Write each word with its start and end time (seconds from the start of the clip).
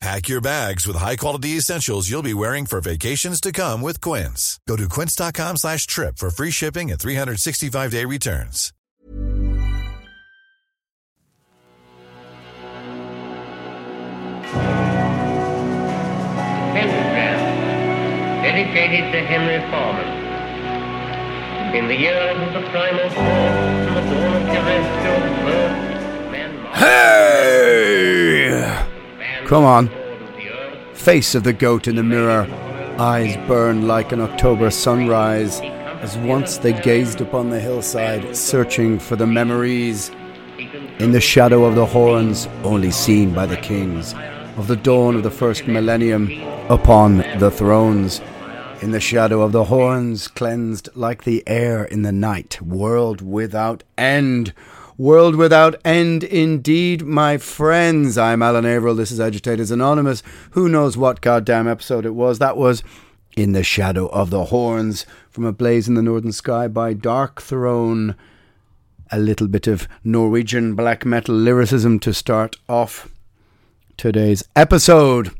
Pack 0.00 0.28
your 0.28 0.40
bags 0.40 0.86
with 0.86 0.94
high-quality 0.96 1.56
essentials 1.56 2.08
you'll 2.08 2.22
be 2.22 2.34
wearing 2.34 2.66
for 2.66 2.80
vacations 2.80 3.40
to 3.40 3.50
come 3.50 3.82
with 3.82 4.00
Quince. 4.00 4.60
Go 4.68 4.76
to 4.76 4.88
quince.com 4.88 5.56
slash 5.56 5.88
trip 5.88 6.18
for 6.18 6.30
free 6.30 6.52
shipping 6.52 6.92
and 6.92 7.00
365-day 7.00 8.04
returns. 8.04 8.72
Pentagram, 16.74 18.42
dedicated 18.42 19.12
to 19.12 19.20
Henry 19.26 19.60
Foreman. 19.70 20.08
In 21.74 21.86
the 21.88 21.94
years 21.96 22.36
of 22.46 22.52
the 22.54 22.70
primal 22.70 23.08
force 23.10 23.18
and 23.18 23.96
the 23.96 24.00
dawn 24.14 24.36
of 24.36 24.42
terrestrial 24.48 25.20
birth, 25.44 25.76
man 26.32 26.50
Hey! 26.74 27.97
Come 29.48 29.64
on. 29.64 29.88
Face 30.92 31.34
of 31.34 31.42
the 31.42 31.54
goat 31.54 31.88
in 31.88 31.96
the 31.96 32.02
mirror, 32.02 32.46
eyes 32.98 33.34
burn 33.48 33.88
like 33.88 34.12
an 34.12 34.20
October 34.20 34.68
sunrise, 34.70 35.62
as 36.02 36.18
once 36.18 36.58
they 36.58 36.74
gazed 36.74 37.22
upon 37.22 37.48
the 37.48 37.58
hillside, 37.58 38.36
searching 38.36 38.98
for 38.98 39.16
the 39.16 39.26
memories. 39.26 40.10
In 40.98 41.12
the 41.12 41.20
shadow 41.22 41.64
of 41.64 41.76
the 41.76 41.86
horns, 41.86 42.46
only 42.62 42.90
seen 42.90 43.32
by 43.32 43.46
the 43.46 43.56
kings, 43.56 44.12
of 44.58 44.66
the 44.66 44.76
dawn 44.76 45.16
of 45.16 45.22
the 45.22 45.30
first 45.30 45.66
millennium, 45.66 46.30
upon 46.68 47.16
the 47.38 47.50
thrones. 47.50 48.20
In 48.82 48.90
the 48.90 49.00
shadow 49.00 49.40
of 49.40 49.52
the 49.52 49.64
horns, 49.64 50.28
cleansed 50.28 50.90
like 50.94 51.24
the 51.24 51.42
air 51.46 51.84
in 51.84 52.02
the 52.02 52.12
night, 52.12 52.60
world 52.60 53.22
without 53.22 53.82
end. 53.96 54.52
World 54.98 55.36
without 55.36 55.80
end, 55.84 56.24
indeed, 56.24 57.06
my 57.06 57.38
friends. 57.38 58.18
I'm 58.18 58.42
Alan 58.42 58.66
Averill. 58.66 58.96
This 58.96 59.12
is 59.12 59.20
Agitators 59.20 59.70
Anonymous. 59.70 60.24
Who 60.50 60.68
knows 60.68 60.96
what 60.96 61.20
goddamn 61.20 61.68
episode 61.68 62.04
it 62.04 62.16
was? 62.16 62.40
That 62.40 62.56
was 62.56 62.82
In 63.36 63.52
the 63.52 63.62
Shadow 63.62 64.08
of 64.08 64.30
the 64.30 64.46
Horns 64.46 65.06
from 65.30 65.44
A 65.44 65.52
Blaze 65.52 65.86
in 65.86 65.94
the 65.94 66.02
Northern 66.02 66.32
Sky 66.32 66.66
by 66.66 66.94
Darkthrone. 66.94 68.16
A 69.12 69.20
little 69.20 69.46
bit 69.46 69.68
of 69.68 69.86
Norwegian 70.02 70.74
black 70.74 71.06
metal 71.06 71.36
lyricism 71.36 72.00
to 72.00 72.12
start 72.12 72.56
off 72.68 73.08
today's 73.96 74.42
episode. 74.56 75.30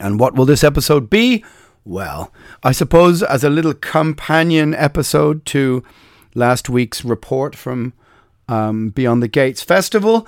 And 0.00 0.18
what 0.18 0.34
will 0.34 0.46
this 0.46 0.64
episode 0.64 1.08
be? 1.08 1.44
Well, 1.84 2.32
I 2.64 2.72
suppose 2.72 3.22
as 3.22 3.44
a 3.44 3.50
little 3.50 3.74
companion 3.74 4.74
episode 4.74 5.46
to 5.46 5.84
last 6.34 6.68
week's 6.68 7.04
report 7.04 7.54
from 7.54 7.92
um, 8.48 8.90
Beyond 8.90 9.22
the 9.22 9.28
Gates 9.28 9.62
Festival, 9.62 10.26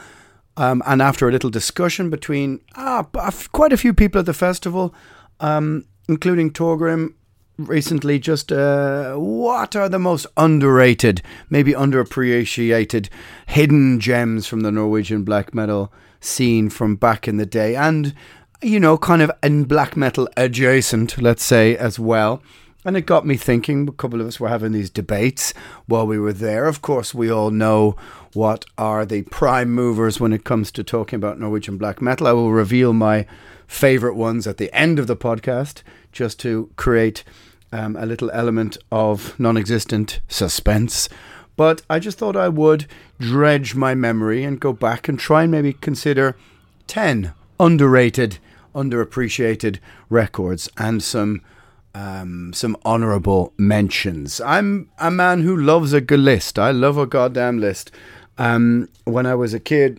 um, 0.56 0.82
and 0.86 1.02
after 1.02 1.28
a 1.28 1.32
little 1.32 1.50
discussion 1.50 2.10
between 2.10 2.60
ah, 2.76 3.04
quite 3.52 3.72
a 3.72 3.76
few 3.76 3.92
people 3.92 4.20
at 4.20 4.26
the 4.26 4.34
festival, 4.34 4.94
um, 5.40 5.84
including 6.08 6.50
Torgrim, 6.50 7.14
recently 7.58 8.18
just 8.18 8.52
uh, 8.52 9.14
what 9.14 9.76
are 9.76 9.88
the 9.88 9.98
most 9.98 10.26
underrated, 10.36 11.22
maybe 11.50 11.72
underappreciated, 11.72 13.08
hidden 13.46 14.00
gems 14.00 14.46
from 14.46 14.60
the 14.60 14.72
Norwegian 14.72 15.24
black 15.24 15.54
metal 15.54 15.92
scene 16.20 16.70
from 16.70 16.96
back 16.96 17.28
in 17.28 17.36
the 17.36 17.46
day, 17.46 17.76
and 17.76 18.14
you 18.62 18.80
know, 18.80 18.96
kind 18.96 19.22
of 19.22 19.30
in 19.42 19.64
black 19.64 19.96
metal 19.96 20.28
adjacent, 20.36 21.20
let's 21.20 21.44
say, 21.44 21.76
as 21.76 21.98
well. 21.98 22.42
And 22.86 22.96
it 22.96 23.04
got 23.04 23.26
me 23.26 23.36
thinking. 23.36 23.88
A 23.88 23.92
couple 23.92 24.20
of 24.20 24.28
us 24.28 24.38
were 24.38 24.48
having 24.48 24.70
these 24.70 24.90
debates 24.90 25.52
while 25.86 26.06
we 26.06 26.20
were 26.20 26.32
there. 26.32 26.66
Of 26.66 26.82
course, 26.82 27.12
we 27.12 27.28
all 27.28 27.50
know 27.50 27.96
what 28.32 28.64
are 28.78 29.04
the 29.04 29.22
prime 29.22 29.72
movers 29.72 30.20
when 30.20 30.32
it 30.32 30.44
comes 30.44 30.70
to 30.70 30.84
talking 30.84 31.16
about 31.16 31.40
Norwegian 31.40 31.78
black 31.78 32.00
metal. 32.00 32.28
I 32.28 32.32
will 32.32 32.52
reveal 32.52 32.92
my 32.92 33.26
favorite 33.66 34.14
ones 34.14 34.46
at 34.46 34.58
the 34.58 34.72
end 34.72 35.00
of 35.00 35.08
the 35.08 35.16
podcast 35.16 35.82
just 36.12 36.38
to 36.40 36.70
create 36.76 37.24
um, 37.72 37.96
a 37.96 38.06
little 38.06 38.30
element 38.30 38.78
of 38.92 39.36
non 39.36 39.56
existent 39.56 40.20
suspense. 40.28 41.08
But 41.56 41.82
I 41.90 41.98
just 41.98 42.18
thought 42.18 42.36
I 42.36 42.48
would 42.48 42.86
dredge 43.18 43.74
my 43.74 43.96
memory 43.96 44.44
and 44.44 44.60
go 44.60 44.72
back 44.72 45.08
and 45.08 45.18
try 45.18 45.42
and 45.42 45.50
maybe 45.50 45.72
consider 45.72 46.36
10 46.86 47.32
underrated, 47.58 48.38
underappreciated 48.76 49.80
records 50.08 50.68
and 50.78 51.02
some 51.02 51.40
um, 51.96 52.52
some 52.52 52.76
honourable 52.84 53.54
mentions. 53.56 54.38
I'm 54.42 54.90
a 54.98 55.10
man 55.10 55.40
who 55.40 55.56
loves 55.56 55.94
a 55.94 56.00
good 56.02 56.20
list. 56.20 56.58
I 56.58 56.70
love 56.70 56.98
a 56.98 57.06
goddamn 57.06 57.58
list. 57.58 57.90
Um, 58.36 58.90
when 59.04 59.24
I 59.24 59.34
was 59.34 59.54
a 59.54 59.60
kid, 59.60 59.98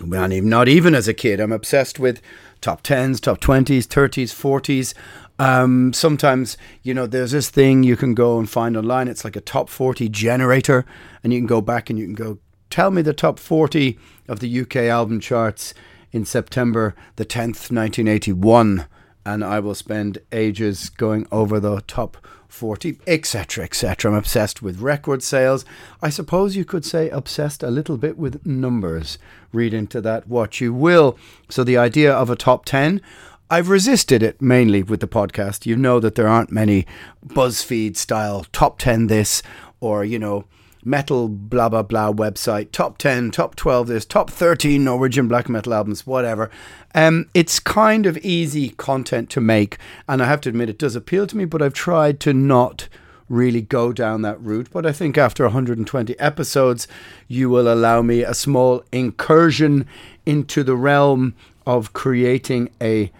well, 0.00 0.20
not 0.20 0.32
even, 0.32 0.48
not 0.48 0.68
even 0.68 0.94
as 0.94 1.08
a 1.08 1.14
kid, 1.14 1.40
I'm 1.40 1.50
obsessed 1.50 1.98
with 1.98 2.22
top 2.60 2.84
10s, 2.84 3.20
top 3.20 3.40
20s, 3.40 3.88
30s, 3.88 4.32
40s. 4.32 4.94
Um, 5.40 5.92
sometimes, 5.92 6.56
you 6.84 6.94
know, 6.94 7.08
there's 7.08 7.32
this 7.32 7.50
thing 7.50 7.82
you 7.82 7.96
can 7.96 8.14
go 8.14 8.38
and 8.38 8.48
find 8.48 8.76
online. 8.76 9.08
It's 9.08 9.24
like 9.24 9.34
a 9.34 9.40
top 9.40 9.68
40 9.68 10.08
generator, 10.08 10.86
and 11.24 11.32
you 11.32 11.40
can 11.40 11.48
go 11.48 11.60
back 11.60 11.90
and 11.90 11.98
you 11.98 12.04
can 12.04 12.14
go, 12.14 12.38
tell 12.70 12.92
me 12.92 13.02
the 13.02 13.12
top 13.12 13.40
40 13.40 13.98
of 14.28 14.38
the 14.38 14.60
UK 14.60 14.76
album 14.76 15.18
charts 15.18 15.74
in 16.12 16.24
September 16.24 16.94
the 17.16 17.26
10th, 17.26 17.72
1981. 17.72 18.86
And 19.24 19.44
I 19.44 19.60
will 19.60 19.74
spend 19.74 20.18
ages 20.32 20.88
going 20.88 21.26
over 21.30 21.60
the 21.60 21.80
top 21.82 22.16
40, 22.48 22.98
etc., 23.06 23.64
etc. 23.64 24.10
I'm 24.10 24.16
obsessed 24.16 24.60
with 24.60 24.80
record 24.80 25.22
sales. 25.22 25.64
I 26.02 26.10
suppose 26.10 26.54
you 26.54 26.64
could 26.64 26.84
say 26.84 27.08
obsessed 27.08 27.62
a 27.62 27.70
little 27.70 27.96
bit 27.96 28.18
with 28.18 28.44
numbers. 28.44 29.18
Read 29.52 29.72
into 29.72 30.00
that 30.02 30.28
what 30.28 30.60
you 30.60 30.74
will. 30.74 31.16
So, 31.48 31.64
the 31.64 31.78
idea 31.78 32.12
of 32.12 32.28
a 32.28 32.36
top 32.36 32.66
10, 32.66 33.00
I've 33.48 33.68
resisted 33.68 34.22
it 34.22 34.40
mainly 34.42 34.82
with 34.82 35.00
the 35.00 35.08
podcast. 35.08 35.66
You 35.66 35.76
know 35.76 36.00
that 36.00 36.14
there 36.14 36.28
aren't 36.28 36.52
many 36.52 36.86
BuzzFeed 37.26 37.96
style 37.96 38.46
top 38.52 38.78
10 38.78 39.06
this 39.06 39.42
or, 39.80 40.04
you 40.04 40.18
know, 40.18 40.44
metal 40.84 41.28
blah 41.28 41.68
blah 41.68 41.82
blah 41.82 42.12
website 42.12 42.72
top 42.72 42.98
10 42.98 43.30
top 43.30 43.54
12 43.54 43.86
this 43.86 44.04
top 44.04 44.30
13 44.30 44.82
norwegian 44.82 45.28
black 45.28 45.48
metal 45.48 45.72
albums 45.72 46.06
whatever 46.06 46.50
um 46.94 47.28
it's 47.34 47.60
kind 47.60 48.04
of 48.04 48.18
easy 48.18 48.70
content 48.70 49.30
to 49.30 49.40
make 49.40 49.78
and 50.08 50.22
i 50.22 50.26
have 50.26 50.40
to 50.40 50.48
admit 50.48 50.68
it 50.68 50.78
does 50.78 50.96
appeal 50.96 51.26
to 51.26 51.36
me 51.36 51.44
but 51.44 51.62
i've 51.62 51.72
tried 51.72 52.18
to 52.18 52.32
not 52.32 52.88
really 53.28 53.62
go 53.62 53.92
down 53.92 54.22
that 54.22 54.40
route 54.40 54.68
but 54.72 54.84
i 54.84 54.92
think 54.92 55.16
after 55.16 55.44
120 55.44 56.18
episodes 56.18 56.88
you 57.28 57.48
will 57.48 57.72
allow 57.72 58.02
me 58.02 58.22
a 58.22 58.34
small 58.34 58.82
incursion 58.90 59.86
into 60.26 60.64
the 60.64 60.76
realm 60.76 61.34
of 61.64 61.92
creating 61.92 62.68
a 62.80 63.10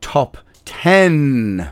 top 0.00 0.36
10 0.64 1.70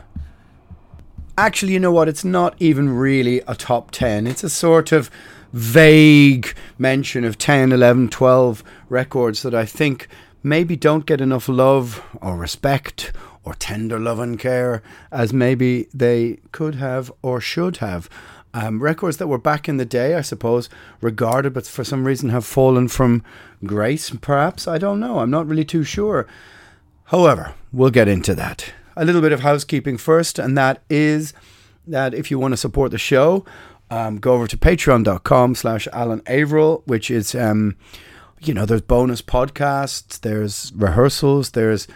Actually, 1.37 1.73
you 1.73 1.79
know 1.79 1.91
what? 1.91 2.07
It's 2.09 2.25
not 2.25 2.55
even 2.59 2.89
really 2.89 3.39
a 3.47 3.55
top 3.55 3.89
10. 3.91 4.27
It's 4.27 4.43
a 4.43 4.49
sort 4.49 4.91
of 4.91 5.09
vague 5.53 6.53
mention 6.77 7.23
of 7.23 7.37
10, 7.37 7.71
11, 7.71 8.09
12 8.09 8.63
records 8.89 9.41
that 9.43 9.53
I 9.53 9.65
think 9.65 10.07
maybe 10.43 10.75
don't 10.75 11.05
get 11.05 11.21
enough 11.21 11.47
love 11.47 12.03
or 12.21 12.37
respect 12.37 13.11
or 13.43 13.53
tender 13.55 13.99
love 13.99 14.19
and 14.19 14.39
care 14.39 14.81
as 15.11 15.33
maybe 15.33 15.87
they 15.93 16.39
could 16.51 16.75
have 16.75 17.11
or 17.21 17.41
should 17.41 17.77
have. 17.77 18.09
Um, 18.53 18.83
records 18.83 19.17
that 19.17 19.27
were 19.27 19.37
back 19.37 19.69
in 19.69 19.77
the 19.77 19.85
day, 19.85 20.15
I 20.15 20.21
suppose, 20.21 20.69
regarded, 20.99 21.53
but 21.53 21.65
for 21.65 21.83
some 21.83 22.05
reason 22.05 22.29
have 22.29 22.45
fallen 22.45 22.89
from 22.89 23.23
grace, 23.65 24.09
perhaps. 24.09 24.67
I 24.67 24.77
don't 24.77 24.99
know. 24.99 25.19
I'm 25.19 25.31
not 25.31 25.47
really 25.47 25.63
too 25.63 25.83
sure. 25.83 26.27
However, 27.05 27.53
we'll 27.71 27.91
get 27.91 28.09
into 28.09 28.35
that. 28.35 28.73
A 28.97 29.05
little 29.05 29.21
bit 29.21 29.31
of 29.31 29.39
housekeeping 29.39 29.97
first, 29.97 30.37
and 30.37 30.57
that 30.57 30.81
is 30.89 31.33
that 31.87 32.13
if 32.13 32.29
you 32.29 32.39
want 32.39 32.51
to 32.51 32.57
support 32.57 32.91
the 32.91 32.97
show, 32.97 33.45
um, 33.91 34.17
go 34.17 34.33
over 34.33 34.47
to 34.47 34.57
patreon.com 34.57 35.53
slash 35.53 35.87
Alan 35.91 36.21
Averill, 36.25 36.81
which 36.85 37.11
is, 37.11 37.35
um, 37.35 37.75
you 38.39 38.53
know, 38.53 38.65
there's 38.65 38.81
bonus 38.81 39.21
podcasts, 39.21 40.19
there's 40.21 40.71
rehearsals, 40.73 41.51
there's 41.51 41.87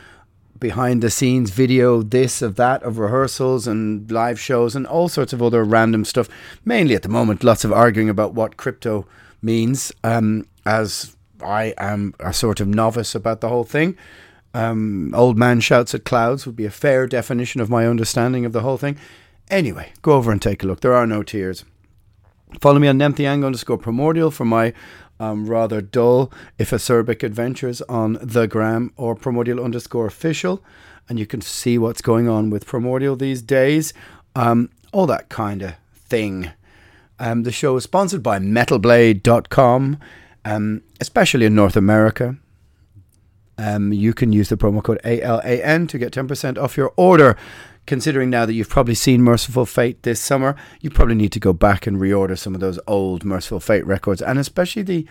behind 0.59 1.01
the 1.01 1.09
scenes 1.09 1.51
video, 1.51 2.01
this 2.01 2.41
of 2.41 2.57
that, 2.57 2.83
of 2.83 2.99
rehearsals 2.99 3.65
and 3.65 4.11
live 4.11 4.39
shows 4.39 4.75
and 4.75 4.85
all 4.85 5.07
sorts 5.07 5.31
of 5.31 5.41
other 5.41 5.63
random 5.63 6.03
stuff. 6.03 6.27
Mainly 6.65 6.95
at 6.95 7.01
the 7.01 7.09
moment, 7.09 7.43
lots 7.43 7.63
of 7.63 7.71
arguing 7.71 8.09
about 8.09 8.33
what 8.33 8.57
crypto 8.57 9.07
means, 9.41 9.93
um, 10.03 10.45
as 10.65 11.15
I 11.41 11.73
am 11.77 12.13
a 12.19 12.33
sort 12.33 12.59
of 12.59 12.67
novice 12.67 13.15
about 13.15 13.39
the 13.39 13.49
whole 13.49 13.63
thing. 13.63 13.97
Um, 14.53 15.13
old 15.15 15.37
man 15.37 15.61
shouts 15.61 15.93
at 15.93 16.05
clouds 16.05 16.45
would 16.45 16.55
be 16.55 16.65
a 16.65 16.71
fair 16.71 17.07
definition 17.07 17.61
of 17.61 17.69
my 17.69 17.87
understanding 17.87 18.45
of 18.45 18.51
the 18.53 18.61
whole 18.61 18.77
thing. 18.77 18.97
Anyway, 19.49 19.93
go 20.01 20.13
over 20.13 20.31
and 20.31 20.41
take 20.41 20.63
a 20.63 20.67
look. 20.67 20.81
There 20.81 20.93
are 20.93 21.07
no 21.07 21.23
tears. 21.23 21.63
Follow 22.59 22.79
me 22.79 22.87
on 22.87 22.97
Nemtheanga 22.97 23.45
underscore 23.45 23.77
primordial 23.77 24.31
for 24.31 24.45
my 24.45 24.73
um, 25.19 25.47
rather 25.47 25.81
dull, 25.81 26.31
if 26.57 26.71
acerbic 26.71 27.23
adventures 27.23 27.81
on 27.83 28.17
the 28.21 28.47
gram 28.47 28.91
or 28.97 29.15
primordial 29.15 29.63
underscore 29.63 30.05
official. 30.05 30.63
And 31.07 31.19
you 31.19 31.25
can 31.25 31.41
see 31.41 31.77
what's 31.77 32.01
going 32.01 32.27
on 32.27 32.49
with 32.49 32.65
primordial 32.65 33.15
these 33.15 33.41
days. 33.41 33.93
Um, 34.35 34.69
all 34.91 35.05
that 35.07 35.29
kind 35.29 35.61
of 35.61 35.75
thing. 35.93 36.51
Um, 37.19 37.43
the 37.43 37.51
show 37.51 37.77
is 37.77 37.83
sponsored 37.83 38.23
by 38.23 38.39
metalblade.com, 38.39 39.97
um, 40.43 40.81
especially 40.99 41.45
in 41.45 41.55
North 41.55 41.77
America. 41.77 42.35
Um, 43.57 43.93
you 43.93 44.13
can 44.13 44.33
use 44.33 44.49
the 44.49 44.57
promo 44.57 44.83
code 44.83 44.99
ALAN 45.05 45.87
to 45.87 45.97
get 45.97 46.11
10% 46.11 46.57
off 46.57 46.75
your 46.75 46.93
order. 46.97 47.37
Considering 47.85 48.31
now 48.31 48.45
that 48.45 48.53
you've 48.53 48.69
probably 48.69 48.95
seen 48.95 49.21
Mercyful 49.21 49.65
Fate 49.65 50.01
this 50.03 50.19
summer, 50.19 50.55
you 50.81 50.89
probably 50.89 51.15
need 51.15 51.31
to 51.33 51.39
go 51.39 51.53
back 51.53 51.85
and 51.85 51.97
reorder 51.97 52.37
some 52.37 52.55
of 52.55 52.61
those 52.61 52.79
old 52.87 53.23
Mercyful 53.23 53.59
Fate 53.59 53.85
records, 53.85 54.21
and 54.21 54.39
especially 54.39 54.81
the 54.81 55.07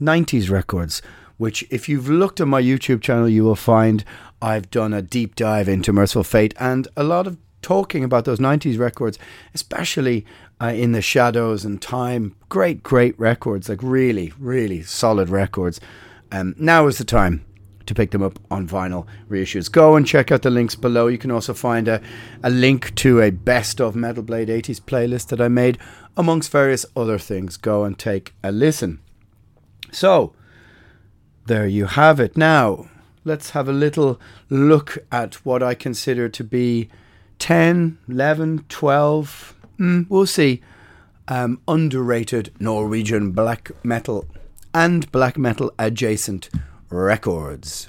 90s 0.00 0.50
records, 0.50 1.00
which, 1.38 1.64
if 1.70 1.88
you've 1.88 2.10
looked 2.10 2.40
at 2.40 2.46
my 2.46 2.60
YouTube 2.60 3.00
channel, 3.00 3.28
you 3.28 3.42
will 3.42 3.56
find 3.56 4.04
I've 4.42 4.70
done 4.70 4.92
a 4.92 5.00
deep 5.00 5.34
dive 5.34 5.68
into 5.68 5.92
Mercyful 5.92 6.24
Fate 6.24 6.54
and 6.60 6.86
a 6.96 7.02
lot 7.02 7.26
of 7.26 7.38
talking 7.62 8.04
about 8.04 8.26
those 8.26 8.38
90s 8.38 8.78
records, 8.78 9.18
especially 9.54 10.26
uh, 10.60 10.66
in 10.66 10.92
the 10.92 11.02
shadows 11.02 11.64
and 11.64 11.80
time. 11.80 12.34
Great, 12.50 12.82
great 12.82 13.18
records, 13.18 13.68
like 13.70 13.82
really, 13.82 14.32
really 14.38 14.82
solid 14.82 15.30
records. 15.30 15.80
Um, 16.32 16.54
now 16.58 16.86
is 16.86 16.98
the 16.98 17.04
time 17.04 17.44
to 17.90 17.94
pick 17.94 18.12
them 18.12 18.22
up 18.22 18.38
on 18.52 18.68
vinyl 18.68 19.04
reissues. 19.28 19.70
Go 19.70 19.96
and 19.96 20.06
check 20.06 20.30
out 20.30 20.42
the 20.42 20.50
links 20.50 20.76
below. 20.76 21.08
You 21.08 21.18
can 21.18 21.32
also 21.32 21.52
find 21.52 21.88
a, 21.88 22.00
a 22.40 22.48
link 22.48 22.94
to 22.96 23.20
a 23.20 23.30
best 23.30 23.80
of 23.80 23.96
Metal 23.96 24.22
Blade 24.22 24.48
80s 24.48 24.80
playlist 24.80 25.26
that 25.28 25.40
I 25.40 25.48
made, 25.48 25.76
amongst 26.16 26.52
various 26.52 26.86
other 26.94 27.18
things. 27.18 27.56
Go 27.56 27.82
and 27.82 27.98
take 27.98 28.32
a 28.44 28.52
listen. 28.52 29.00
So, 29.90 30.32
there 31.46 31.66
you 31.66 31.86
have 31.86 32.20
it. 32.20 32.36
Now, 32.36 32.88
let's 33.24 33.50
have 33.50 33.68
a 33.68 33.72
little 33.72 34.20
look 34.48 34.96
at 35.10 35.44
what 35.44 35.60
I 35.60 35.74
consider 35.74 36.28
to 36.28 36.44
be 36.44 36.88
10, 37.40 37.98
11, 38.08 38.66
12, 38.68 39.54
mm, 39.80 40.06
we'll 40.08 40.26
see, 40.26 40.62
um, 41.26 41.60
underrated 41.66 42.52
Norwegian 42.60 43.32
black 43.32 43.72
metal 43.82 44.26
and 44.72 45.10
black 45.10 45.36
metal 45.36 45.72
adjacent 45.76 46.50
records. 46.90 47.88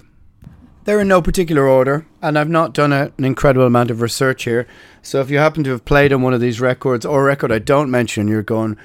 They're 0.83 1.01
in 1.01 1.07
no 1.07 1.21
particular 1.21 1.67
order, 1.67 2.07
and 2.21 2.39
I've 2.39 2.49
not 2.49 2.73
done 2.73 2.91
a, 2.91 3.11
an 3.17 3.25
incredible 3.25 3.67
amount 3.67 3.91
of 3.91 4.01
research 4.01 4.45
here. 4.45 4.67
So 5.01 5.21
if 5.21 5.29
you 5.29 5.37
happen 5.37 5.63
to 5.65 5.71
have 5.71 5.85
played 5.85 6.11
on 6.11 6.21
one 6.21 6.33
of 6.33 6.41
these 6.41 6.61
records 6.61 7.05
or 7.05 7.21
a 7.21 7.25
record 7.25 7.51
I 7.51 7.59
don't 7.59 7.91
mention, 7.91 8.27
you're 8.27 8.41
going, 8.41 8.77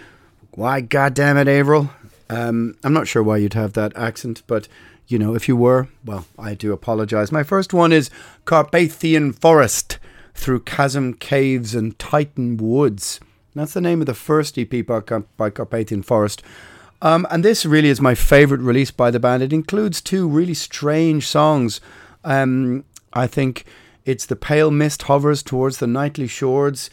why, 0.53 0.81
goddamn 0.81 1.39
it, 1.39 1.49
Averill? 1.49 1.91
Um, 2.29 2.77
I'm 2.83 2.93
not 2.93 3.09
sure 3.09 3.23
why 3.23 3.39
you'd 3.39 3.55
have 3.55 3.75
that 3.75 3.97
accent, 3.97 4.43
but 4.47 4.69
you 5.07 5.19
know, 5.19 5.35
if 5.35 5.49
you 5.49 5.57
were, 5.57 5.89
well, 6.05 6.27
I 6.39 6.55
do 6.55 6.73
apologize. 6.73 7.31
My 7.31 7.43
first 7.43 7.73
one 7.73 7.93
is 7.93 8.11
Carpathian 8.45 9.33
Forest 9.33 9.99
through 10.35 10.61
Chasm 10.61 11.15
Caves 11.15 11.75
and 11.75 11.99
Titan 11.99 12.57
Woods. 12.57 13.21
That's 13.55 13.73
the 13.73 13.81
name 13.81 14.01
of 14.01 14.07
the 14.07 14.15
first 14.15 14.59
EP 14.59 14.85
by 14.85 15.01
Carpathian 15.51 16.03
Forest. 16.03 16.43
Um, 17.03 17.27
and 17.31 17.45
this 17.45 17.67
really 17.67 17.89
is 17.89 18.01
my 18.01 18.15
favorite 18.15 18.61
release 18.61 18.91
by 18.91 19.11
the 19.11 19.21
band. 19.21 19.43
It 19.43 19.53
includes 19.53 20.01
two 20.01 20.29
really 20.29 20.55
strange 20.55 21.27
songs. 21.27 21.81
Um, 22.25 22.85
I 23.13 23.27
think 23.27 23.65
it's 24.05 24.27
The 24.27 24.37
Pale 24.37 24.71
Mist 24.71 25.03
Hovers 25.03 25.43
Towards 25.43 25.79
the 25.79 25.87
Nightly 25.87 26.27
Shores, 26.27 26.91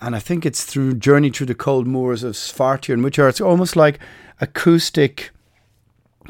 and 0.00 0.14
I 0.14 0.18
think 0.18 0.44
it's 0.44 0.64
through 0.64 0.94
Journey 0.94 1.30
Through 1.30 1.46
the 1.46 1.54
Cold 1.54 1.86
Moors 1.86 2.22
of 2.22 2.34
Svarttjern, 2.34 3.02
which 3.02 3.18
are 3.18 3.28
it's 3.28 3.40
almost 3.40 3.76
like 3.76 3.98
acoustic, 4.40 5.30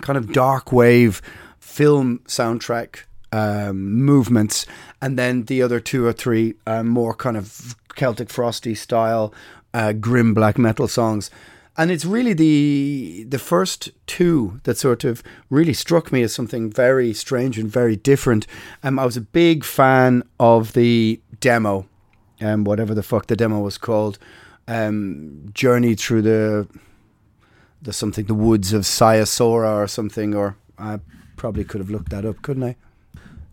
kind 0.03 0.17
of 0.17 0.33
dark 0.33 0.73
wave 0.73 1.21
film 1.59 2.21
soundtrack 2.27 3.05
um, 3.33 4.03
movements, 4.03 4.67
and 5.03 5.19
then 5.19 5.45
the 5.45 5.63
other 5.63 5.81
two 5.81 6.07
or 6.07 6.13
three 6.13 6.55
uh, 6.67 6.85
more 6.85 7.15
kind 7.15 7.37
of 7.37 7.75
Celtic 7.97 8.31
Frosty 8.31 8.75
style, 8.75 9.35
uh, 9.75 9.93
grim 9.93 10.33
black 10.33 10.59
metal 10.59 10.87
songs 10.87 11.31
and 11.77 11.91
it's 11.91 12.05
really 12.05 12.33
the 12.33 13.25
the 13.29 13.39
first 13.39 13.91
two 14.07 14.61
that 14.65 14.79
sort 14.79 15.05
of 15.05 15.23
really 15.51 15.73
struck 15.73 16.11
me 16.11 16.23
as 16.23 16.35
something 16.35 16.71
very 16.71 17.13
strange 17.13 17.59
and 17.59 17.71
very 17.71 17.97
different. 17.97 18.47
Um, 18.83 18.99
I 18.99 19.05
was 19.05 19.17
a 19.17 19.21
big 19.21 19.65
fan 19.65 20.23
of 20.41 20.73
the 20.73 21.21
demo, 21.41 21.87
um, 22.41 22.65
whatever 22.65 22.95
the 22.95 23.03
fuck 23.03 23.27
the 23.27 23.37
demo 23.37 23.61
was 23.61 23.79
called, 23.79 24.19
um, 24.67 25.51
Journey 25.53 25.95
through 25.95 26.23
the 26.23 26.69
the 27.83 27.93
something 27.93 28.27
the 28.27 28.35
woods 28.35 28.73
of 28.73 28.83
Siasora 28.83 29.77
or 29.77 29.87
something, 29.87 30.35
or 30.35 30.57
I 30.79 31.01
probably 31.37 31.65
could 31.65 31.81
have 31.81 31.91
looked 31.91 32.11
that 32.11 32.25
up, 32.25 32.43
couldn't 32.43 32.65
I? 32.65 32.77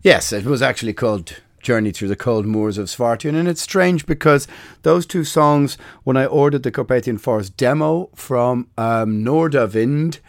Yes, 0.02 0.32
it 0.32 0.44
was 0.44 0.62
actually 0.62 0.92
called 0.92 1.40
journey 1.64 1.90
through 1.90 2.08
the 2.08 2.14
cold 2.14 2.46
moors 2.46 2.78
of 2.78 2.86
Svarttjern. 2.86 3.34
And 3.34 3.48
it's 3.48 3.60
strange 3.60 4.06
because 4.06 4.46
those 4.82 5.06
two 5.06 5.24
songs, 5.24 5.76
when 6.04 6.16
I 6.16 6.26
ordered 6.26 6.62
the 6.62 6.70
Carpathian 6.70 7.18
Forest 7.18 7.56
demo 7.56 8.10
from 8.14 8.68
um, 8.78 9.24
Nordavind, 9.24 10.20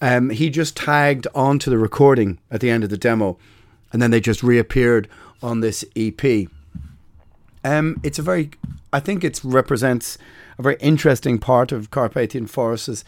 um, 0.00 0.30
he 0.30 0.50
just 0.50 0.76
tagged 0.76 1.26
onto 1.34 1.70
the 1.70 1.78
recording 1.78 2.38
at 2.50 2.60
the 2.60 2.70
end 2.70 2.84
of 2.84 2.90
the 2.90 2.98
demo, 2.98 3.38
and 3.92 4.02
then 4.02 4.10
they 4.10 4.20
just 4.20 4.42
reappeared 4.42 5.08
on 5.42 5.60
this 5.60 5.84
EP. 5.96 6.48
Um, 7.64 8.00
it's 8.02 8.18
a 8.18 8.22
very, 8.22 8.50
I 8.92 9.00
think 9.00 9.22
it 9.22 9.40
represents 9.44 10.18
a 10.58 10.62
very 10.62 10.76
interesting 10.80 11.38
part 11.38 11.70
of 11.70 11.90
Carpathian 11.90 12.48
Forest's 12.48 13.04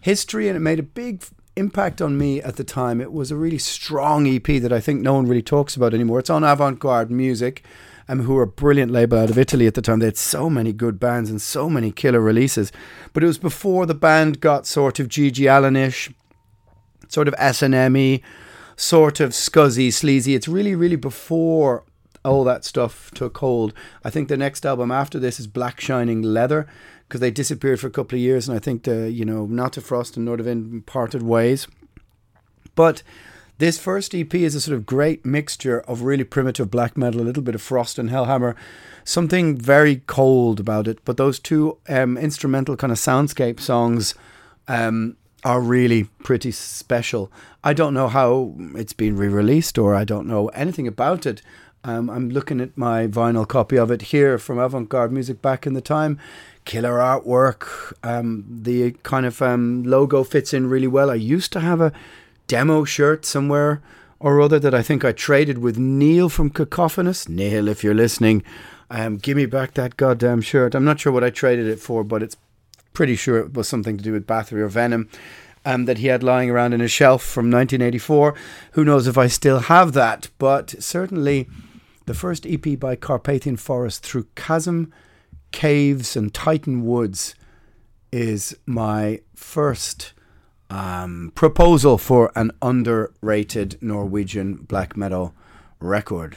history, 0.00 0.48
and 0.48 0.56
it 0.56 0.60
made 0.60 0.78
a 0.78 0.84
big 0.84 1.24
impact 1.56 2.02
on 2.02 2.18
me 2.18 2.40
at 2.42 2.56
the 2.56 2.64
time. 2.64 3.00
It 3.00 3.12
was 3.12 3.30
a 3.30 3.36
really 3.36 3.58
strong 3.58 4.26
EP 4.26 4.44
that 4.44 4.72
I 4.72 4.80
think 4.80 5.00
no 5.00 5.14
one 5.14 5.26
really 5.26 5.42
talks 5.42 5.74
about 5.74 5.94
anymore. 5.94 6.18
It's 6.18 6.30
on 6.30 6.44
Avant 6.44 6.78
Garde 6.78 7.10
Music, 7.10 7.64
um, 8.08 8.20
who 8.20 8.34
were 8.34 8.42
a 8.42 8.46
brilliant 8.46 8.92
label 8.92 9.18
out 9.18 9.30
of 9.30 9.38
Italy 9.38 9.66
at 9.66 9.74
the 9.74 9.82
time. 9.82 9.98
They 9.98 10.06
had 10.06 10.16
so 10.16 10.50
many 10.50 10.72
good 10.72 11.00
bands 11.00 11.30
and 11.30 11.40
so 11.40 11.68
many 11.70 11.90
killer 11.90 12.20
releases. 12.20 12.70
But 13.12 13.24
it 13.24 13.26
was 13.26 13.38
before 13.38 13.86
the 13.86 13.94
band 13.94 14.40
got 14.40 14.66
sort 14.66 15.00
of 15.00 15.08
GG 15.08 15.36
Allenish, 15.46 16.12
sort 17.08 17.28
of 17.28 17.34
S&M 17.38 18.20
sort 18.76 19.20
of 19.20 19.30
scuzzy, 19.30 19.92
sleazy. 19.92 20.34
It's 20.34 20.48
really, 20.48 20.74
really 20.74 20.96
before 20.96 21.84
all 22.24 22.44
that 22.44 22.64
stuff 22.64 23.10
took 23.14 23.38
hold. 23.38 23.72
I 24.04 24.10
think 24.10 24.28
the 24.28 24.36
next 24.36 24.66
album 24.66 24.90
after 24.90 25.18
this 25.18 25.40
is 25.40 25.46
Black 25.46 25.80
Shining 25.80 26.22
Leather 26.22 26.66
because 27.08 27.20
they 27.20 27.30
disappeared 27.30 27.80
for 27.80 27.86
a 27.86 27.90
couple 27.90 28.16
of 28.16 28.22
years, 28.22 28.48
and 28.48 28.56
I 28.56 28.60
think 28.60 28.84
the 28.84 29.10
you 29.10 29.24
know 29.24 29.46
Nattefrost 29.46 30.16
and 30.16 30.26
Nordavind 30.26 30.86
parted 30.86 31.22
ways. 31.22 31.66
But 32.74 33.02
this 33.58 33.78
first 33.78 34.14
EP 34.14 34.34
is 34.34 34.54
a 34.54 34.60
sort 34.60 34.76
of 34.76 34.84
great 34.84 35.24
mixture 35.24 35.80
of 35.82 36.02
really 36.02 36.24
primitive 36.24 36.70
black 36.70 36.96
metal, 36.96 37.22
a 37.22 37.24
little 37.24 37.42
bit 37.42 37.54
of 37.54 37.62
Frost 37.62 37.98
and 37.98 38.10
Hellhammer, 38.10 38.54
something 39.04 39.56
very 39.56 40.02
cold 40.06 40.60
about 40.60 40.86
it. 40.86 40.98
But 41.04 41.16
those 41.16 41.38
two 41.38 41.78
um, 41.88 42.18
instrumental 42.18 42.76
kind 42.76 42.92
of 42.92 42.98
soundscape 42.98 43.60
songs 43.60 44.14
um, 44.68 45.16
are 45.42 45.60
really 45.60 46.04
pretty 46.22 46.50
special. 46.50 47.32
I 47.64 47.72
don't 47.72 47.94
know 47.94 48.08
how 48.08 48.54
it's 48.74 48.92
been 48.92 49.16
re 49.16 49.28
released 49.28 49.78
or 49.78 49.94
I 49.94 50.04
don't 50.04 50.26
know 50.26 50.48
anything 50.48 50.86
about 50.86 51.24
it. 51.24 51.40
Um, 51.82 52.10
I'm 52.10 52.30
looking 52.30 52.60
at 52.60 52.76
my 52.76 53.06
vinyl 53.06 53.46
copy 53.46 53.78
of 53.78 53.90
it 53.90 54.02
here 54.02 54.38
from 54.38 54.58
Avant 54.58 54.88
Garde 54.88 55.12
Music 55.12 55.40
back 55.40 55.66
in 55.66 55.74
the 55.74 55.80
time 55.80 56.18
killer 56.66 56.98
artwork. 56.98 57.94
Um, 58.02 58.44
the 58.46 58.92
kind 59.02 59.24
of 59.24 59.40
um, 59.40 59.82
logo 59.84 60.22
fits 60.22 60.52
in 60.52 60.68
really 60.68 60.86
well. 60.86 61.10
I 61.10 61.14
used 61.14 61.52
to 61.54 61.60
have 61.60 61.80
a 61.80 61.92
demo 62.46 62.84
shirt 62.84 63.24
somewhere 63.24 63.80
or 64.18 64.40
other 64.40 64.58
that 64.58 64.74
I 64.74 64.82
think 64.82 65.04
I 65.04 65.12
traded 65.12 65.58
with 65.58 65.78
Neil 65.78 66.28
from 66.28 66.50
Cacophonous. 66.50 67.28
Neil, 67.28 67.68
if 67.68 67.82
you're 67.82 67.94
listening, 67.94 68.42
um, 68.90 69.16
give 69.16 69.36
me 69.36 69.46
back 69.46 69.74
that 69.74 69.96
goddamn 69.96 70.42
shirt. 70.42 70.74
I'm 70.74 70.84
not 70.84 71.00
sure 71.00 71.12
what 71.12 71.24
I 71.24 71.30
traded 71.30 71.66
it 71.66 71.80
for, 71.80 72.04
but 72.04 72.22
it's 72.22 72.36
pretty 72.92 73.16
sure 73.16 73.38
it 73.38 73.54
was 73.54 73.68
something 73.68 73.96
to 73.96 74.04
do 74.04 74.12
with 74.12 74.26
Bathory 74.26 74.60
or 74.60 74.68
Venom. 74.68 75.08
Um, 75.64 75.86
that 75.86 75.98
he 75.98 76.06
had 76.06 76.22
lying 76.22 76.48
around 76.48 76.74
in 76.74 76.80
a 76.80 76.86
shelf 76.86 77.24
from 77.24 77.50
1984. 77.50 78.36
Who 78.72 78.84
knows 78.84 79.08
if 79.08 79.18
I 79.18 79.26
still 79.26 79.58
have 79.58 79.94
that? 79.94 80.28
But 80.38 80.76
certainly, 80.78 81.48
the 82.04 82.14
first 82.14 82.46
EP 82.46 82.78
by 82.78 82.94
Carpathian 82.94 83.56
Forest 83.56 84.06
through 84.06 84.28
chasm, 84.36 84.92
caves, 85.56 86.16
and 86.16 86.34
Titan 86.34 86.84
woods 86.84 87.34
is 88.12 88.54
my 88.66 89.20
first 89.34 90.12
um, 90.68 91.32
proposal 91.34 91.96
for 91.96 92.30
an 92.36 92.50
underrated 92.60 93.78
Norwegian 93.80 94.56
black 94.56 94.98
metal 94.98 95.34
record. 95.80 96.36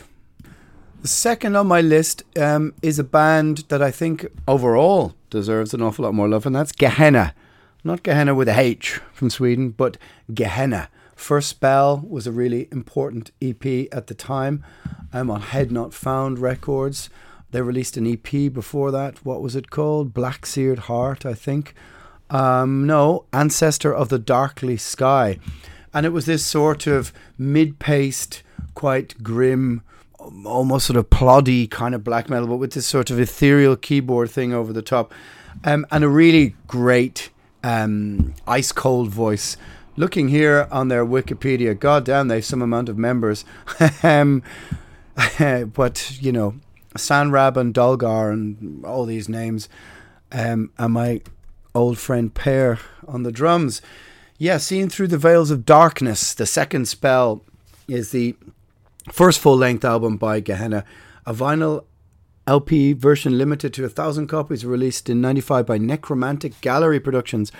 The 1.01 1.09
second 1.09 1.57
on 1.57 1.67
my 1.67 1.81
list 1.81 2.23
um, 2.38 2.73
is 2.81 2.97
a 2.97 3.03
band 3.03 3.65
that 3.67 3.81
I 3.81 3.91
think 3.91 4.25
overall 4.47 5.15
deserves 5.29 5.73
an 5.73 5.81
awful 5.81 6.05
lot 6.05 6.13
more 6.13 6.29
love, 6.29 6.45
and 6.45 6.55
that's 6.55 6.71
Gehenna. 6.71 7.35
Not 7.83 8.03
Gehenna 8.03 8.33
with 8.33 8.47
a 8.47 8.57
H 8.57 9.01
from 9.11 9.29
Sweden, 9.29 9.71
but 9.71 9.97
Gehenna. 10.33 10.88
First 11.17 11.49
Spell 11.49 12.05
was 12.07 12.25
a 12.25 12.31
really 12.31 12.69
important 12.71 13.31
EP 13.41 13.65
at 13.91 14.07
the 14.07 14.15
time. 14.15 14.63
I'm 15.11 15.29
on 15.29 15.41
Head 15.41 15.73
Not 15.73 15.93
Found 15.93 16.39
Records. 16.39 17.09
They 17.51 17.61
released 17.61 17.97
an 17.97 18.05
EP 18.05 18.53
before 18.53 18.91
that. 18.91 19.25
What 19.25 19.41
was 19.41 19.55
it 19.55 19.69
called? 19.69 20.13
Black 20.13 20.45
Seared 20.45 20.79
Heart, 20.79 21.25
I 21.25 21.33
think. 21.33 21.73
Um, 22.29 22.85
no, 22.85 23.25
Ancestor 23.33 23.93
of 23.93 24.09
the 24.09 24.19
Darkly 24.19 24.77
Sky. 24.77 25.39
And 25.93 26.05
it 26.05 26.09
was 26.09 26.25
this 26.25 26.45
sort 26.45 26.85
of 26.85 27.11
mid 27.37 27.79
paced, 27.79 28.43
quite 28.75 29.23
grim, 29.23 29.81
almost 30.45 30.85
sort 30.85 30.97
of 30.97 31.09
ploddy 31.09 31.69
kind 31.69 31.95
of 31.95 32.03
black 32.03 32.29
metal, 32.29 32.47
but 32.47 32.57
with 32.57 32.73
this 32.73 32.85
sort 32.85 33.09
of 33.09 33.19
ethereal 33.19 33.75
keyboard 33.75 34.29
thing 34.29 34.53
over 34.53 34.71
the 34.71 34.81
top. 34.81 35.11
Um, 35.63 35.85
and 35.91 36.03
a 36.03 36.09
really 36.09 36.55
great 36.67 37.31
um, 37.63 38.35
ice 38.47 38.71
cold 38.71 39.09
voice. 39.09 39.57
Looking 39.97 40.29
here 40.29 40.67
on 40.71 40.87
their 40.87 41.05
Wikipedia, 41.05 41.77
god 41.77 42.05
damn, 42.05 42.27
they've 42.27 42.45
some 42.45 42.61
amount 42.61 42.87
of 42.87 42.97
members. 42.97 43.43
um, 44.03 44.43
but, 45.73 46.17
you 46.21 46.31
know, 46.31 46.55
Sanrab 46.96 47.58
and 47.58 47.74
Dolgar 47.74 48.31
and 48.31 48.86
all 48.86 49.05
these 49.05 49.29
names. 49.29 49.69
Um, 50.31 50.72
and 50.77 50.93
my 50.93 51.22
old 51.74 51.98
friend 51.98 52.34
Per 52.34 52.79
on 53.08 53.24
the 53.24 53.31
drums. 53.31 53.81
Yeah, 54.38 54.58
Seen 54.58 54.89
Through 54.89 55.08
the 55.08 55.17
Veils 55.17 55.51
of 55.51 55.65
Darkness, 55.65 56.34
the 56.34 56.46
second 56.46 56.88
spell, 56.88 57.41
is 57.88 58.12
the 58.12 58.36
first 59.12 59.39
full 59.39 59.58
length 59.58 59.84
album 59.84 60.17
by 60.17 60.39
Gehenna. 60.39 60.86
A 61.25 61.34
vinyl 61.34 61.84
LP 62.48 62.93
version 62.93 63.38
limited 63.38 63.74
to 63.74 63.86
a 63.86 63.89
thousand 63.89 64.27
copies 64.27 64.65
released 64.65 65.10
in 65.10 65.22
95 65.22 65.65
by 65.65 65.77
Necromantic 65.77 66.60
Gallery 66.62 67.00
Productions. 67.00 67.51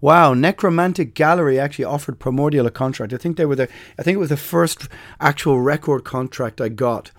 Wow, 0.00 0.34
Necromantic 0.34 1.14
Gallery 1.14 1.58
actually 1.58 1.86
offered 1.86 2.18
Primordial 2.18 2.66
a 2.66 2.70
contract. 2.70 3.12
I 3.12 3.16
think 3.16 3.36
they 3.36 3.46
were 3.46 3.56
the 3.56 3.68
I 3.98 4.02
think 4.02 4.16
it 4.16 4.20
was 4.20 4.28
the 4.28 4.36
first 4.36 4.88
actual 5.20 5.60
record 5.60 6.04
contract 6.04 6.60
I 6.60 6.68
got. 6.68 7.10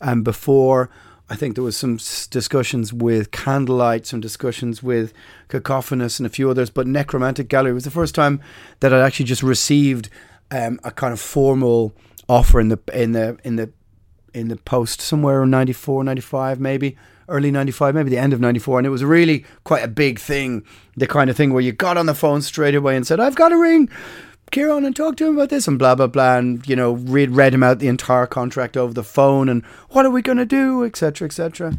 And 0.00 0.10
um, 0.10 0.22
before 0.22 0.90
I 1.28 1.34
think 1.34 1.56
there 1.56 1.64
was 1.64 1.76
some 1.76 1.96
discussions 2.30 2.92
with 2.92 3.32
Candlelight, 3.32 4.06
some 4.06 4.20
discussions 4.20 4.82
with 4.82 5.12
Cacophonous, 5.48 6.20
and 6.20 6.26
a 6.26 6.30
few 6.30 6.48
others. 6.48 6.70
But 6.70 6.86
Necromantic 6.86 7.48
Gallery 7.48 7.72
was 7.72 7.84
the 7.84 7.90
first 7.90 8.14
time 8.14 8.40
that 8.80 8.94
I 8.94 9.00
actually 9.00 9.26
just 9.26 9.42
received 9.42 10.08
um, 10.52 10.78
a 10.84 10.92
kind 10.92 11.12
of 11.12 11.20
formal 11.20 11.94
offer 12.28 12.60
in 12.60 12.68
the 12.68 12.78
in 12.92 13.12
the 13.12 13.38
in 13.44 13.56
the 13.56 13.70
in 14.34 14.48
the 14.48 14.56
post 14.56 15.00
somewhere 15.00 15.42
in 15.42 15.50
94, 15.50 16.04
95 16.04 16.60
maybe 16.60 16.96
early 17.28 17.50
95 17.50 17.94
maybe 17.94 18.10
the 18.10 18.18
end 18.18 18.32
of 18.32 18.40
94 18.40 18.78
and 18.78 18.86
it 18.86 18.90
was 18.90 19.02
really 19.02 19.44
quite 19.64 19.82
a 19.82 19.88
big 19.88 20.18
thing 20.18 20.64
the 20.96 21.06
kind 21.06 21.28
of 21.28 21.36
thing 21.36 21.52
where 21.52 21.62
you 21.62 21.72
got 21.72 21.96
on 21.96 22.06
the 22.06 22.14
phone 22.14 22.40
straight 22.40 22.74
away 22.74 22.94
and 22.96 23.06
said 23.06 23.18
i've 23.18 23.34
got 23.34 23.50
a 23.52 23.56
ring 23.56 23.88
Kieran 24.50 24.84
and 24.84 24.94
talk 24.94 25.16
to 25.16 25.26
him 25.26 25.34
about 25.34 25.50
this 25.50 25.66
and 25.68 25.78
blah 25.78 25.94
blah 25.94 26.06
blah 26.06 26.38
and 26.38 26.66
you 26.66 26.76
know 26.76 26.92
read 26.92 27.30
read 27.30 27.52
him 27.52 27.62
out 27.62 27.78
the 27.78 27.88
entire 27.88 28.26
contract 28.26 28.76
over 28.76 28.94
the 28.94 29.02
phone 29.02 29.48
and 29.48 29.64
what 29.90 30.06
are 30.06 30.10
we 30.10 30.22
going 30.22 30.38
to 30.38 30.46
do 30.46 30.84
etc 30.84 31.26
etc 31.26 31.72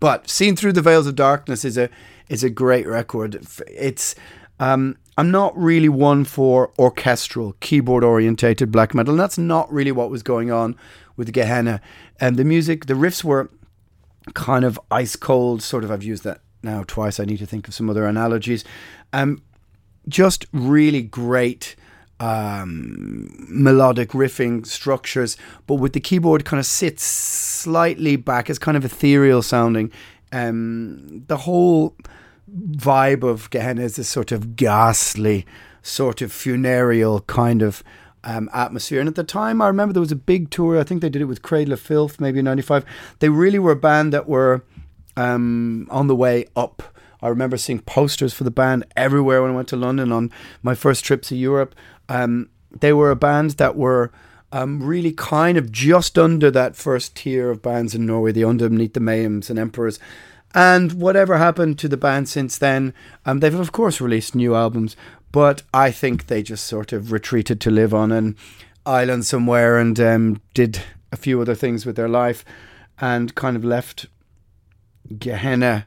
but 0.00 0.28
seen 0.28 0.56
through 0.56 0.72
the 0.72 0.82
veils 0.82 1.06
of 1.06 1.16
darkness 1.16 1.64
is 1.64 1.76
a 1.76 1.90
is 2.28 2.44
a 2.44 2.50
great 2.50 2.86
record. 2.86 3.46
It's 3.66 4.14
um, 4.60 4.96
I'm 5.16 5.30
not 5.30 5.56
really 5.56 5.88
one 5.88 6.24
for 6.24 6.72
orchestral 6.78 7.54
keyboard 7.60 8.04
orientated 8.04 8.70
black 8.70 8.94
metal 8.94 9.14
and 9.14 9.20
that's 9.20 9.38
not 9.38 9.72
really 9.72 9.92
what 9.92 10.10
was 10.10 10.22
going 10.22 10.50
on 10.50 10.76
with 11.16 11.32
Gehenna. 11.32 11.80
And 12.20 12.36
the 12.36 12.44
music 12.44 12.86
the 12.86 12.94
riffs 12.94 13.24
were 13.24 13.50
kind 14.34 14.64
of 14.64 14.78
ice 14.90 15.16
cold 15.16 15.62
sort 15.62 15.84
of 15.84 15.90
I've 15.90 16.02
used 16.02 16.24
that 16.24 16.42
now 16.62 16.84
twice 16.86 17.18
I 17.18 17.24
need 17.24 17.38
to 17.38 17.46
think 17.46 17.66
of 17.66 17.74
some 17.74 17.90
other 17.90 18.06
analogies. 18.06 18.64
Um 19.12 19.42
just 20.08 20.46
really 20.52 21.02
great 21.02 21.76
um, 22.20 23.28
melodic 23.48 24.10
riffing 24.10 24.66
structures, 24.66 25.36
but 25.66 25.76
with 25.76 25.92
the 25.92 26.00
keyboard 26.00 26.44
kind 26.44 26.58
of 26.58 26.66
sits 26.66 27.04
slightly 27.04 28.16
back, 28.16 28.50
it's 28.50 28.58
kind 28.58 28.76
of 28.76 28.84
ethereal 28.84 29.42
sounding. 29.42 29.92
Um, 30.32 31.24
the 31.28 31.38
whole 31.38 31.96
vibe 32.50 33.22
of 33.22 33.50
Gehenna 33.50 33.82
is 33.82 33.96
this 33.96 34.08
sort 34.08 34.32
of 34.32 34.56
ghastly, 34.56 35.46
sort 35.82 36.22
of 36.22 36.32
funereal 36.32 37.20
kind 37.22 37.62
of 37.62 37.82
um, 38.24 38.50
atmosphere. 38.52 39.00
And 39.00 39.08
at 39.08 39.14
the 39.14 39.24
time, 39.24 39.62
I 39.62 39.68
remember 39.68 39.92
there 39.92 40.00
was 40.00 40.12
a 40.12 40.16
big 40.16 40.50
tour. 40.50 40.78
I 40.78 40.84
think 40.84 41.00
they 41.00 41.08
did 41.08 41.22
it 41.22 41.26
with 41.26 41.42
Cradle 41.42 41.74
of 41.74 41.80
Filth, 41.80 42.20
maybe 42.20 42.40
in 42.40 42.44
'95. 42.44 42.84
They 43.20 43.28
really 43.28 43.58
were 43.58 43.72
a 43.72 43.76
band 43.76 44.12
that 44.12 44.28
were 44.28 44.64
um, 45.16 45.86
on 45.90 46.06
the 46.06 46.16
way 46.16 46.46
up. 46.56 46.82
I 47.20 47.28
remember 47.28 47.56
seeing 47.56 47.80
posters 47.80 48.32
for 48.32 48.44
the 48.44 48.50
band 48.50 48.86
everywhere 48.96 49.42
when 49.42 49.50
I 49.50 49.54
went 49.54 49.68
to 49.68 49.76
London 49.76 50.12
on 50.12 50.30
my 50.62 50.74
first 50.74 51.04
trip 51.04 51.22
to 51.22 51.36
Europe. 51.36 51.74
Um, 52.08 52.50
they 52.80 52.92
were 52.92 53.10
a 53.10 53.16
band 53.16 53.52
that 53.52 53.76
were 53.76 54.10
um, 54.52 54.82
really 54.82 55.12
kind 55.12 55.58
of 55.58 55.70
just 55.70 56.18
under 56.18 56.50
that 56.50 56.76
first 56.76 57.16
tier 57.16 57.50
of 57.50 57.62
bands 57.62 57.94
in 57.94 58.06
Norway, 58.06 58.32
the 58.32 58.44
underneath 58.44 58.94
the 58.94 59.00
Mayhems 59.00 59.50
and 59.50 59.58
Emperors. 59.58 59.98
And 60.54 60.94
whatever 60.94 61.36
happened 61.36 61.78
to 61.80 61.88
the 61.88 61.96
band 61.96 62.28
since 62.28 62.56
then, 62.56 62.94
um, 63.26 63.40
they've 63.40 63.54
of 63.54 63.72
course 63.72 64.00
released 64.00 64.34
new 64.34 64.54
albums, 64.54 64.96
but 65.30 65.62
I 65.74 65.90
think 65.90 66.26
they 66.26 66.42
just 66.42 66.64
sort 66.64 66.92
of 66.92 67.12
retreated 67.12 67.60
to 67.62 67.70
live 67.70 67.92
on 67.92 68.10
an 68.12 68.36
island 68.86 69.26
somewhere 69.26 69.78
and 69.78 70.00
um, 70.00 70.40
did 70.54 70.80
a 71.12 71.16
few 71.16 71.40
other 71.40 71.54
things 71.54 71.84
with 71.84 71.96
their 71.96 72.08
life 72.08 72.44
and 73.00 73.34
kind 73.34 73.56
of 73.56 73.64
left 73.64 74.06
Gehenna 75.18 75.86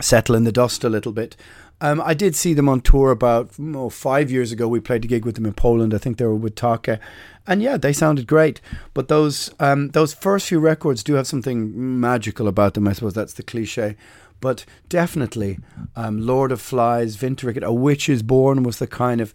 settle 0.00 0.34
in 0.34 0.44
the 0.44 0.52
dust 0.52 0.84
a 0.84 0.88
little 0.88 1.12
bit. 1.12 1.36
Um, 1.82 2.00
I 2.00 2.14
did 2.14 2.36
see 2.36 2.54
them 2.54 2.68
on 2.68 2.80
tour 2.80 3.10
about 3.10 3.50
oh, 3.60 3.90
five 3.90 4.30
years 4.30 4.52
ago. 4.52 4.68
We 4.68 4.78
played 4.78 5.04
a 5.04 5.08
gig 5.08 5.24
with 5.24 5.34
them 5.34 5.44
in 5.44 5.52
Poland. 5.52 5.92
I 5.92 5.98
think 5.98 6.16
they 6.16 6.24
were 6.24 6.36
with 6.36 6.54
Taake, 6.54 7.00
and 7.44 7.60
yeah, 7.60 7.76
they 7.76 7.92
sounded 7.92 8.28
great. 8.28 8.60
But 8.94 9.08
those 9.08 9.52
um, 9.58 9.88
those 9.88 10.14
first 10.14 10.46
few 10.46 10.60
records 10.60 11.02
do 11.02 11.14
have 11.14 11.26
something 11.26 12.00
magical 12.00 12.46
about 12.46 12.74
them. 12.74 12.86
I 12.86 12.92
suppose 12.92 13.14
that's 13.14 13.34
the 13.34 13.42
cliche. 13.42 13.96
But 14.40 14.64
definitely, 14.88 15.58
um, 15.96 16.24
Lord 16.24 16.52
of 16.52 16.60
Flies, 16.60 17.16
Winterreget, 17.16 17.64
A 17.64 17.72
Witch 17.72 18.08
is 18.08 18.22
Born 18.22 18.62
was 18.62 18.78
the 18.78 18.86
kind 18.86 19.20
of 19.20 19.34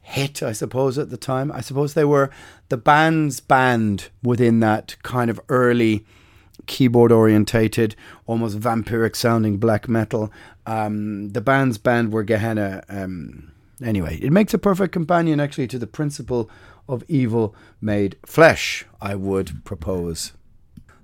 hit, 0.00 0.40
I 0.40 0.52
suppose, 0.52 0.98
at 0.98 1.10
the 1.10 1.16
time. 1.16 1.50
I 1.50 1.60
suppose 1.62 1.94
they 1.94 2.04
were 2.04 2.30
the 2.68 2.76
band's 2.76 3.40
band 3.40 4.10
within 4.22 4.60
that 4.60 4.96
kind 5.02 5.30
of 5.30 5.40
early 5.48 6.04
keyboard 6.66 7.12
orientated, 7.12 7.96
almost 8.26 8.58
vampiric 8.58 9.16
sounding 9.16 9.58
black 9.58 9.88
metal. 9.88 10.32
Um, 10.66 11.30
the 11.30 11.40
band's 11.40 11.78
band 11.78 12.12
were 12.12 12.22
Gehenna. 12.22 12.82
Um, 12.88 13.52
anyway, 13.82 14.18
it 14.22 14.32
makes 14.32 14.54
a 14.54 14.58
perfect 14.58 14.92
companion 14.92 15.40
actually 15.40 15.66
to 15.68 15.78
the 15.78 15.86
principle 15.86 16.50
of 16.88 17.04
evil 17.08 17.54
made 17.80 18.16
flesh, 18.24 18.84
I 19.00 19.14
would 19.14 19.64
propose. 19.64 20.32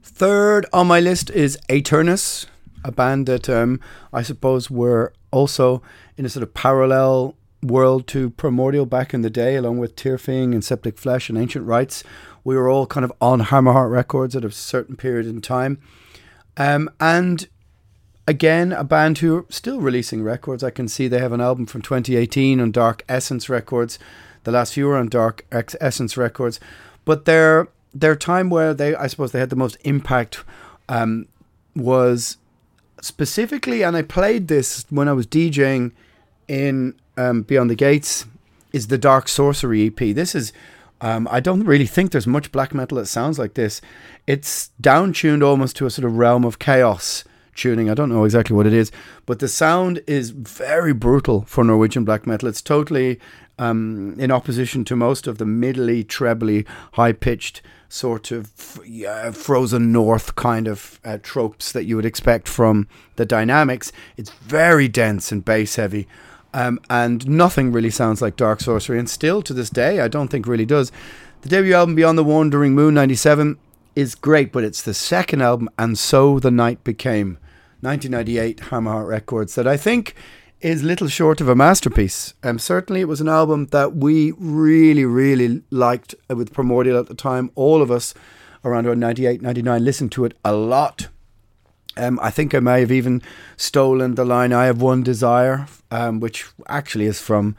Third 0.02 0.66
on 0.72 0.86
my 0.86 1.00
list 1.00 1.30
is 1.30 1.58
Aeternus, 1.68 2.46
a 2.84 2.92
band 2.92 3.26
that 3.26 3.48
um, 3.48 3.80
I 4.12 4.22
suppose 4.22 4.70
were 4.70 5.12
also 5.30 5.82
in 6.16 6.24
a 6.24 6.28
sort 6.28 6.42
of 6.42 6.54
parallel 6.54 7.36
world 7.62 8.06
to 8.08 8.30
Primordial 8.30 8.86
back 8.86 9.12
in 9.12 9.22
the 9.22 9.30
day, 9.30 9.56
along 9.56 9.78
with 9.78 9.96
Tyrfing 9.96 10.52
and 10.52 10.64
Septic 10.64 10.98
Flesh 10.98 11.28
and 11.28 11.36
Ancient 11.36 11.66
Rites. 11.66 12.04
We 12.48 12.56
were 12.56 12.70
all 12.70 12.86
kind 12.86 13.04
of 13.04 13.12
on 13.20 13.42
Hammerheart 13.42 13.90
Records 13.90 14.34
at 14.34 14.42
a 14.42 14.50
certain 14.50 14.96
period 14.96 15.26
in 15.26 15.42
time. 15.42 15.82
Um, 16.56 16.88
and 16.98 17.46
again, 18.26 18.72
a 18.72 18.84
band 18.84 19.18
who 19.18 19.36
are 19.36 19.44
still 19.50 19.82
releasing 19.82 20.22
records. 20.22 20.64
I 20.64 20.70
can 20.70 20.88
see 20.88 21.08
they 21.08 21.18
have 21.18 21.32
an 21.32 21.42
album 21.42 21.66
from 21.66 21.82
2018 21.82 22.58
on 22.58 22.70
Dark 22.70 23.04
Essence 23.06 23.50
Records. 23.50 23.98
The 24.44 24.52
last 24.52 24.72
few 24.72 24.86
were 24.86 24.96
on 24.96 25.10
Dark 25.10 25.44
Essence 25.52 26.16
Records, 26.16 26.58
but 27.04 27.26
their 27.26 27.68
their 27.92 28.16
time 28.16 28.48
where 28.48 28.72
they, 28.72 28.94
I 28.94 29.08
suppose, 29.08 29.32
they 29.32 29.40
had 29.40 29.50
the 29.50 29.54
most 29.54 29.76
impact 29.82 30.42
um, 30.88 31.28
was 31.76 32.38
specifically, 33.02 33.82
and 33.82 33.94
I 33.94 34.00
played 34.00 34.48
this 34.48 34.86
when 34.88 35.06
I 35.06 35.12
was 35.12 35.26
DJing 35.26 35.92
in 36.48 36.94
um, 37.18 37.42
Beyond 37.42 37.68
the 37.68 37.74
Gates, 37.74 38.24
is 38.72 38.86
the 38.86 38.96
Dark 38.96 39.28
Sorcery 39.28 39.88
EP. 39.88 39.98
This 39.98 40.34
is 40.34 40.54
um, 41.00 41.28
I 41.30 41.40
don't 41.40 41.64
really 41.64 41.86
think 41.86 42.10
there's 42.10 42.26
much 42.26 42.52
black 42.52 42.74
metal 42.74 42.98
that 42.98 43.06
sounds 43.06 43.38
like 43.38 43.54
this. 43.54 43.80
It's 44.26 44.68
down 44.80 45.12
tuned 45.12 45.42
almost 45.42 45.76
to 45.76 45.86
a 45.86 45.90
sort 45.90 46.04
of 46.04 46.16
realm 46.16 46.44
of 46.44 46.58
chaos 46.58 47.24
tuning. 47.54 47.90
I 47.90 47.94
don't 47.94 48.08
know 48.08 48.24
exactly 48.24 48.56
what 48.56 48.66
it 48.66 48.72
is, 48.72 48.90
but 49.26 49.38
the 49.38 49.48
sound 49.48 50.00
is 50.06 50.30
very 50.30 50.92
brutal 50.92 51.42
for 51.42 51.64
Norwegian 51.64 52.04
black 52.04 52.26
metal. 52.26 52.48
It's 52.48 52.62
totally 52.62 53.18
um, 53.58 54.14
in 54.18 54.30
opposition 54.30 54.84
to 54.86 54.96
most 54.96 55.26
of 55.26 55.38
the 55.38 55.46
middly, 55.46 56.04
trebly, 56.04 56.64
high 56.92 57.12
pitched 57.12 57.62
sort 57.88 58.30
of 58.30 58.80
yeah, 58.86 59.30
frozen 59.30 59.92
north 59.92 60.34
kind 60.36 60.68
of 60.68 61.00
uh, 61.04 61.18
tropes 61.22 61.72
that 61.72 61.84
you 61.84 61.96
would 61.96 62.04
expect 62.04 62.46
from 62.46 62.86
the 63.16 63.24
dynamics. 63.24 63.92
It's 64.16 64.30
very 64.30 64.88
dense 64.88 65.32
and 65.32 65.44
bass 65.44 65.76
heavy. 65.76 66.06
Um, 66.54 66.80
and 66.88 67.28
nothing 67.28 67.72
really 67.72 67.90
sounds 67.90 68.22
like 68.22 68.36
Dark 68.36 68.60
Sorcery, 68.60 68.98
and 68.98 69.08
still 69.08 69.42
to 69.42 69.52
this 69.52 69.70
day, 69.70 70.00
I 70.00 70.08
don't 70.08 70.28
think 70.28 70.46
really 70.46 70.64
does. 70.64 70.90
The 71.42 71.48
debut 71.48 71.74
album 71.74 71.94
Beyond 71.94 72.18
the 72.18 72.24
Wandering 72.24 72.74
Moon 72.74 72.94
'97 72.94 73.58
is 73.94 74.14
great, 74.14 74.52
but 74.52 74.64
it's 74.64 74.82
the 74.82 74.94
second 74.94 75.42
album, 75.42 75.68
and 75.78 75.98
so 75.98 76.38
the 76.38 76.50
night 76.50 76.82
became 76.84 77.38
1998 77.80 78.58
Hammerheart 78.70 79.06
Records 79.06 79.54
that 79.54 79.66
I 79.66 79.76
think 79.76 80.14
is 80.60 80.82
little 80.82 81.06
short 81.06 81.40
of 81.40 81.48
a 81.48 81.54
masterpiece. 81.54 82.34
Um, 82.42 82.58
certainly, 82.58 83.00
it 83.00 83.08
was 83.08 83.20
an 83.20 83.28
album 83.28 83.66
that 83.66 83.94
we 83.94 84.32
really, 84.32 85.04
really 85.04 85.62
liked 85.70 86.14
with 86.28 86.52
Primordial 86.52 86.98
at 86.98 87.06
the 87.06 87.14
time. 87.14 87.50
All 87.54 87.80
of 87.82 87.90
us 87.90 88.14
around 88.64 88.84
98, 88.98 89.40
99 89.42 89.84
listened 89.84 90.12
to 90.12 90.24
it 90.24 90.36
a 90.44 90.52
lot. 90.52 91.08
Um, 91.98 92.18
I 92.22 92.30
think 92.30 92.54
I 92.54 92.60
may 92.60 92.80
have 92.80 92.92
even 92.92 93.22
stolen 93.56 94.14
the 94.14 94.24
line 94.24 94.52
"I 94.52 94.66
have 94.66 94.80
one 94.80 95.02
desire," 95.02 95.66
um, 95.90 96.20
which 96.20 96.46
actually 96.68 97.06
is 97.06 97.20
from, 97.20 97.56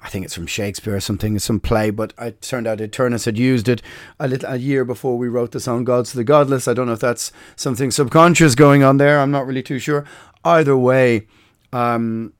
I 0.00 0.08
think 0.08 0.24
it's 0.24 0.34
from 0.34 0.46
Shakespeare 0.46 0.96
or 0.96 1.00
something, 1.00 1.38
some 1.38 1.60
play. 1.60 1.90
But 1.90 2.14
it 2.18 2.40
turned 2.40 2.66
out 2.66 2.80
Aeternus 2.80 3.24
had 3.24 3.36
used 3.36 3.68
it 3.68 3.82
a 4.18 4.28
little 4.28 4.48
a 4.48 4.56
year 4.56 4.84
before 4.84 5.18
we 5.18 5.28
wrote 5.28 5.52
the 5.52 5.60
song 5.60 5.84
"Gods 5.84 6.10
to 6.10 6.16
the 6.16 6.24
Godless." 6.24 6.68
I 6.68 6.74
don't 6.74 6.86
know 6.86 6.94
if 6.94 7.00
that's 7.00 7.32
something 7.56 7.90
subconscious 7.90 8.54
going 8.54 8.82
on 8.82 8.96
there. 8.96 9.20
I'm 9.20 9.30
not 9.30 9.46
really 9.46 9.62
too 9.62 9.78
sure. 9.78 10.04
Either 10.44 10.76
way, 10.76 11.26
um, 11.72 12.32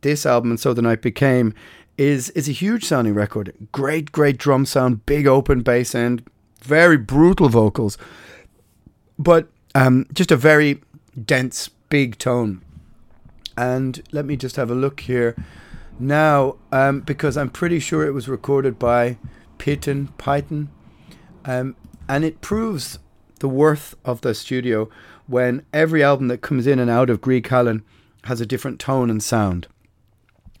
this 0.00 0.24
album 0.24 0.50
and 0.50 0.60
so 0.60 0.72
the 0.72 0.82
night 0.82 1.02
became 1.02 1.54
is 1.98 2.30
is 2.30 2.48
a 2.48 2.52
huge 2.52 2.84
sounding 2.84 3.14
record. 3.14 3.52
Great, 3.72 4.12
great 4.12 4.38
drum 4.38 4.66
sound, 4.66 5.04
big 5.06 5.26
open 5.26 5.62
bass 5.62 5.94
end, 5.94 6.24
very 6.60 6.96
brutal 6.96 7.48
vocals, 7.48 7.98
but 9.18 9.48
um, 9.74 10.06
just 10.12 10.30
a 10.30 10.36
very 10.36 10.80
dense, 11.20 11.68
big 11.88 12.18
tone. 12.18 12.62
And 13.56 14.02
let 14.12 14.24
me 14.24 14.36
just 14.36 14.56
have 14.56 14.70
a 14.70 14.74
look 14.74 15.00
here 15.00 15.36
now, 15.98 16.56
um, 16.70 17.00
because 17.00 17.36
I'm 17.36 17.50
pretty 17.50 17.78
sure 17.78 18.06
it 18.06 18.12
was 18.12 18.28
recorded 18.28 18.78
by 18.78 19.18
Peyton 19.58 20.08
Python, 20.18 20.70
um, 21.44 21.76
and 22.08 22.24
it 22.24 22.40
proves 22.40 22.98
the 23.40 23.48
worth 23.48 23.94
of 24.04 24.22
the 24.22 24.34
studio 24.34 24.88
when 25.26 25.64
every 25.72 26.02
album 26.02 26.28
that 26.28 26.40
comes 26.40 26.66
in 26.66 26.78
and 26.78 26.90
out 26.90 27.10
of 27.10 27.20
Grieg 27.20 27.46
Hallen 27.48 27.84
has 28.24 28.40
a 28.40 28.46
different 28.46 28.80
tone 28.80 29.10
and 29.10 29.22
sound. 29.22 29.66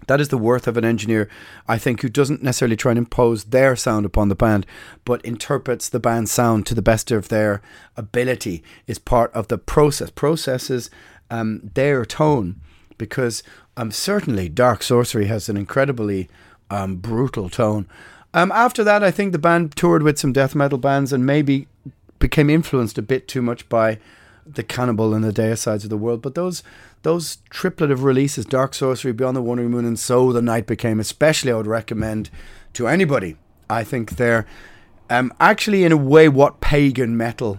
That 0.06 0.20
is 0.20 0.28
the 0.28 0.38
worth 0.38 0.66
of 0.66 0.76
an 0.76 0.84
engineer, 0.84 1.28
I 1.68 1.78
think, 1.78 2.02
who 2.02 2.08
doesn't 2.08 2.42
necessarily 2.42 2.76
try 2.76 2.92
and 2.92 2.98
impose 2.98 3.44
their 3.44 3.76
sound 3.76 4.06
upon 4.06 4.28
the 4.28 4.34
band, 4.34 4.66
but 5.04 5.24
interprets 5.24 5.88
the 5.88 6.00
band's 6.00 6.32
sound 6.32 6.66
to 6.66 6.74
the 6.74 6.82
best 6.82 7.10
of 7.10 7.28
their 7.28 7.62
ability, 7.96 8.62
is 8.86 8.98
part 8.98 9.32
of 9.32 9.48
the 9.48 9.58
process, 9.58 10.10
processes 10.10 10.90
um, 11.30 11.70
their 11.74 12.04
tone. 12.04 12.60
Because 12.98 13.42
um, 13.76 13.90
certainly 13.90 14.48
Dark 14.48 14.82
Sorcery 14.82 15.26
has 15.26 15.48
an 15.48 15.56
incredibly 15.56 16.28
um, 16.70 16.96
brutal 16.96 17.48
tone. 17.48 17.88
Um, 18.34 18.52
after 18.52 18.84
that, 18.84 19.02
I 19.02 19.10
think 19.10 19.32
the 19.32 19.38
band 19.38 19.76
toured 19.76 20.02
with 20.02 20.18
some 20.18 20.32
death 20.32 20.54
metal 20.54 20.78
bands 20.78 21.12
and 21.12 21.26
maybe 21.26 21.68
became 22.18 22.48
influenced 22.48 22.96
a 22.98 23.02
bit 23.02 23.28
too 23.28 23.42
much 23.42 23.68
by 23.68 23.98
the 24.46 24.62
Cannibal 24.62 25.14
and 25.14 25.24
the 25.24 25.32
Deicides 25.32 25.84
of 25.84 25.90
the 25.90 25.96
world. 25.96 26.22
But 26.22 26.34
those 26.34 26.62
those 27.02 27.38
triplet 27.50 27.90
of 27.90 28.04
releases, 28.04 28.44
Dark 28.44 28.74
Sorcery, 28.74 29.12
Beyond 29.12 29.36
the 29.36 29.42
Wandering 29.42 29.70
Moon, 29.70 29.84
and 29.84 29.98
So 29.98 30.32
the 30.32 30.42
Night 30.42 30.66
Became, 30.66 31.00
especially 31.00 31.52
I 31.52 31.56
would 31.56 31.66
recommend 31.66 32.30
to 32.74 32.86
anybody. 32.86 33.36
I 33.68 33.84
think 33.84 34.12
they're 34.12 34.46
um, 35.12 35.30
actually, 35.38 35.84
in 35.84 35.92
a 35.92 35.96
way, 35.96 36.26
what 36.28 36.62
pagan 36.62 37.18
metal 37.18 37.58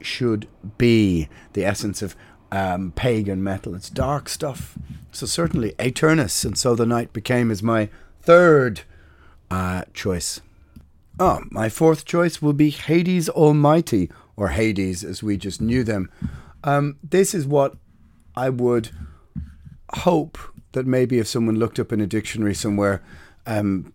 should 0.00 0.48
be 0.78 1.28
the 1.52 1.62
essence 1.62 2.00
of 2.00 2.16
um, 2.50 2.92
pagan 2.92 3.44
metal. 3.44 3.74
It's 3.74 3.90
dark 3.90 4.30
stuff. 4.30 4.78
So, 5.12 5.26
certainly, 5.26 5.74
Aeternus 5.78 6.42
and 6.42 6.56
So 6.56 6.74
the 6.74 6.86
Night 6.86 7.12
Became 7.12 7.50
is 7.50 7.62
my 7.62 7.90
third 8.22 8.80
uh, 9.50 9.82
choice. 9.92 10.40
Oh, 11.18 11.40
my 11.50 11.68
fourth 11.68 12.06
choice 12.06 12.40
will 12.40 12.54
be 12.54 12.70
Hades 12.70 13.28
Almighty, 13.28 14.10
or 14.40 14.48
Hades 14.48 15.04
as 15.04 15.22
we 15.22 15.36
just 15.36 15.60
knew 15.60 15.84
them. 15.84 16.10
Um, 16.64 16.96
this 17.02 17.34
is 17.34 17.46
what 17.46 17.76
I 18.34 18.48
would 18.48 18.90
hope 19.92 20.38
that 20.72 20.86
maybe 20.86 21.18
if 21.18 21.28
someone 21.28 21.58
looked 21.58 21.78
up 21.78 21.92
in 21.92 22.00
a 22.00 22.06
dictionary 22.06 22.54
somewhere 22.54 23.02
um, 23.46 23.92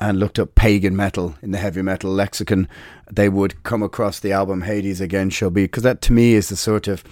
and 0.00 0.18
looked 0.18 0.40
up 0.40 0.56
pagan 0.56 0.96
metal 0.96 1.36
in 1.40 1.52
the 1.52 1.58
heavy 1.58 1.82
metal 1.82 2.10
lexicon, 2.10 2.68
they 3.10 3.28
would 3.28 3.62
come 3.62 3.82
across 3.82 4.18
the 4.18 4.32
album 4.32 4.62
Hades 4.62 5.00
Again 5.00 5.30
Shall 5.30 5.50
Be, 5.50 5.64
because 5.64 5.84
that 5.84 6.02
to 6.02 6.12
me 6.12 6.34
is 6.34 6.48
the 6.48 6.56
sort 6.56 6.88
of 6.88 7.04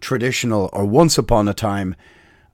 traditional 0.00 0.70
or 0.72 0.84
once 0.84 1.18
upon 1.18 1.48
a 1.48 1.54
time 1.54 1.96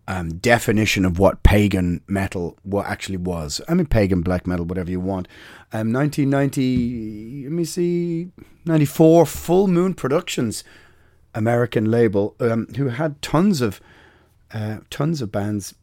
um, 0.09 0.39
definition 0.39 1.05
of 1.05 1.19
what 1.19 1.43
pagan 1.43 2.01
metal 2.07 2.57
what 2.63 2.87
actually 2.87 3.17
was. 3.17 3.61
I 3.69 3.75
mean, 3.75 3.87
pagan 3.87 4.23
black 4.23 4.47
metal, 4.47 4.65
whatever 4.65 4.91
you 4.91 5.01
want. 5.01 5.27
Um, 5.73 5.93
1990, 5.93 7.45
let 7.45 7.53
me 7.53 7.65
see, 7.65 8.31
94, 8.65 9.27
Full 9.27 9.67
Moon 9.67 9.95
Productions 9.95 10.65
American 11.35 11.91
label 11.91 12.35
um, 12.41 12.67
who 12.77 12.89
had 12.89 13.21
tons 13.21 13.61
of 13.61 13.81
uh, 14.53 14.79
tons 14.91 15.21
of 15.21 15.31
bands. 15.33 15.75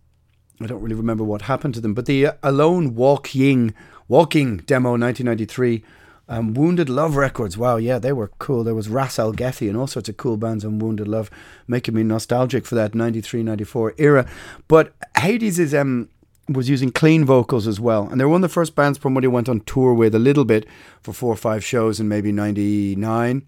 I 0.62 0.68
don't 0.68 0.82
really 0.82 0.96
remember 0.96 1.24
what 1.24 1.44
happened 1.44 1.74
to 1.76 1.82
them, 1.82 1.94
but 1.94 2.06
the 2.06 2.28
uh, 2.28 2.34
Alone 2.42 2.96
Walking 2.96 3.74
Walking 4.08 4.58
demo 4.58 4.92
1993. 4.92 5.84
Um, 6.30 6.54
Wounded 6.54 6.90
Love 6.90 7.16
Records. 7.18 7.58
Wow, 7.58 7.76
yeah, 7.76 8.00
they 8.00 8.14
were 8.14 8.32
cool. 8.40 8.64
There 8.64 8.76
was 8.76 8.88
Ras 8.88 9.18
Algethi 9.18 9.68
and 9.68 9.78
all 9.78 9.88
sorts 9.88 10.08
of 10.08 10.18
cool 10.18 10.38
bands 10.38 10.64
on 10.64 10.80
Wounded 10.80 11.08
Love, 11.08 11.30
making 11.68 11.96
me 11.96 12.04
nostalgic 12.04 12.66
for 12.66 12.76
that 12.76 12.96
93 12.96 13.44
94 13.44 13.96
era. 13.98 14.26
But 14.68 14.94
Hades 15.18 15.60
is 15.60 15.74
um, 15.74 16.10
was 16.48 16.70
using 16.70 16.92
clean 16.92 17.26
vocals 17.26 17.68
as 17.68 17.80
well. 17.80 18.08
And 18.08 18.20
they're 18.20 18.28
one 18.28 18.44
of 18.44 18.50
the 18.50 18.54
first 18.54 18.76
bands 18.76 18.98
Primordial 18.98 19.32
went 19.32 19.50
on 19.50 19.62
tour 19.62 19.94
with 19.94 20.14
a 20.14 20.20
little 20.20 20.46
bit 20.46 20.66
for 21.02 21.14
four 21.14 21.34
or 21.34 21.38
five 21.38 21.64
shows 21.64 22.00
in 22.00 22.08
maybe 22.08 22.32
99. 22.32 23.46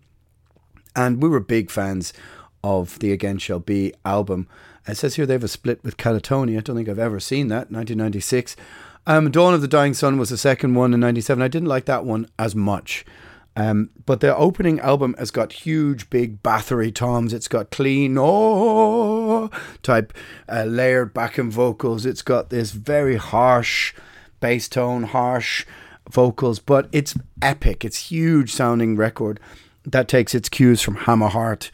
And 0.96 1.22
we 1.22 1.30
were 1.30 1.40
big 1.42 1.70
fans 1.70 2.14
of 2.64 3.00
the 3.00 3.12
Again 3.12 3.38
Shall 3.38 3.60
Be 3.60 3.94
album. 4.06 4.48
It 4.88 4.96
says 4.96 5.16
here 5.16 5.26
they 5.26 5.34
have 5.34 5.44
a 5.44 5.50
split 5.50 5.84
with 5.84 5.98
Katatonia. 5.98 6.58
I 6.58 6.62
don't 6.62 6.76
think 6.76 6.88
I've 6.88 7.00
ever 7.00 7.20
seen 7.20 7.48
that. 7.50 7.72
1996. 7.72 8.56
Um, 9.08 9.30
Dawn 9.30 9.54
of 9.54 9.62
the 9.62 9.68
Dying 9.68 9.94
Sun 9.94 10.18
was 10.18 10.30
the 10.30 10.38
second 10.38 10.74
one 10.74 10.94
in 10.94 11.00
97. 11.00 11.42
I 11.42 11.48
didn't 11.48 11.68
like 11.68 11.86
that 11.86 12.06
one 12.06 12.28
as 12.40 12.56
much. 12.56 13.06
Um, 13.58 13.90
but 14.06 14.20
their 14.20 14.38
opening 14.38 14.80
album 14.82 15.16
has 15.18 15.32
got 15.32 15.54
huge, 15.54 16.10
big 16.10 16.44
Bathory 16.44 16.94
toms. 16.94 17.34
It's 17.34 17.48
got 17.48 17.72
clean, 17.72 18.18
oh, 18.20 19.50
type 19.82 20.12
uh, 20.50 20.66
layered 20.66 21.14
backing 21.14 21.52
vocals. 21.52 22.06
It's 22.06 22.22
got 22.22 22.50
this 22.50 22.72
very 22.72 23.16
harsh 23.16 23.94
bass 24.42 24.68
tone, 24.68 25.04
harsh 25.04 25.66
vocals, 26.10 26.60
but 26.60 26.90
it's 26.92 27.16
epic. 27.42 27.86
It's 27.86 28.10
huge 28.10 28.52
sounding 28.52 28.98
record 28.98 29.40
that 29.86 30.08
takes 30.08 30.36
its 30.36 30.50
cues 30.50 30.82
from 30.82 30.98
Hammerheart 30.98 31.72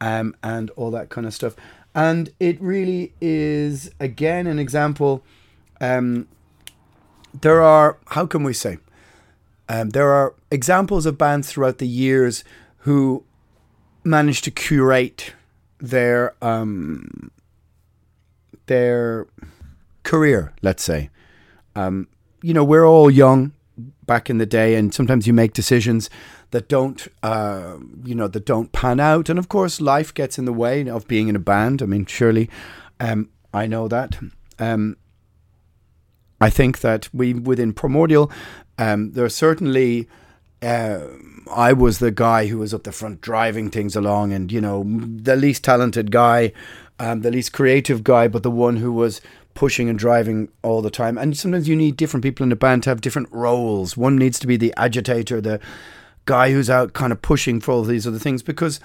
um, 0.00 0.36
and 0.42 0.70
all 0.70 0.90
that 0.92 1.08
kind 1.08 1.26
of 1.26 1.34
stuff. 1.34 1.56
And 1.96 2.30
it 2.38 2.60
really 2.60 3.12
is, 3.20 3.90
again, 3.98 4.46
an 4.46 4.60
example. 4.60 5.24
Um, 5.80 6.28
there 7.40 7.62
are, 7.62 7.98
how 8.08 8.26
can 8.26 8.42
we 8.44 8.52
say? 8.52 8.78
Um, 9.68 9.90
there 9.90 10.10
are 10.10 10.34
examples 10.50 11.06
of 11.06 11.18
bands 11.18 11.50
throughout 11.50 11.78
the 11.78 11.88
years 11.88 12.44
who 12.78 13.24
managed 14.04 14.44
to 14.44 14.50
curate 14.50 15.32
their 15.78 16.34
um, 16.42 17.30
their 18.66 19.26
career, 20.02 20.52
let's 20.62 20.82
say. 20.82 21.10
Um, 21.74 22.08
you 22.42 22.54
know, 22.54 22.64
we're 22.64 22.86
all 22.86 23.10
young 23.10 23.52
back 24.06 24.30
in 24.30 24.38
the 24.38 24.46
day, 24.46 24.74
and 24.74 24.94
sometimes 24.94 25.26
you 25.26 25.32
make 25.32 25.52
decisions 25.54 26.10
that 26.50 26.68
don't, 26.68 27.08
uh, 27.22 27.78
you 28.04 28.14
know, 28.14 28.28
that 28.28 28.46
don't 28.46 28.70
pan 28.72 29.00
out. 29.00 29.28
And 29.28 29.38
of 29.38 29.48
course, 29.48 29.80
life 29.80 30.12
gets 30.14 30.38
in 30.38 30.44
the 30.44 30.52
way 30.52 30.86
of 30.88 31.08
being 31.08 31.28
in 31.28 31.36
a 31.36 31.40
band. 31.40 31.82
I 31.82 31.86
mean, 31.86 32.06
surely, 32.06 32.48
um, 33.00 33.30
I 33.52 33.66
know 33.66 33.88
that. 33.88 34.18
Um, 34.58 34.96
I 36.40 36.50
think 36.50 36.80
that 36.80 37.08
we 37.12 37.34
within 37.34 37.72
Primordial, 37.72 38.30
um, 38.78 39.12
there 39.12 39.24
are 39.24 39.30
certainly. 39.30 40.08
Uh, 40.62 41.00
I 41.54 41.74
was 41.74 41.98
the 41.98 42.10
guy 42.10 42.46
who 42.46 42.58
was 42.58 42.72
up 42.72 42.84
the 42.84 42.92
front 42.92 43.20
driving 43.20 43.70
things 43.70 43.96
along, 43.96 44.32
and 44.32 44.50
you 44.50 44.60
know, 44.60 44.84
the 45.22 45.36
least 45.36 45.62
talented 45.62 46.10
guy, 46.10 46.52
um, 46.98 47.20
the 47.20 47.30
least 47.30 47.52
creative 47.52 48.02
guy, 48.02 48.28
but 48.28 48.42
the 48.42 48.50
one 48.50 48.76
who 48.76 48.90
was 48.90 49.20
pushing 49.52 49.90
and 49.90 49.98
driving 49.98 50.48
all 50.62 50.80
the 50.80 50.90
time. 50.90 51.18
And 51.18 51.36
sometimes 51.36 51.68
you 51.68 51.76
need 51.76 51.96
different 51.96 52.24
people 52.24 52.44
in 52.44 52.50
the 52.50 52.56
band 52.56 52.82
to 52.84 52.90
have 52.90 53.02
different 53.02 53.28
roles. 53.30 53.96
One 53.96 54.16
needs 54.16 54.38
to 54.38 54.46
be 54.46 54.56
the 54.56 54.72
agitator, 54.76 55.40
the 55.40 55.60
guy 56.24 56.50
who's 56.50 56.70
out 56.70 56.94
kind 56.94 57.12
of 57.12 57.20
pushing 57.20 57.60
for 57.60 57.72
all 57.72 57.84
these 57.84 58.06
other 58.06 58.18
things 58.18 58.42
because 58.42 58.80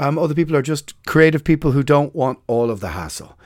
Um, 0.00 0.18
other 0.18 0.34
people 0.34 0.56
are 0.56 0.62
just 0.62 0.94
creative 1.04 1.44
people 1.44 1.72
who 1.72 1.82
don't 1.82 2.14
want 2.14 2.38
all 2.46 2.70
of 2.70 2.80
the 2.80 2.88
hassle. 2.88 3.36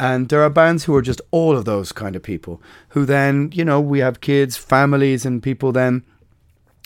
And 0.00 0.28
there 0.28 0.42
are 0.42 0.50
bands 0.50 0.84
who 0.84 0.94
are 0.94 1.02
just 1.02 1.20
all 1.30 1.56
of 1.56 1.64
those 1.64 1.92
kind 1.92 2.14
of 2.14 2.22
people 2.22 2.62
who 2.90 3.04
then, 3.04 3.50
you 3.52 3.64
know, 3.64 3.80
we 3.80 3.98
have 3.98 4.20
kids, 4.20 4.56
families, 4.56 5.26
and 5.26 5.42
people 5.42 5.72
then 5.72 6.04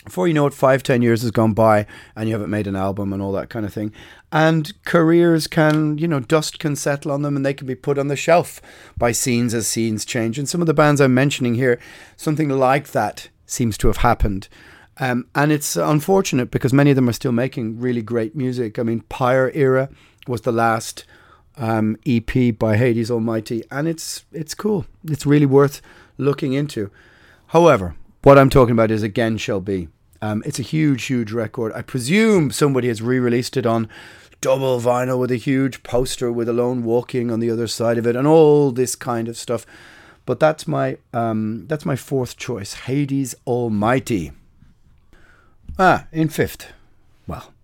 before 0.03 0.27
you 0.27 0.33
know 0.33 0.47
it, 0.47 0.53
five, 0.53 0.83
ten 0.83 1.01
years 1.01 1.21
has 1.21 1.31
gone 1.31 1.53
by 1.53 1.85
and 2.15 2.27
you 2.27 2.35
haven't 2.35 2.49
made 2.49 2.67
an 2.67 2.75
album 2.75 3.13
and 3.13 3.21
all 3.21 3.31
that 3.31 3.49
kind 3.49 3.65
of 3.65 3.73
thing. 3.73 3.93
And 4.31 4.73
careers 4.83 5.47
can, 5.47 5.97
you 5.97 6.07
know, 6.07 6.19
dust 6.19 6.59
can 6.59 6.75
settle 6.75 7.11
on 7.11 7.21
them 7.21 7.35
and 7.35 7.45
they 7.45 7.53
can 7.53 7.67
be 7.67 7.75
put 7.75 7.97
on 7.97 8.07
the 8.07 8.15
shelf 8.15 8.61
by 8.97 9.11
scenes 9.11 9.53
as 9.53 9.67
scenes 9.67 10.05
change. 10.05 10.37
And 10.37 10.49
some 10.49 10.61
of 10.61 10.67
the 10.67 10.73
bands 10.73 10.99
I'm 10.99 11.13
mentioning 11.13 11.55
here, 11.55 11.79
something 12.17 12.49
like 12.49 12.91
that 12.91 13.29
seems 13.45 13.77
to 13.79 13.87
have 13.87 13.97
happened. 13.97 14.47
Um, 14.97 15.27
and 15.33 15.51
it's 15.51 15.75
unfortunate 15.75 16.51
because 16.51 16.73
many 16.73 16.91
of 16.91 16.95
them 16.95 17.09
are 17.09 17.13
still 17.13 17.31
making 17.31 17.79
really 17.79 18.01
great 18.01 18.35
music. 18.35 18.77
I 18.77 18.83
mean, 18.83 19.01
Pyre 19.01 19.51
Era 19.53 19.89
was 20.27 20.41
the 20.41 20.51
last 20.51 21.05
um, 21.57 21.97
EP 22.05 22.57
by 22.57 22.77
Hades 22.77 23.11
Almighty, 23.11 23.63
and 23.71 23.87
it's 23.87 24.25
it's 24.31 24.55
cool. 24.55 24.85
It's 25.05 25.25
really 25.25 25.45
worth 25.45 25.81
looking 26.17 26.53
into. 26.53 26.89
However, 27.47 27.95
what 28.23 28.37
I'm 28.37 28.49
talking 28.49 28.71
about 28.71 28.91
is 28.91 29.03
Again 29.03 29.37
Shall 29.37 29.59
Be. 29.59 29.89
Um, 30.21 30.41
it's 30.45 30.59
a 30.59 30.63
huge, 30.63 31.05
huge 31.05 31.31
record. 31.31 31.73
I 31.73 31.81
presume 31.81 32.51
somebody 32.51 32.87
has 32.87 33.01
re 33.01 33.19
released 33.19 33.57
it 33.57 33.65
on 33.65 33.89
double 34.39 34.79
vinyl 34.79 35.19
with 35.19 35.31
a 35.31 35.37
huge 35.37 35.83
poster 35.83 36.31
with 36.31 36.49
Alone 36.49 36.83
Walking 36.83 37.31
on 37.31 37.39
the 37.39 37.49
other 37.49 37.67
side 37.67 37.97
of 37.97 38.05
it 38.05 38.15
and 38.15 38.27
all 38.27 38.71
this 38.71 38.95
kind 38.95 39.27
of 39.27 39.37
stuff. 39.37 39.65
But 40.25 40.39
that's 40.39 40.67
my 40.67 40.97
um, 41.13 41.65
that's 41.67 41.85
my 41.85 41.95
fourth 41.95 42.37
choice, 42.37 42.73
Hades 42.73 43.35
Almighty. 43.45 44.31
Ah, 45.77 46.07
in 46.11 46.29
fifth. 46.29 46.67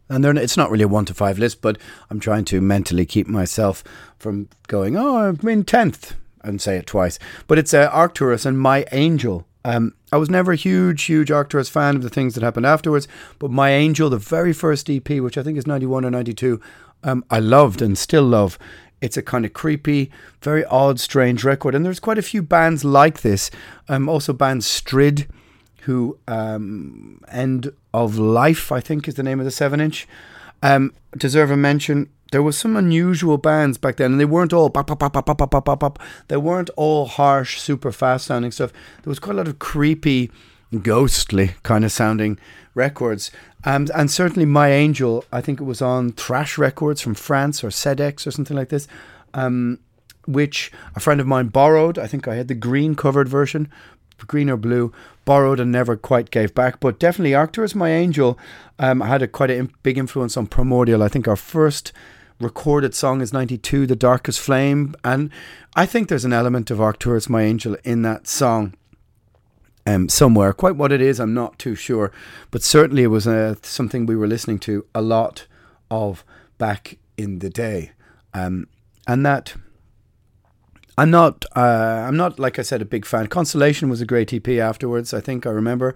And 0.10 0.26
it's 0.26 0.58
not 0.58 0.72
really 0.72 0.84
a 0.84 0.88
one 0.88 1.06
to 1.06 1.13
five 1.13 1.38
list, 1.38 1.62
but 1.62 1.78
I'm 2.10 2.19
trying 2.19 2.45
to 2.45 2.62
mentally 2.62 3.06
keep 3.06 3.28
myself 3.28 3.84
from 4.17 4.50
going, 4.67 4.98
oh, 4.98 5.17
I'm 5.17 5.48
in 5.48 5.63
tenth 5.63 6.15
and 6.43 6.62
say 6.62 6.78
it 6.78 6.88
twice. 6.88 7.19
But 7.48 7.60
it's 7.60 7.74
uh, 7.74 7.89
Arcturus 7.91 8.45
and 8.45 8.60
My 8.60 8.86
Angel. 8.91 9.45
Um, 9.65 9.93
I 10.12 10.17
was 10.17 10.30
never 10.30 10.54
a 10.54 10.56
huge, 10.56 11.04
huge 11.04 11.30
Arcturus 11.30 11.69
fan 11.69 11.95
of 11.95 12.02
the 12.02 12.10
things 12.10 12.34
that 12.34 12.43
happened 12.43 12.65
afterwards, 12.65 13.08
but 13.38 13.52
My 13.52 13.72
Angel, 13.72 14.10
the 14.10 14.17
very 14.17 14.54
first 14.54 14.89
EP, 14.89 15.08
which 15.10 15.38
I 15.38 15.43
think 15.43 15.58
is 15.58 15.67
91 15.67 16.06
or 16.06 16.12
92, 16.12 16.60
um, 17.04 17.24
I 17.30 17.39
loved 17.39 17.82
and 17.82 17.98
still 17.98 18.24
love. 18.24 18.58
It's 19.02 19.17
a 19.17 19.22
kind 19.22 19.45
of 19.45 19.54
creepy, 19.54 20.12
very 20.41 20.65
odd, 20.65 21.00
strange 21.00 21.43
record. 21.43 21.76
And 21.76 21.86
there's 21.86 22.00
quite 22.00 22.17
a 22.17 22.24
few 22.24 22.41
bands 22.41 22.84
like 22.84 23.22
this. 23.22 23.50
Um, 23.88 24.10
also, 24.10 24.34
bands 24.34 24.65
Strid, 24.65 25.28
who 25.82 26.18
um, 26.28 27.22
End 27.30 27.72
of 27.94 28.18
Life, 28.18 28.72
I 28.72 28.80
think 28.80 29.08
is 29.08 29.15
the 29.15 29.24
name 29.24 29.39
of 29.39 29.46
the 29.46 29.52
7 29.52 29.80
inch, 29.80 30.08
um, 30.62 30.94
deserve 31.18 31.52
a 31.52 31.58
mention 31.58 32.10
there 32.32 32.44
was 32.44 32.58
some 32.58 32.76
unusual 32.76 33.38
bands 33.38 33.78
back 33.78 33.98
then, 33.98 34.12
and 34.12 34.20
they 34.20 34.26
weren't 34.26 34.54
all 34.54 34.70
pop, 34.70 34.88
pop, 34.88 35.00
pop, 35.00 35.13
pop, 35.13 35.26
pop, 35.26 35.52
pop, 35.52 35.65
pop, 35.65 35.80
pop. 35.80 36.00
They 36.28 36.38
weren't 36.38 36.70
all 36.76 37.06
harsh, 37.06 37.60
super 37.60 37.92
fast 37.92 38.28
sounding 38.28 38.52
stuff. 38.52 38.72
There 39.02 39.10
was 39.10 39.20
quite 39.20 39.34
a 39.34 39.38
lot 39.38 39.48
of 39.48 39.60
creepy, 39.60 40.32
ghostly 40.82 41.52
kind 41.63 41.84
of 41.84 41.92
sounding 41.92 42.38
records. 42.76 43.32
Um, 43.63 43.88
and 43.96 44.12
certainly 44.12 44.46
My 44.46 44.72
Angel, 44.72 45.26
I 45.32 45.42
think 45.42 45.60
it 45.60 45.63
was 45.63 45.82
on 45.82 46.12
Thrash 46.12 46.58
Records 46.58 47.02
from 47.02 47.15
France 47.15 47.63
or 47.63 47.70
Sedex 47.70 48.28
or 48.28 48.32
something 48.32 48.56
like 48.56 48.70
this, 48.70 48.88
um, 49.34 49.80
which 50.28 50.72
a 50.96 51.00
friend 51.00 51.20
of 51.20 51.28
mine 51.28 51.48
borrowed. 51.48 51.98
I 51.98 52.08
think 52.08 52.28
I 52.28 52.36
had 52.36 52.48
the 52.48 52.56
green 52.56 52.96
covered 52.96 53.28
version, 53.28 53.70
green 54.28 54.50
or 54.50 54.58
blue, 54.58 54.92
borrowed 55.26 55.60
and 55.60 55.72
never 55.72 55.96
quite 55.96 56.32
gave 56.32 56.54
back. 56.56 56.80
But 56.80 57.00
definitely 57.00 57.36
Arcturus 57.36 57.76
My 57.76 57.92
Angel 57.92 58.38
um, 58.78 59.02
had 59.02 59.22
a 59.22 59.28
quite 59.28 59.52
a 59.52 59.70
big 59.84 59.98
influence 59.98 60.38
on 60.38 60.48
Primordial. 60.48 61.04
I 61.04 61.08
think 61.08 61.28
our 61.28 61.36
first 61.36 61.92
recorded 62.40 62.96
song 62.96 63.22
is 63.22 63.34
92, 63.34 63.86
The 63.86 63.96
Darkest 63.96 64.40
Flame. 64.40 64.96
And 65.04 65.30
I 65.76 65.86
think 65.86 66.08
there's 66.08 66.26
an 66.26 66.34
element 66.34 66.72
of 66.72 66.82
Arcturus, 66.82 67.30
My 67.30 67.44
Angel 67.44 67.76
in 67.84 68.02
that 68.04 68.28
song. 68.28 68.74
Um, 69.86 70.08
somewhere. 70.08 70.54
Quite 70.54 70.76
what 70.76 70.92
it 70.92 71.02
is, 71.02 71.20
I'm 71.20 71.34
not 71.34 71.58
too 71.58 71.74
sure, 71.74 72.12
but 72.52 72.62
certainly 72.62 73.04
it 73.04 73.08
was 73.08 73.26
uh, 73.26 73.56
something 73.64 74.06
we 74.06 74.16
were 74.16 74.28
listening 74.28 74.60
to 74.60 74.86
a 74.94 75.02
lot 75.02 75.48
of 75.90 76.24
back 76.60 77.00
in 77.18 77.40
the 77.40 77.50
day, 77.50 77.94
um, 78.36 78.68
and 79.08 79.26
that 79.26 79.56
I'm 81.00 81.12
not. 81.12 81.46
Uh, 81.56 82.06
I'm 82.08 82.18
not 82.18 82.40
like 82.40 82.60
I 82.60 82.62
said 82.62 82.82
a 82.82 82.86
big 82.86 83.06
fan. 83.06 83.28
Constellation 83.28 83.90
was 83.90 84.02
a 84.02 84.06
great 84.06 84.34
EP 84.34 84.48
afterwards. 84.48 85.14
I 85.14 85.22
think 85.22 85.46
I 85.46 85.50
remember, 85.52 85.96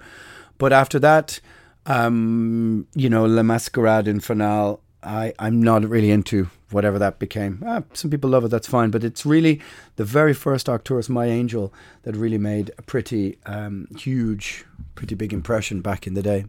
but 0.57 0.71
after 0.71 0.99
that, 0.99 1.39
um, 1.85 2.87
you 2.95 3.09
know, 3.09 3.25
La 3.25 3.43
Mascarade 3.43 4.05
Infernale 4.05 4.79
I, 5.05 5.33
I'm 5.39 5.61
not 5.61 5.87
really 5.87 6.11
into 6.11 6.49
whatever 6.71 6.97
that 6.99 7.19
became. 7.19 7.61
Ah, 7.65 7.83
some 7.93 8.09
people 8.09 8.29
love 8.29 8.45
it, 8.45 8.49
that's 8.49 8.67
fine. 8.67 8.89
But 8.89 9.03
it's 9.03 9.25
really 9.25 9.61
the 9.95 10.05
very 10.05 10.33
first 10.33 10.69
Arcturus, 10.69 11.09
My 11.09 11.25
Angel, 11.25 11.73
that 12.03 12.15
really 12.15 12.37
made 12.37 12.71
a 12.77 12.81
pretty 12.81 13.37
um, 13.45 13.87
huge, 13.97 14.65
pretty 14.95 15.15
big 15.15 15.33
impression 15.33 15.81
back 15.81 16.07
in 16.07 16.13
the 16.13 16.23
day. 16.23 16.45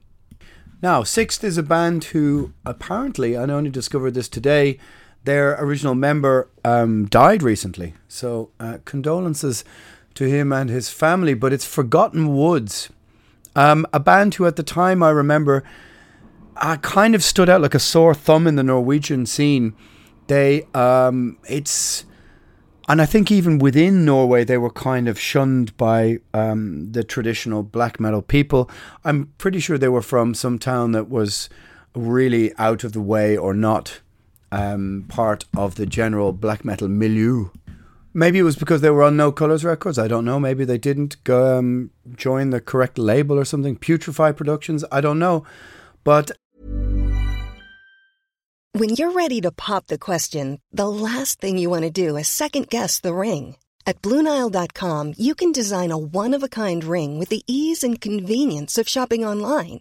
Now, 0.83 1.03
Sixth 1.03 1.43
is 1.43 1.59
a 1.59 1.63
band 1.63 2.05
who 2.05 2.53
apparently, 2.65 3.37
I 3.37 3.43
only 3.43 3.71
discovered 3.71 4.15
this 4.15 4.29
today, 4.29 4.79
their 5.25 5.57
original 5.63 5.95
member 5.95 6.49
um, 6.65 7.07
died 7.07 7.43
recently. 7.43 7.95
So, 8.09 8.51
uh, 8.61 8.79
condolences 8.85 9.65
to 10.15 10.25
him 10.25 10.53
and 10.53 10.71
his 10.71 10.89
family. 10.91 11.35
But 11.35 11.53
it's 11.53 11.67
Forgotten 11.67 12.37
Woods, 12.37 12.91
um, 13.57 13.87
a 13.93 14.01
band 14.01 14.35
who 14.35 14.47
at 14.47 14.57
the 14.57 14.63
time 14.63 15.03
I 15.03 15.11
remember 15.11 15.65
I 16.57 16.77
kind 16.77 17.15
of 17.15 17.23
stood 17.23 17.49
out 17.49 17.61
like 17.61 17.75
a 17.75 17.81
sore 17.81 18.15
thumb 18.15 18.47
in 18.47 18.57
the 18.57 18.63
Norwegian 18.63 19.27
scene. 19.27 19.75
They, 20.29 20.63
um, 20.73 21.39
it's, 21.49 22.05
and 22.89 23.03
I 23.03 23.07
think 23.07 23.31
even 23.31 23.59
within 23.59 24.05
Norway, 24.05 24.45
they 24.45 24.59
were 24.59 24.71
kind 24.71 25.09
of 25.09 25.19
shunned 25.19 25.77
by 25.77 26.19
um, 26.33 26.93
the 26.93 27.03
traditional 27.03 27.63
black 27.63 27.99
metal 27.99 28.23
people. 28.23 28.71
I'm 29.05 29.33
pretty 29.39 29.59
sure 29.59 29.79
they 29.79 29.89
were 29.89 30.03
from 30.03 30.35
some 30.35 30.59
town 30.59 30.93
that 30.93 31.11
was 31.11 31.49
really 31.95 32.55
out 32.57 32.85
of 32.85 32.93
the 32.93 33.01
way 33.01 33.37
or 33.37 33.53
not 33.53 34.01
um, 34.55 35.05
part 35.09 35.45
of 35.57 35.75
the 35.75 35.87
general 35.87 36.33
black 36.33 36.65
metal 36.65 36.89
milieu. 36.89 37.51
Maybe 38.15 38.39
it 38.39 38.45
was 38.45 38.55
because 38.57 38.81
they 38.81 38.91
were 38.91 39.03
on 39.03 39.17
No 39.17 39.33
Colors 39.33 39.65
Records. 39.65 39.99
I 39.99 40.07
don't 40.07 40.25
know. 40.25 40.39
Maybe 40.39 40.65
they 40.65 40.79
didn't 40.79 41.23
go, 41.25 41.59
um, 41.59 41.91
join 42.15 42.51
the 42.51 42.61
correct 42.61 42.97
label 42.97 43.37
or 43.37 43.45
something. 43.45 43.77
Putrefy 43.77 44.37
Productions. 44.37 44.85
I 44.93 45.01
don't 45.01 45.19
know. 45.19 45.45
But 46.05 46.31
when 48.73 48.91
you're 48.91 49.11
ready 49.11 49.41
to 49.41 49.51
pop 49.51 49.89
the 49.89 49.99
question, 49.99 50.61
the 50.71 50.89
last 50.89 51.41
thing 51.41 51.59
you 51.59 51.69
want 51.71 51.83
to 51.83 51.91
do 51.91 52.17
is 52.17 52.29
second 52.29 52.69
guess 52.69 53.01
the 53.01 53.15
ring. 53.15 53.57
At 53.87 54.01
Bluenile.com, 54.03 55.15
you 55.19 55.35
can 55.35 55.51
design 55.51 55.91
a 55.91 55.99
one 55.99 56.33
of 56.35 56.45
a 56.45 56.49
kind 56.49 56.85
ring 56.85 57.19
with 57.19 57.29
the 57.29 57.43
ease 57.49 57.83
and 57.83 58.01
convenience 58.01 58.79
of 58.79 58.89
shopping 58.89 59.25
online. 59.25 59.81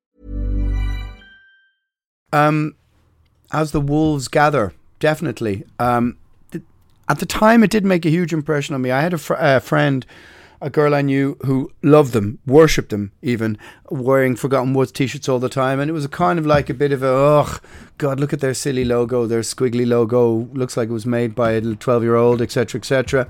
Um, 2.33 2.75
as 3.51 3.71
the 3.71 3.81
wolves 3.81 4.27
gather, 4.27 4.73
definitely. 4.99 5.65
Um, 5.79 6.17
th- 6.51 6.63
at 7.09 7.19
the 7.19 7.25
time, 7.25 7.63
it 7.63 7.71
did 7.71 7.85
make 7.85 8.05
a 8.05 8.09
huge 8.09 8.33
impression 8.33 8.75
on 8.75 8.81
me. 8.81 8.91
I 8.91 9.01
had 9.01 9.13
a 9.13 9.17
fr- 9.17 9.35
uh, 9.35 9.59
friend, 9.59 10.05
a 10.61 10.69
girl 10.69 10.95
I 10.95 11.01
knew, 11.01 11.37
who 11.45 11.71
loved 11.81 12.13
them, 12.13 12.39
worshipped 12.45 12.91
them, 12.91 13.11
even 13.21 13.57
wearing 13.89 14.35
Forgotten 14.35 14.73
Woods 14.73 14.91
t-shirts 14.91 15.27
all 15.27 15.39
the 15.39 15.49
time, 15.49 15.79
and 15.79 15.89
it 15.89 15.93
was 15.93 16.05
a 16.05 16.09
kind 16.09 16.39
of 16.39 16.45
like 16.45 16.69
a 16.69 16.73
bit 16.73 16.91
of 16.93 17.03
a, 17.03 17.07
oh 17.07 17.57
God, 17.97 18.19
look 18.19 18.31
at 18.31 18.39
their 18.39 18.53
silly 18.53 18.85
logo, 18.85 19.25
their 19.25 19.41
squiggly 19.41 19.87
logo, 19.87 20.47
looks 20.53 20.77
like 20.77 20.89
it 20.89 20.93
was 20.93 21.05
made 21.05 21.35
by 21.35 21.51
a 21.51 21.61
twelve-year-old, 21.61 22.41
etc., 22.41 22.79
etc. 22.79 23.27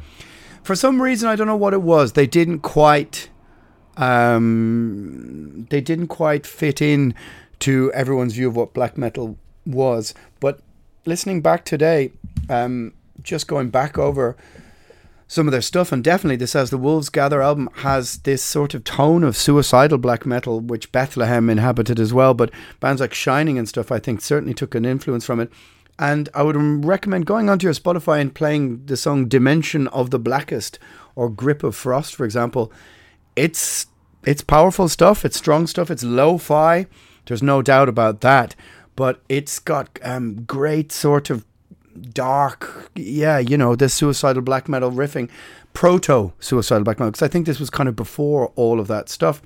For 0.62 0.76
some 0.76 1.02
reason, 1.02 1.28
I 1.28 1.36
don't 1.36 1.48
know 1.48 1.56
what 1.58 1.74
it 1.74 1.82
was. 1.82 2.14
They 2.14 2.28
didn't 2.28 2.60
quite, 2.60 3.30
um, 3.98 5.66
they 5.72 5.82
didn't 5.82 6.08
quite 6.08 6.46
fit 6.46 6.82
in 6.82 7.16
to 7.62 7.92
everyone's 7.94 8.34
view 8.34 8.48
of 8.48 8.56
what 8.56 8.74
black 8.74 8.98
metal 8.98 9.38
was. 9.66 10.14
But 10.40 10.60
listening 11.06 11.42
back 11.42 11.66
today, 11.66 12.12
um, 12.50 12.94
just 13.22 13.48
going 13.48 13.70
back 13.70 13.98
over 13.98 14.36
some 15.28 15.48
of 15.48 15.54
their 15.54 15.62
stuff, 15.62 15.94
and 15.94 16.04
definitely 16.04 16.36
this 16.36 16.58
As 16.58 16.72
the 16.72 16.78
Wolves 16.78 17.08
Gather 17.08 17.42
album 17.42 17.70
has 17.76 18.18
this 18.20 18.44
sort 18.44 18.74
of 18.74 18.84
tone 18.84 19.24
of 19.24 19.38
suicidal 19.38 19.98
black 19.98 20.26
metal, 20.26 20.60
which 20.60 20.92
Bethlehem 20.92 21.50
inhabited 21.50 22.02
as 22.02 22.14
well. 22.14 22.34
But 22.34 22.52
bands 22.82 23.00
like 23.00 23.14
Shining 23.14 23.58
and 23.58 23.70
stuff, 23.70 23.94
I 23.94 24.00
think, 24.00 24.20
certainly 24.20 24.54
took 24.54 24.76
an 24.76 24.84
influence 24.84 25.26
from 25.26 25.40
it. 25.40 25.50
And 25.98 26.28
I 26.34 26.44
would 26.44 26.58
recommend 26.84 27.28
going 27.28 27.50
onto 27.50 27.68
your 27.68 27.74
Spotify 27.74 28.20
and 28.20 28.36
playing 28.36 28.86
the 28.88 28.98
song 28.98 29.28
Dimension 29.28 29.88
of 29.90 30.10
the 30.10 30.20
Blackest 30.20 30.80
or 31.16 31.30
Grip 31.30 31.64
of 31.64 31.76
Frost, 31.76 32.16
for 32.16 32.26
example. 32.26 32.72
It's 33.36 33.86
it's 34.26 34.42
powerful 34.42 34.90
stuff, 34.90 35.24
it's 35.24 35.38
strong 35.38 35.66
stuff, 35.66 35.90
it's 35.90 36.04
lo-fi. 36.04 36.88
There's 37.26 37.44
no 37.44 37.62
doubt 37.62 37.90
about 37.90 38.22
that. 38.22 38.56
But 38.96 39.22
it's 39.30 39.60
got 39.60 40.00
um, 40.04 40.44
great 40.44 40.92
sort 40.92 41.30
of 41.30 41.46
dark, 42.14 42.92
yeah, 42.96 43.38
you 43.40 43.58
know, 43.58 43.76
this 43.76 43.94
suicidal 43.94 44.42
black 44.42 44.68
metal 44.68 44.92
riffing, 44.92 45.30
proto 45.74 46.34
suicidal 46.40 46.84
black 46.84 47.00
metal, 47.00 47.12
because 47.12 47.22
I 47.22 47.28
think 47.28 47.46
this 47.46 47.60
was 47.60 47.70
kind 47.70 47.90
of 47.90 47.96
before 47.96 48.52
all 48.56 48.80
of 48.80 48.88
that 48.88 49.10
stuff. 49.10 49.42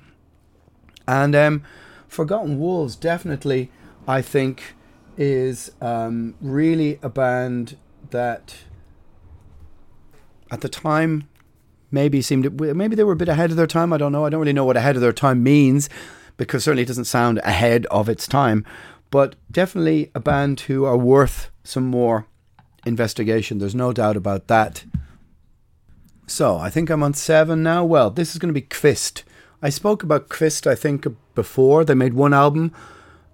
And 1.06 1.34
um, 1.36 1.62
Forgotten 2.08 2.58
Woods 2.58 2.96
definitely, 2.96 3.70
I 4.06 4.22
think, 4.22 4.74
is 5.16 5.70
um, 5.80 6.34
really 6.40 6.98
a 7.02 7.08
band 7.08 7.76
that 8.10 8.56
at 10.50 10.60
the 10.60 10.68
time 10.68 11.28
maybe 11.90 12.20
seemed 12.20 12.60
maybe 12.60 12.96
they 12.96 13.04
were 13.04 13.12
a 13.12 13.16
bit 13.16 13.28
ahead 13.28 13.50
of 13.50 13.56
their 13.56 13.66
time. 13.66 13.92
I 13.92 13.96
don't 13.96 14.12
know. 14.12 14.24
I 14.24 14.30
don't 14.30 14.40
really 14.40 14.52
know 14.52 14.64
what 14.64 14.76
ahead 14.76 14.96
of 14.96 15.02
their 15.02 15.12
time 15.12 15.42
means 15.42 15.88
because 16.36 16.64
certainly 16.64 16.82
it 16.82 16.88
doesn't 16.88 17.04
sound 17.04 17.38
ahead 17.38 17.86
of 17.86 18.08
its 18.08 18.26
time. 18.26 18.64
But 19.10 19.36
definitely 19.50 20.10
a 20.14 20.20
band 20.20 20.60
who 20.60 20.84
are 20.84 20.96
worth 20.96 21.50
some 21.64 21.86
more 21.86 22.26
investigation. 22.84 23.58
There's 23.58 23.74
no 23.74 23.92
doubt 23.92 24.16
about 24.16 24.48
that. 24.48 24.84
So 26.26 26.56
I 26.56 26.70
think 26.70 26.90
I'm 26.90 27.02
on 27.02 27.14
seven 27.14 27.62
now. 27.62 27.84
Well, 27.84 28.10
this 28.10 28.32
is 28.32 28.38
going 28.38 28.52
to 28.52 28.60
be 28.60 28.66
Kvist. 28.66 29.22
I 29.62 29.70
spoke 29.70 30.02
about 30.02 30.28
Kvist, 30.28 30.66
I 30.66 30.74
think, 30.74 31.06
before. 31.34 31.84
They 31.84 31.94
made 31.94 32.14
one 32.14 32.34
album. 32.34 32.72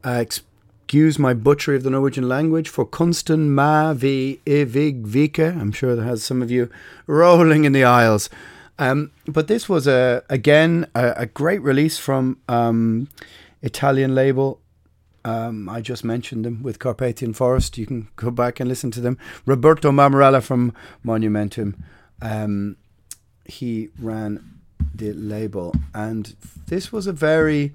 Uh, 0.05 0.23
excuse 0.23 1.19
my 1.19 1.33
butchery 1.33 1.77
of 1.77 1.85
the 1.85 1.91
Norwegian 1.91 2.29
language 2.29 2.69
for 2.69 2.85
Kunsten 2.87 3.49
ma 3.51 3.95
vi 3.95 4.41
evig 4.45 5.07
vike. 5.07 5.39
I'm 5.39 5.73
sure 5.73 5.97
that 5.97 6.05
has 6.05 6.23
some 6.23 6.43
of 6.43 6.51
you 6.51 6.71
rolling 7.07 7.65
in 7.65 7.73
the 7.73 7.85
aisles. 7.85 8.29
Um, 8.79 9.13
but 9.27 9.49
this 9.49 9.69
was 9.69 9.87
a 9.87 10.23
again 10.29 10.87
a, 10.95 11.13
a 11.19 11.27
great 11.27 11.63
release 11.63 11.99
from 11.99 12.39
um, 12.49 13.09
Italian 13.63 14.15
label. 14.15 14.61
Um, 15.25 15.69
I 15.69 15.81
just 15.81 16.03
mentioned 16.05 16.45
them 16.45 16.63
with 16.63 16.79
Carpathian 16.79 17.33
Forest. 17.33 17.79
You 17.79 17.87
can 17.87 18.09
go 18.17 18.31
back 18.31 18.59
and 18.59 18.69
listen 18.69 18.91
to 18.93 19.01
them. 19.01 19.19
Roberto 19.47 19.93
Mammarella 19.93 20.43
from 20.43 20.73
Monumentum. 21.05 21.75
Um, 22.21 22.77
he 23.45 23.91
ran 23.99 24.61
the 24.95 25.13
label, 25.13 25.75
and 25.95 26.35
this 26.67 26.91
was 26.91 27.07
a 27.07 27.13
very 27.13 27.75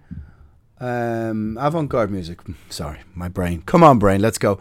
um, 0.80 1.58
avant-garde 1.60 2.12
music. 2.12 2.42
Sorry, 2.70 3.00
my 3.16 3.30
brain. 3.30 3.62
Come 3.66 3.84
on, 3.84 3.98
brain. 3.98 4.22
Let's 4.22 4.38
go. 4.38 4.60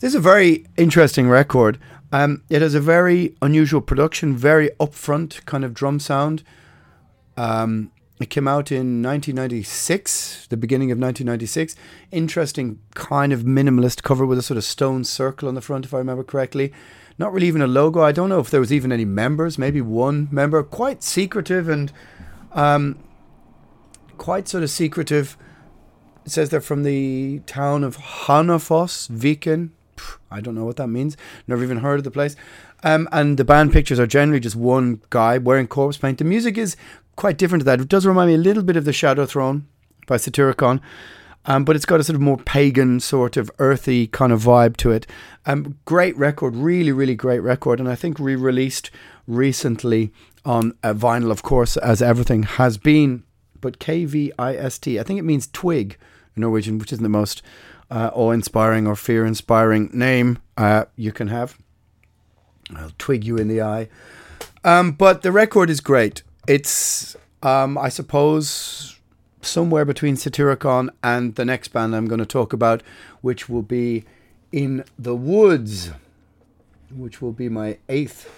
This 0.00 0.08
is 0.08 0.14
a 0.14 0.20
very 0.20 0.66
interesting 0.76 1.28
record. 1.28 1.78
Um, 2.12 2.42
it 2.50 2.60
has 2.60 2.74
a 2.74 2.80
very 2.80 3.34
unusual 3.40 3.80
production, 3.80 4.36
very 4.36 4.68
upfront 4.78 5.44
kind 5.46 5.64
of 5.64 5.72
drum 5.72 5.98
sound. 5.98 6.44
Um, 7.38 7.90
it 8.20 8.30
came 8.30 8.46
out 8.46 8.70
in 8.70 9.02
1996, 9.02 10.46
the 10.48 10.56
beginning 10.56 10.92
of 10.92 10.98
1996. 10.98 11.74
Interesting 12.12 12.78
kind 12.94 13.32
of 13.32 13.40
minimalist 13.40 14.02
cover 14.02 14.26
with 14.26 14.38
a 14.38 14.42
sort 14.42 14.58
of 14.58 14.64
stone 14.64 15.04
circle 15.04 15.48
on 15.48 15.54
the 15.54 15.62
front, 15.62 15.86
if 15.86 15.94
I 15.94 15.98
remember 15.98 16.22
correctly. 16.22 16.72
Not 17.18 17.32
really 17.32 17.48
even 17.48 17.62
a 17.62 17.66
logo. 17.66 18.02
I 18.02 18.12
don't 18.12 18.28
know 18.28 18.38
if 18.40 18.50
there 18.50 18.60
was 18.60 18.72
even 18.72 18.92
any 18.92 19.06
members, 19.06 19.58
maybe 19.58 19.80
one 19.80 20.28
member. 20.30 20.62
Quite 20.62 21.02
secretive 21.02 21.68
and 21.68 21.92
um, 22.52 23.02
quite 24.18 24.48
sort 24.48 24.62
of 24.62 24.70
secretive. 24.70 25.36
It 26.24 26.30
says 26.30 26.50
they're 26.50 26.60
from 26.60 26.84
the 26.84 27.40
town 27.46 27.82
of 27.82 27.96
Hanafoss, 27.96 29.10
Viken. 29.10 29.70
I 30.30 30.40
don't 30.40 30.54
know 30.54 30.64
what 30.64 30.76
that 30.76 30.88
means. 30.88 31.16
Never 31.46 31.62
even 31.62 31.78
heard 31.78 31.98
of 31.98 32.04
the 32.04 32.10
place. 32.10 32.36
Um, 32.82 33.08
and 33.12 33.36
the 33.36 33.44
band 33.44 33.72
pictures 33.72 34.00
are 34.00 34.06
generally 34.06 34.40
just 34.40 34.56
one 34.56 35.00
guy 35.10 35.38
wearing 35.38 35.68
corpse 35.68 35.98
paint. 35.98 36.18
The 36.18 36.24
music 36.24 36.58
is 36.58 36.76
quite 37.16 37.38
different 37.38 37.60
to 37.60 37.64
that. 37.66 37.80
It 37.80 37.88
does 37.88 38.06
remind 38.06 38.28
me 38.28 38.34
a 38.34 38.38
little 38.38 38.62
bit 38.62 38.76
of 38.76 38.84
the 38.84 38.92
Shadow 38.92 39.26
Throne 39.26 39.66
by 40.06 40.16
Satyricon, 40.16 40.80
um, 41.44 41.64
but 41.64 41.76
it's 41.76 41.84
got 41.84 42.00
a 42.00 42.04
sort 42.04 42.16
of 42.16 42.20
more 42.22 42.38
pagan, 42.38 43.00
sort 43.00 43.36
of 43.36 43.50
earthy 43.58 44.06
kind 44.06 44.32
of 44.32 44.42
vibe 44.42 44.76
to 44.78 44.90
it. 44.90 45.06
Um, 45.46 45.78
great 45.84 46.16
record, 46.16 46.56
really, 46.56 46.92
really 46.92 47.14
great 47.14 47.40
record, 47.40 47.80
and 47.80 47.88
I 47.88 47.94
think 47.94 48.18
re-released 48.18 48.90
recently 49.26 50.12
on 50.44 50.74
a 50.82 50.94
vinyl, 50.94 51.30
of 51.30 51.42
course, 51.42 51.76
as 51.76 52.02
everything 52.02 52.42
has 52.42 52.78
been. 52.78 53.22
But 53.60 53.78
K 53.78 54.04
V 54.06 54.32
I 54.38 54.56
S 54.56 54.78
T, 54.78 54.98
I 54.98 55.04
think 55.04 55.20
it 55.20 55.24
means 55.24 55.46
twig 55.52 55.96
in 56.34 56.40
Norwegian, 56.40 56.78
which 56.78 56.92
isn't 56.92 57.02
the 57.02 57.08
most 57.08 57.42
uh, 57.92 58.10
awe-inspiring 58.14 58.86
or 58.86 58.96
fear-inspiring 58.96 59.90
name 59.92 60.38
uh, 60.56 60.86
you 60.96 61.12
can 61.12 61.28
have. 61.28 61.58
I'll 62.74 62.92
twig 62.96 63.22
you 63.24 63.36
in 63.36 63.48
the 63.48 63.60
eye. 63.60 63.88
Um, 64.64 64.92
but 64.92 65.20
the 65.20 65.30
record 65.30 65.68
is 65.68 65.80
great. 65.80 66.22
It's, 66.48 67.16
um, 67.42 67.76
I 67.76 67.90
suppose, 67.90 68.98
somewhere 69.42 69.84
between 69.84 70.16
Satyricon 70.16 70.88
and 71.02 71.34
the 71.34 71.44
next 71.44 71.68
band 71.68 71.94
I'm 71.94 72.06
going 72.06 72.18
to 72.18 72.26
talk 72.26 72.54
about, 72.54 72.82
which 73.20 73.50
will 73.50 73.62
be 73.62 74.04
In 74.52 74.84
the 74.98 75.14
Woods, 75.14 75.90
which 76.90 77.20
will 77.20 77.32
be 77.32 77.50
my 77.50 77.76
eighth 77.90 78.30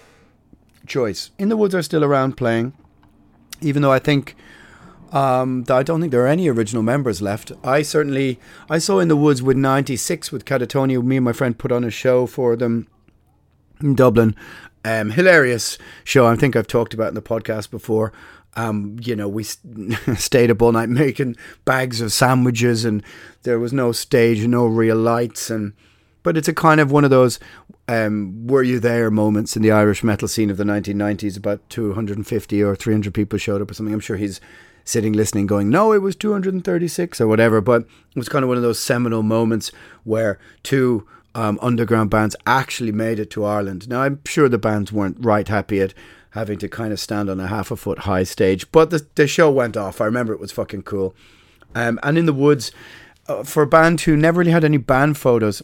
choice. 0.85 1.31
In 1.39 1.47
the 1.47 1.55
Woods 1.55 1.73
are 1.73 1.81
still 1.81 2.03
around 2.03 2.35
playing, 2.35 2.73
even 3.61 3.81
though 3.81 3.93
I 3.93 3.99
think 3.99 4.35
um, 5.11 5.65
I 5.69 5.83
don't 5.83 5.99
think 5.99 6.11
there 6.11 6.23
are 6.23 6.27
any 6.27 6.47
original 6.47 6.83
members 6.83 7.21
left. 7.21 7.51
I 7.63 7.81
certainly 7.81 8.39
I 8.69 8.77
saw 8.77 8.99
In 8.99 9.07
the 9.07 9.15
Woods 9.15 9.41
with 9.41 9.57
'96 9.57 10.31
with 10.31 10.45
Katatonia. 10.45 11.03
Me 11.03 11.17
and 11.17 11.25
my 11.25 11.33
friend 11.33 11.57
put 11.57 11.71
on 11.71 11.83
a 11.83 11.91
show 11.91 12.25
for 12.25 12.55
them 12.55 12.87
in 13.81 13.95
Dublin. 13.95 14.35
Um, 14.83 15.11
hilarious 15.11 15.77
show. 16.03 16.27
I 16.27 16.35
think 16.35 16.55
I've 16.55 16.67
talked 16.67 16.93
about 16.93 17.09
in 17.09 17.15
the 17.15 17.21
podcast 17.21 17.71
before. 17.71 18.13
Um, 18.57 18.97
you 19.01 19.15
know, 19.15 19.27
we 19.27 19.43
st- 19.43 19.97
stayed 20.17 20.49
up 20.49 20.61
all 20.61 20.71
night 20.71 20.89
making 20.89 21.35
bags 21.65 22.01
of 22.01 22.13
sandwiches, 22.13 22.85
and 22.85 23.03
there 23.43 23.59
was 23.59 23.73
no 23.73 23.91
stage, 23.91 24.45
no 24.47 24.65
real 24.65 24.95
lights, 24.95 25.49
and 25.49 25.73
but 26.23 26.37
it's 26.37 26.47
a 26.47 26.53
kind 26.53 26.79
of 26.79 26.91
one 26.91 27.03
of 27.03 27.09
those 27.09 27.39
um, 27.87 28.47
were 28.47 28.63
you 28.63 28.79
there 28.79 29.11
moments 29.11 29.55
in 29.55 29.61
the 29.61 29.71
Irish 29.71 30.03
metal 30.03 30.27
scene 30.27 30.49
of 30.49 30.57
the 30.57 30.63
1990s. 30.63 31.37
About 31.37 31.67
250 31.69 32.63
or 32.63 32.75
300 32.75 33.13
people 33.13 33.37
showed 33.37 33.61
up 33.61 33.69
or 33.69 33.73
something. 33.73 33.93
I'm 33.93 33.99
sure 33.99 34.17
he's 34.17 34.41
sitting 34.85 35.11
listening, 35.11 35.47
going, 35.47 35.69
"No, 35.69 35.91
it 35.91 36.01
was 36.01 36.15
236 36.15 37.19
or 37.19 37.27
whatever." 37.27 37.59
But 37.59 37.81
it 37.81 38.15
was 38.15 38.29
kind 38.29 38.43
of 38.43 38.49
one 38.49 38.57
of 38.57 38.63
those 38.63 38.79
seminal 38.79 39.23
moments 39.23 39.71
where 40.05 40.39
two 40.63 41.05
um, 41.35 41.59
underground 41.61 42.09
bands 42.09 42.35
actually 42.47 42.93
made 42.93 43.19
it 43.19 43.29
to 43.31 43.43
Ireland. 43.43 43.89
Now, 43.89 44.03
I'm 44.03 44.21
sure 44.25 44.47
the 44.47 44.57
bands 44.57 44.93
weren't 44.93 45.17
right 45.19 45.47
happy 45.47 45.81
at 45.81 45.93
having 46.31 46.57
to 46.59 46.69
kind 46.69 46.93
of 46.93 46.99
stand 46.99 47.29
on 47.29 47.39
a 47.39 47.47
half 47.47 47.71
a 47.71 47.75
foot 47.75 47.99
high 47.99 48.23
stage, 48.23 48.71
but 48.71 48.89
the, 48.89 49.05
the 49.15 49.27
show 49.27 49.51
went 49.51 49.77
off. 49.77 50.01
I 50.01 50.05
remember 50.05 50.33
it 50.33 50.39
was 50.39 50.51
fucking 50.51 50.83
cool. 50.83 51.13
Um, 51.73 51.99
and 52.03 52.17
in 52.17 52.25
the 52.25 52.33
woods, 52.33 52.71
uh, 53.27 53.43
for 53.43 53.63
a 53.63 53.67
band 53.67 54.01
who 54.01 54.15
never 54.15 54.39
really 54.39 54.51
had 54.51 54.63
any 54.63 54.77
band 54.77 55.17
photos, 55.17 55.61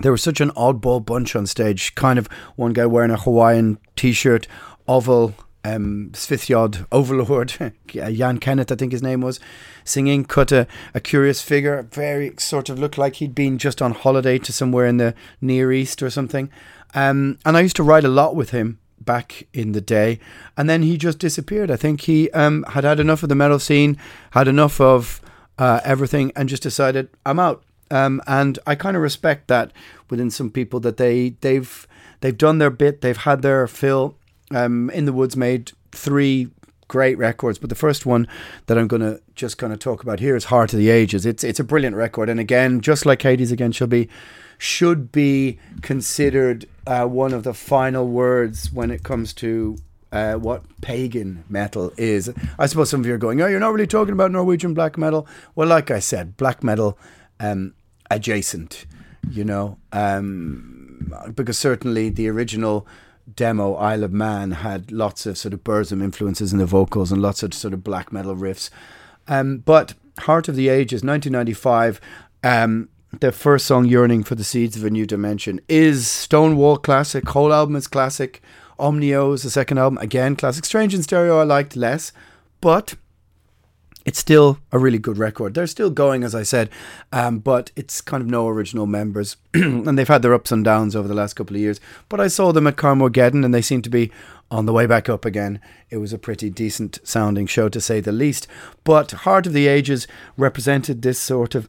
there 0.00 0.12
was 0.12 0.22
such 0.22 0.40
an 0.40 0.50
oddball 0.50 1.04
bunch 1.04 1.34
on 1.36 1.46
stage. 1.46 1.94
Kind 1.94 2.18
of 2.18 2.28
one 2.56 2.72
guy 2.72 2.86
wearing 2.86 3.10
a 3.10 3.16
Hawaiian 3.16 3.78
t-shirt, 3.96 4.46
oval, 4.88 5.34
um, 5.64 6.10
Svithjod 6.12 6.86
Overlord, 6.92 7.72
Jan 7.86 8.38
Kenneth, 8.38 8.70
I 8.70 8.74
think 8.74 8.92
his 8.92 9.02
name 9.02 9.20
was, 9.20 9.40
singing. 9.84 10.24
Cut 10.24 10.52
a, 10.52 10.66
a 10.92 11.00
curious 11.00 11.40
figure, 11.40 11.82
very 11.90 12.34
sort 12.38 12.68
of 12.68 12.78
looked 12.78 12.98
like 12.98 13.16
he'd 13.16 13.34
been 13.34 13.58
just 13.58 13.80
on 13.80 13.92
holiday 13.92 14.38
to 14.38 14.52
somewhere 14.52 14.86
in 14.86 14.98
the 14.98 15.14
Near 15.40 15.72
East 15.72 16.02
or 16.02 16.10
something. 16.10 16.50
Um, 16.94 17.38
and 17.44 17.56
I 17.56 17.60
used 17.60 17.76
to 17.76 17.82
ride 17.82 18.04
a 18.04 18.08
lot 18.08 18.36
with 18.36 18.50
him 18.50 18.78
back 19.00 19.46
in 19.52 19.72
the 19.72 19.80
day, 19.80 20.20
and 20.56 20.68
then 20.68 20.82
he 20.82 20.96
just 20.96 21.18
disappeared. 21.18 21.70
I 21.70 21.76
think 21.76 22.02
he 22.02 22.30
um, 22.30 22.64
had 22.68 22.84
had 22.84 23.00
enough 23.00 23.22
of 23.22 23.28
the 23.28 23.34
metal 23.34 23.58
scene, 23.58 23.98
had 24.30 24.48
enough 24.48 24.80
of 24.80 25.20
uh, 25.58 25.80
everything, 25.84 26.32
and 26.36 26.48
just 26.48 26.62
decided 26.62 27.08
I'm 27.26 27.38
out. 27.38 27.64
Um, 27.90 28.22
and 28.26 28.58
I 28.66 28.74
kind 28.74 28.96
of 28.96 29.02
respect 29.02 29.48
that 29.48 29.72
within 30.08 30.30
some 30.30 30.50
people 30.50 30.80
that 30.80 30.96
they 30.96 31.30
they've 31.40 31.86
they've 32.20 32.36
done 32.36 32.58
their 32.58 32.70
bit, 32.70 33.00
they've 33.00 33.16
had 33.16 33.42
their 33.42 33.66
fill. 33.66 34.16
Um, 34.50 34.90
in 34.90 35.04
the 35.04 35.12
Woods 35.12 35.36
made 35.36 35.72
three 35.92 36.48
great 36.88 37.16
records, 37.18 37.58
but 37.58 37.70
the 37.70 37.74
first 37.74 38.04
one 38.06 38.28
that 38.66 38.78
I'm 38.78 38.88
going 38.88 39.02
to 39.02 39.20
just 39.34 39.58
kind 39.58 39.72
of 39.72 39.78
talk 39.78 40.02
about 40.02 40.20
here 40.20 40.36
is 40.36 40.44
Heart 40.44 40.72
of 40.74 40.78
the 40.78 40.90
Ages. 40.90 41.26
It's 41.26 41.42
it's 41.42 41.60
a 41.60 41.64
brilliant 41.64 41.96
record, 41.96 42.28
and 42.28 42.38
again, 42.38 42.80
just 42.80 43.06
like 43.06 43.22
Hades 43.22 43.52
again, 43.52 43.72
should 43.72 43.90
be 43.90 44.08
should 44.58 45.10
be 45.10 45.58
considered 45.82 46.66
uh, 46.86 47.06
one 47.06 47.32
of 47.32 47.42
the 47.42 47.54
final 47.54 48.06
words 48.06 48.72
when 48.72 48.90
it 48.90 49.02
comes 49.02 49.32
to 49.34 49.76
uh, 50.12 50.34
what 50.34 50.62
pagan 50.80 51.44
metal 51.48 51.92
is. 51.96 52.32
I 52.58 52.66
suppose 52.66 52.90
some 52.90 53.00
of 53.00 53.06
you 53.06 53.14
are 53.14 53.18
going, 53.18 53.40
"Oh, 53.40 53.46
you're 53.46 53.60
not 53.60 53.72
really 53.72 53.86
talking 53.86 54.12
about 54.12 54.30
Norwegian 54.30 54.74
black 54.74 54.96
metal." 54.96 55.26
Well, 55.54 55.68
like 55.68 55.90
I 55.90 55.98
said, 55.98 56.36
black 56.36 56.62
metal 56.62 56.98
um, 57.40 57.74
adjacent, 58.10 58.86
you 59.28 59.44
know, 59.44 59.78
um, 59.92 61.12
because 61.34 61.58
certainly 61.58 62.10
the 62.10 62.28
original 62.28 62.86
demo 63.32 63.74
Isle 63.74 64.04
of 64.04 64.12
Men 64.12 64.52
had 64.52 64.92
lots 64.92 65.26
of 65.26 65.38
sort 65.38 65.54
of 65.54 65.64
Burzum 65.64 66.02
influences 66.02 66.52
in 66.52 66.58
the 66.58 66.66
vocals 66.66 67.12
and 67.12 67.22
lots 67.22 67.42
of 67.42 67.54
sort 67.54 67.74
of 67.74 67.84
black 67.84 68.12
metal 68.12 68.36
riffs. 68.36 68.70
Um, 69.28 69.58
but 69.58 69.94
Heart 70.20 70.48
of 70.48 70.56
the 70.56 70.68
Ages, 70.68 71.02
1995, 71.02 72.00
um, 72.42 72.88
the 73.20 73.32
first 73.32 73.66
song, 73.66 73.86
Yearning 73.86 74.24
for 74.24 74.34
the 74.34 74.44
Seeds 74.44 74.76
of 74.76 74.84
a 74.84 74.90
New 74.90 75.06
Dimension, 75.06 75.60
is 75.68 76.08
Stonewall 76.08 76.76
classic. 76.76 77.28
Whole 77.28 77.52
album 77.52 77.76
is 77.76 77.86
classic. 77.86 78.42
Omnio 78.78 79.32
is 79.34 79.42
the 79.42 79.50
second 79.50 79.78
album, 79.78 79.98
again 79.98 80.36
classic. 80.36 80.64
Strange 80.64 80.94
in 80.94 81.02
Stereo 81.02 81.38
I 81.38 81.44
liked 81.44 81.76
less, 81.76 82.12
but 82.60 82.94
it's 84.04 84.18
still 84.18 84.58
a 84.70 84.78
really 84.78 84.98
good 84.98 85.18
record. 85.18 85.54
They're 85.54 85.66
still 85.66 85.90
going, 85.90 86.24
as 86.24 86.34
I 86.34 86.42
said, 86.42 86.68
um, 87.12 87.38
but 87.38 87.70
it's 87.74 88.00
kind 88.00 88.22
of 88.22 88.28
no 88.28 88.48
original 88.48 88.86
members, 88.86 89.36
and 89.54 89.98
they've 89.98 90.06
had 90.06 90.22
their 90.22 90.34
ups 90.34 90.52
and 90.52 90.64
downs 90.64 90.94
over 90.94 91.08
the 91.08 91.14
last 91.14 91.34
couple 91.34 91.56
of 91.56 91.62
years. 91.62 91.80
But 92.08 92.20
I 92.20 92.28
saw 92.28 92.52
them 92.52 92.66
at 92.66 92.76
Karmøygeddon, 92.76 93.44
and 93.44 93.54
they 93.54 93.62
seem 93.62 93.82
to 93.82 93.90
be 93.90 94.10
on 94.50 94.66
the 94.66 94.72
way 94.72 94.86
back 94.86 95.08
up 95.08 95.24
again. 95.24 95.60
It 95.90 95.96
was 95.98 96.12
a 96.12 96.18
pretty 96.18 96.50
decent 96.50 96.98
sounding 97.02 97.46
show, 97.46 97.68
to 97.68 97.80
say 97.80 98.00
the 98.00 98.12
least. 98.12 98.46
But 98.84 99.10
Heart 99.12 99.46
of 99.46 99.52
the 99.52 99.68
Ages 99.68 100.06
represented 100.36 101.02
this 101.02 101.18
sort 101.18 101.54
of 101.54 101.68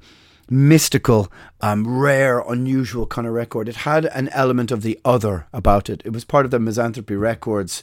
mystical, 0.49 1.31
um, 1.61 1.87
rare, 1.87 2.39
unusual 2.39 3.07
kind 3.07 3.27
of 3.27 3.33
record. 3.33 3.67
It 3.67 3.77
had 3.77 4.05
an 4.05 4.29
element 4.29 4.71
of 4.71 4.81
the 4.81 4.99
other 5.03 5.47
about 5.53 5.89
it. 5.89 6.01
It 6.05 6.11
was 6.11 6.25
part 6.25 6.45
of 6.45 6.51
the 6.51 6.59
Misanthropy 6.59 7.19
Records 7.19 7.81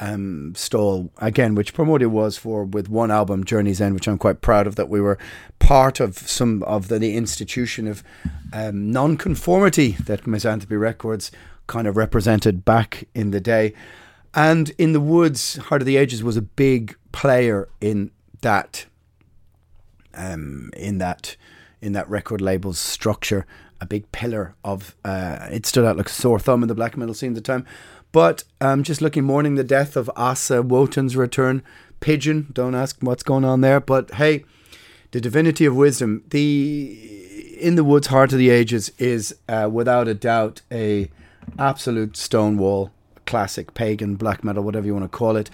um, 0.00 0.54
stall 0.54 1.10
again, 1.18 1.54
which 1.54 1.74
Primordial 1.74 2.10
was 2.10 2.36
for 2.36 2.64
with 2.64 2.88
one 2.88 3.10
album, 3.10 3.44
Journey's 3.44 3.80
End, 3.80 3.94
which 3.94 4.08
I'm 4.08 4.18
quite 4.18 4.40
proud 4.40 4.66
of. 4.66 4.76
That 4.76 4.88
we 4.88 5.00
were 5.00 5.18
part 5.58 6.00
of 6.00 6.16
some 6.18 6.62
of 6.62 6.88
the, 6.88 6.98
the 6.98 7.16
institution 7.16 7.86
of 7.86 8.02
um, 8.52 8.90
non-conformity 8.90 9.92
that 10.04 10.26
Misanthropy 10.26 10.76
Records 10.76 11.30
kind 11.66 11.86
of 11.86 11.96
represented 11.96 12.64
back 12.64 13.06
in 13.14 13.30
the 13.30 13.40
day. 13.40 13.74
And 14.34 14.70
in 14.78 14.92
the 14.92 15.00
Woods, 15.00 15.56
Heart 15.56 15.82
of 15.82 15.86
the 15.86 15.96
Ages 15.96 16.22
was 16.22 16.36
a 16.36 16.42
big 16.42 16.96
player 17.12 17.68
in 17.80 18.10
that, 18.40 18.86
um, 20.14 20.70
in 20.76 20.98
that, 20.98 21.36
in 21.80 21.92
that 21.92 22.08
record 22.08 22.40
label's 22.40 22.78
structure. 22.78 23.46
A 23.80 23.86
big 23.86 24.10
pillar 24.10 24.56
of 24.64 24.96
uh, 25.04 25.48
it 25.52 25.64
stood 25.64 25.84
out 25.84 25.96
like 25.96 26.08
a 26.08 26.12
sore 26.12 26.40
thumb 26.40 26.62
in 26.62 26.68
the 26.68 26.74
black 26.74 26.96
metal 26.96 27.14
scene 27.14 27.30
at 27.30 27.36
the 27.36 27.40
time. 27.40 27.64
But 28.12 28.44
um, 28.60 28.82
just 28.82 29.02
looking, 29.02 29.24
mourning 29.24 29.54
the 29.54 29.64
death 29.64 29.96
of 29.96 30.10
Aase 30.16 30.64
Wotan's 30.64 31.16
return. 31.16 31.62
Pigeon, 32.00 32.48
don't 32.52 32.74
ask 32.74 32.96
what's 33.00 33.22
going 33.22 33.44
on 33.44 33.60
there. 33.60 33.80
But 33.80 34.12
hey, 34.14 34.44
the 35.10 35.20
divinity 35.20 35.64
of 35.64 35.76
wisdom, 35.76 36.24
the 36.28 37.16
in 37.60 37.74
the 37.74 37.84
woods, 37.84 38.06
heart 38.06 38.32
of 38.32 38.38
the 38.38 38.50
ages 38.50 38.92
is 38.98 39.34
uh, 39.48 39.68
without 39.70 40.08
a 40.08 40.14
doubt 40.14 40.62
a 40.70 41.10
absolute 41.58 42.16
stonewall 42.16 42.92
classic, 43.26 43.74
pagan 43.74 44.16
black 44.16 44.44
metal, 44.44 44.62
whatever 44.62 44.86
you 44.86 44.94
want 44.94 45.10
to 45.10 45.16
call 45.16 45.36
it. 45.36 45.50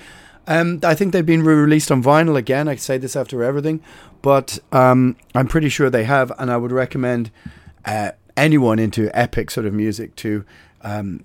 Um, 0.47 0.81
I 0.83 0.95
think 0.95 1.13
they've 1.13 1.25
been 1.25 1.43
re-released 1.43 1.91
on 1.91 2.03
vinyl 2.03 2.37
again. 2.37 2.69
I 2.69 2.77
say 2.77 2.99
this 2.99 3.17
after 3.17 3.43
everything, 3.43 3.81
but 4.21 4.59
um, 4.73 5.17
I'm 5.35 5.49
pretty 5.49 5.71
sure 5.71 5.89
they 5.89 6.05
have, 6.05 6.31
and 6.39 6.51
I 6.51 6.59
would 6.59 6.73
recommend 6.73 7.31
uh, 7.87 8.11
anyone 8.37 8.79
into 8.79 9.11
epic 9.19 9.51
sort 9.51 9.67
of 9.67 9.73
music 9.73 10.15
to 10.17 10.45
um, 10.83 11.25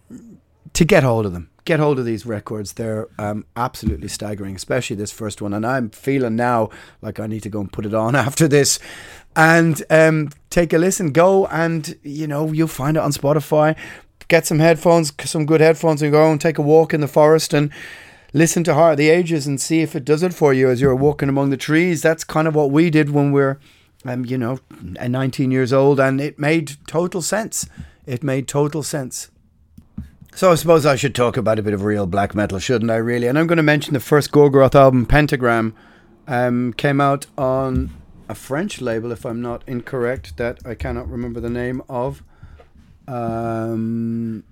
to 0.73 0.85
get 0.85 1.03
hold 1.03 1.25
of 1.25 1.33
them. 1.33 1.49
Get 1.65 1.79
hold 1.79 1.99
of 1.99 2.05
these 2.05 2.25
records. 2.25 2.73
They're 2.73 3.07
um, 3.19 3.45
absolutely 3.55 4.07
staggering, 4.07 4.55
especially 4.55 4.95
this 4.95 5.11
first 5.11 5.41
one. 5.41 5.53
And 5.53 5.65
I'm 5.65 5.89
feeling 5.89 6.35
now 6.35 6.69
like 7.01 7.19
I 7.19 7.27
need 7.27 7.43
to 7.43 7.49
go 7.49 7.59
and 7.59 7.71
put 7.71 7.85
it 7.85 7.93
on 7.93 8.15
after 8.27 8.47
this 8.47 8.79
and 9.35 9.83
um, 9.89 10.29
take 10.49 10.73
a 10.73 10.77
listen. 10.77 11.11
Go 11.11 11.47
and, 11.47 11.95
you 12.03 12.27
know, 12.27 12.51
you'll 12.51 12.67
find 12.67 12.97
it 12.97 13.03
on 13.03 13.11
Spotify. 13.11 13.75
Get 14.27 14.45
some 14.45 14.59
headphones, 14.59 15.11
some 15.23 15.45
good 15.45 15.61
headphones, 15.61 16.01
and 16.01 16.11
go 16.11 16.31
and 16.31 16.39
take 16.39 16.57
a 16.57 16.63
walk 16.63 16.93
in 16.93 17.01
the 17.01 17.07
forest 17.07 17.53
and 17.53 17.71
listen 18.33 18.63
to 18.63 18.73
Heart 18.73 18.93
of 18.93 18.97
the 18.97 19.09
Ages 19.09 19.47
and 19.47 19.59
see 19.59 19.81
if 19.81 19.95
it 19.95 20.05
does 20.05 20.23
it 20.23 20.33
for 20.33 20.53
you 20.53 20.69
as 20.69 20.81
you're 20.81 20.95
walking 20.95 21.29
among 21.29 21.49
the 21.49 21.57
trees. 21.57 22.01
That's 22.01 22.23
kind 22.23 22.47
of 22.47 22.55
what 22.55 22.69
we 22.69 22.89
did 22.89 23.09
when 23.09 23.31
we 23.31 23.41
we're, 23.41 23.59
um, 24.05 24.25
you 24.25 24.37
know, 24.37 24.59
19 24.81 25.51
years 25.51 25.73
old, 25.73 25.99
and 25.99 26.21
it 26.21 26.37
made 26.37 26.77
total 26.87 27.21
sense. 27.21 27.67
It 28.05 28.23
made 28.23 28.47
total 28.47 28.83
sense. 28.83 29.29
So 30.39 30.53
I 30.53 30.55
suppose 30.55 30.85
I 30.85 30.95
should 30.95 31.15
talk 31.15 31.35
about 31.35 31.59
a 31.59 31.61
bit 31.61 31.73
of 31.73 31.83
real 31.83 32.07
black 32.07 32.33
metal, 32.33 32.59
shouldn't 32.59 32.89
I? 32.89 32.95
Really, 32.95 33.27
and 33.27 33.37
I'm 33.37 33.45
going 33.45 33.57
to 33.57 33.61
mention 33.61 33.93
the 33.93 33.99
first 33.99 34.31
Gorgoroth 34.31 34.73
album, 34.73 35.05
Pentagram, 35.05 35.75
um, 36.29 36.71
came 36.71 37.01
out 37.01 37.25
on 37.37 37.89
a 38.29 38.35
French 38.35 38.79
label, 38.79 39.11
if 39.11 39.25
I'm 39.25 39.41
not 39.41 39.65
incorrect. 39.67 40.37
That 40.37 40.59
I 40.65 40.75
cannot 40.75 41.09
remember 41.09 41.41
the 41.41 41.49
name 41.49 41.81
of. 41.89 42.23
Um, 43.05 44.45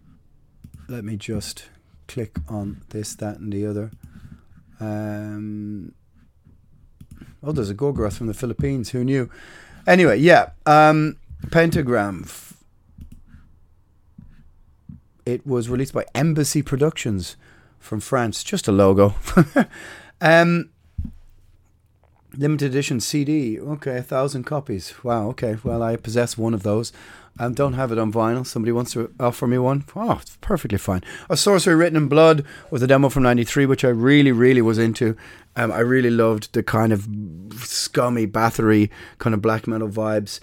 let 0.89 1.05
me 1.05 1.15
just 1.15 1.69
click 2.09 2.35
on 2.49 2.81
this, 2.89 3.15
that, 3.15 3.37
and 3.37 3.53
the 3.53 3.65
other. 3.65 3.91
Um, 4.81 5.93
oh, 7.41 7.53
there's 7.53 7.69
a 7.69 7.75
Gorgoroth 7.75 8.17
from 8.17 8.27
the 8.27 8.33
Philippines. 8.33 8.89
Who 8.89 9.05
knew? 9.05 9.29
Anyway, 9.87 10.17
yeah. 10.17 10.49
Um, 10.65 11.15
Pentagram 11.49 12.25
it 15.27 15.45
was 15.45 15.67
released 15.67 15.93
by 15.93 16.05
Embassy 16.15 16.61
Productions 16.61 17.35
from 17.79 17.99
France. 17.99 18.45
Just 18.45 18.65
a 18.69 18.71
logo. 18.71 19.13
um, 20.21 20.69
limited 22.33 22.71
edition 22.71 23.01
CD. 23.01 23.59
Okay, 23.59 23.97
a 23.97 24.01
thousand 24.01 24.45
copies. 24.45 25.03
Wow. 25.03 25.27
Okay. 25.31 25.57
Well, 25.65 25.83
I 25.83 25.97
possess 25.97 26.37
one 26.37 26.53
of 26.53 26.63
those. 26.63 26.93
Um, 27.39 27.53
don't 27.53 27.73
have 27.73 27.91
it 27.91 27.99
on 27.99 28.11
vinyl. 28.11 28.47
Somebody 28.47 28.71
wants 28.71 28.93
to 28.93 29.13
offer 29.19 29.45
me 29.47 29.57
one. 29.57 29.83
Oh, 29.97 30.17
it's 30.21 30.37
perfectly 30.37 30.77
fine. 30.77 31.03
A 31.29 31.35
Sorcery 31.35 31.75
Written 31.75 31.97
in 31.97 32.07
Blood 32.07 32.45
was 32.71 32.81
a 32.81 32.87
demo 32.87 33.09
from 33.09 33.23
'93, 33.23 33.65
which 33.65 33.83
I 33.83 33.89
really, 33.89 34.31
really 34.31 34.61
was 34.61 34.77
into. 34.77 35.17
Um, 35.57 35.73
I 35.73 35.79
really 35.79 36.09
loved 36.09 36.53
the 36.53 36.63
kind 36.63 36.93
of 36.93 37.05
scummy, 37.57 38.25
battery 38.25 38.89
kind 39.19 39.33
of 39.33 39.41
black 39.41 39.67
metal 39.67 39.89
vibes. 39.89 40.39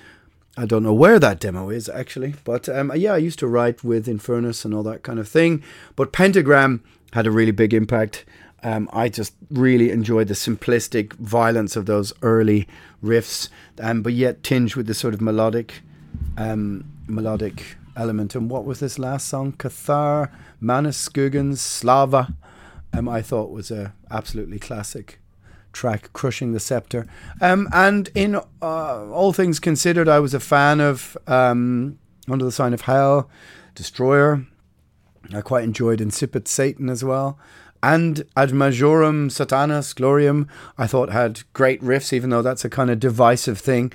I 0.57 0.67
don't 0.67 0.85
know 0.85 0.95
where 0.95 1.19
that 1.19 1.41
demo 1.41 1.69
is 1.69 1.89
actually, 1.89 2.35
but 2.45 2.69
um, 2.69 2.93
yeah, 2.95 3.15
I 3.15 3.17
used 3.17 3.41
to 3.41 3.49
write 3.49 3.83
with 3.83 4.07
Infernus 4.07 4.65
and 4.65 4.73
all 4.73 4.85
that 4.85 5.03
kind 5.03 5.19
of 5.19 5.27
thing. 5.27 5.65
But 5.97 6.13
Pentagram 6.13 6.83
had 7.13 7.27
a 7.27 7.33
really 7.33 7.51
big 7.51 7.75
impact. 7.75 8.25
Um, 8.63 8.89
I 8.93 9.09
just 9.09 9.35
really 9.51 9.91
enjoyed 9.91 10.29
the 10.29 10.35
simplistic 10.35 11.13
violence 11.15 11.75
of 11.75 11.87
those 11.87 12.13
early 12.23 12.69
riffs, 13.03 13.49
um, 13.81 14.03
but 14.03 14.13
yet 14.13 14.43
tinged 14.43 14.77
with 14.77 14.87
the 14.87 14.95
sort 14.95 15.13
of 15.13 15.21
melodic, 15.21 15.83
um, 16.37 16.85
melodic 17.09 17.77
element. 17.97 18.35
And 18.37 18.49
what 18.49 18.65
was 18.65 18.79
this 18.79 18.99
last 18.99 19.29
song? 19.29 19.53
Cathar, 19.53 20.31
Måneskyggens, 20.63 21.59
Slava. 21.59 22.35
Um, 22.93 23.09
I 23.09 23.23
thought 23.23 23.51
was 23.51 23.73
a 23.73 23.93
absolutely 24.11 24.61
classic 24.61 25.19
track, 25.75 26.11
Crushing 26.15 26.53
the 26.53 26.61
Scepter. 26.61 27.07
Um, 27.43 27.69
and 27.73 28.09
in 28.15 28.37
uh, 28.63 29.11
all 29.11 29.35
things 29.35 29.61
considered, 29.61 30.09
I 30.09 30.21
was 30.21 30.33
a 30.33 30.41
fan 30.41 30.81
of 30.81 31.19
um, 31.27 31.99
Under 32.31 32.47
the 32.47 32.53
Sign 32.53 32.73
of 32.73 32.81
Hell, 32.83 33.29
Destroyer. 33.75 34.47
I 35.35 35.43
quite 35.43 35.65
enjoyed 35.65 36.01
Incipit 36.01 36.49
Satan 36.49 36.89
as 36.89 37.05
well. 37.05 37.39
and 37.85 38.25
Ad 38.35 38.51
Majorem 38.51 39.29
Sathanas 39.29 39.95
Gloriam, 39.95 40.49
I 40.79 40.87
thought 40.87 41.11
had 41.11 41.43
great 41.53 41.83
riffs, 41.83 42.15
even 42.15 42.31
though 42.31 42.41
that's 42.41 42.65
a 42.65 42.71
kind 42.71 42.91
of 42.91 42.99
divisive 42.99 43.59
thing. 43.59 43.93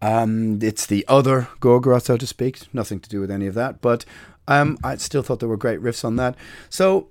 Um, 0.00 0.60
it's 0.62 0.86
the 0.86 1.04
other 1.08 1.48
Gorgoroth, 1.60 2.04
so 2.04 2.16
to 2.16 2.26
speak. 2.28 2.72
Nothing 2.72 3.00
to 3.00 3.08
do 3.08 3.20
with 3.20 3.32
any 3.32 3.48
of 3.48 3.54
that, 3.54 3.80
but 3.80 4.04
um, 4.46 4.78
I 4.84 4.96
still 4.96 5.22
thought 5.22 5.40
there 5.40 5.48
were 5.48 5.56
great 5.56 5.80
riffs 5.80 6.04
on 6.04 6.14
that. 6.16 6.36
So 6.70 7.08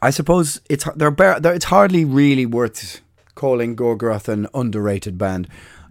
I 0.00 0.10
suppose 0.10 0.60
it's 0.68 0.86
they're, 0.94 1.10
they're 1.10 1.54
it's 1.54 1.66
hardly 1.66 2.04
really 2.04 2.46
worth 2.46 3.00
calling 3.34 3.76
Gorgoroth 3.76 4.28
an 4.28 4.46
underrated 4.54 5.18
band. 5.18 5.48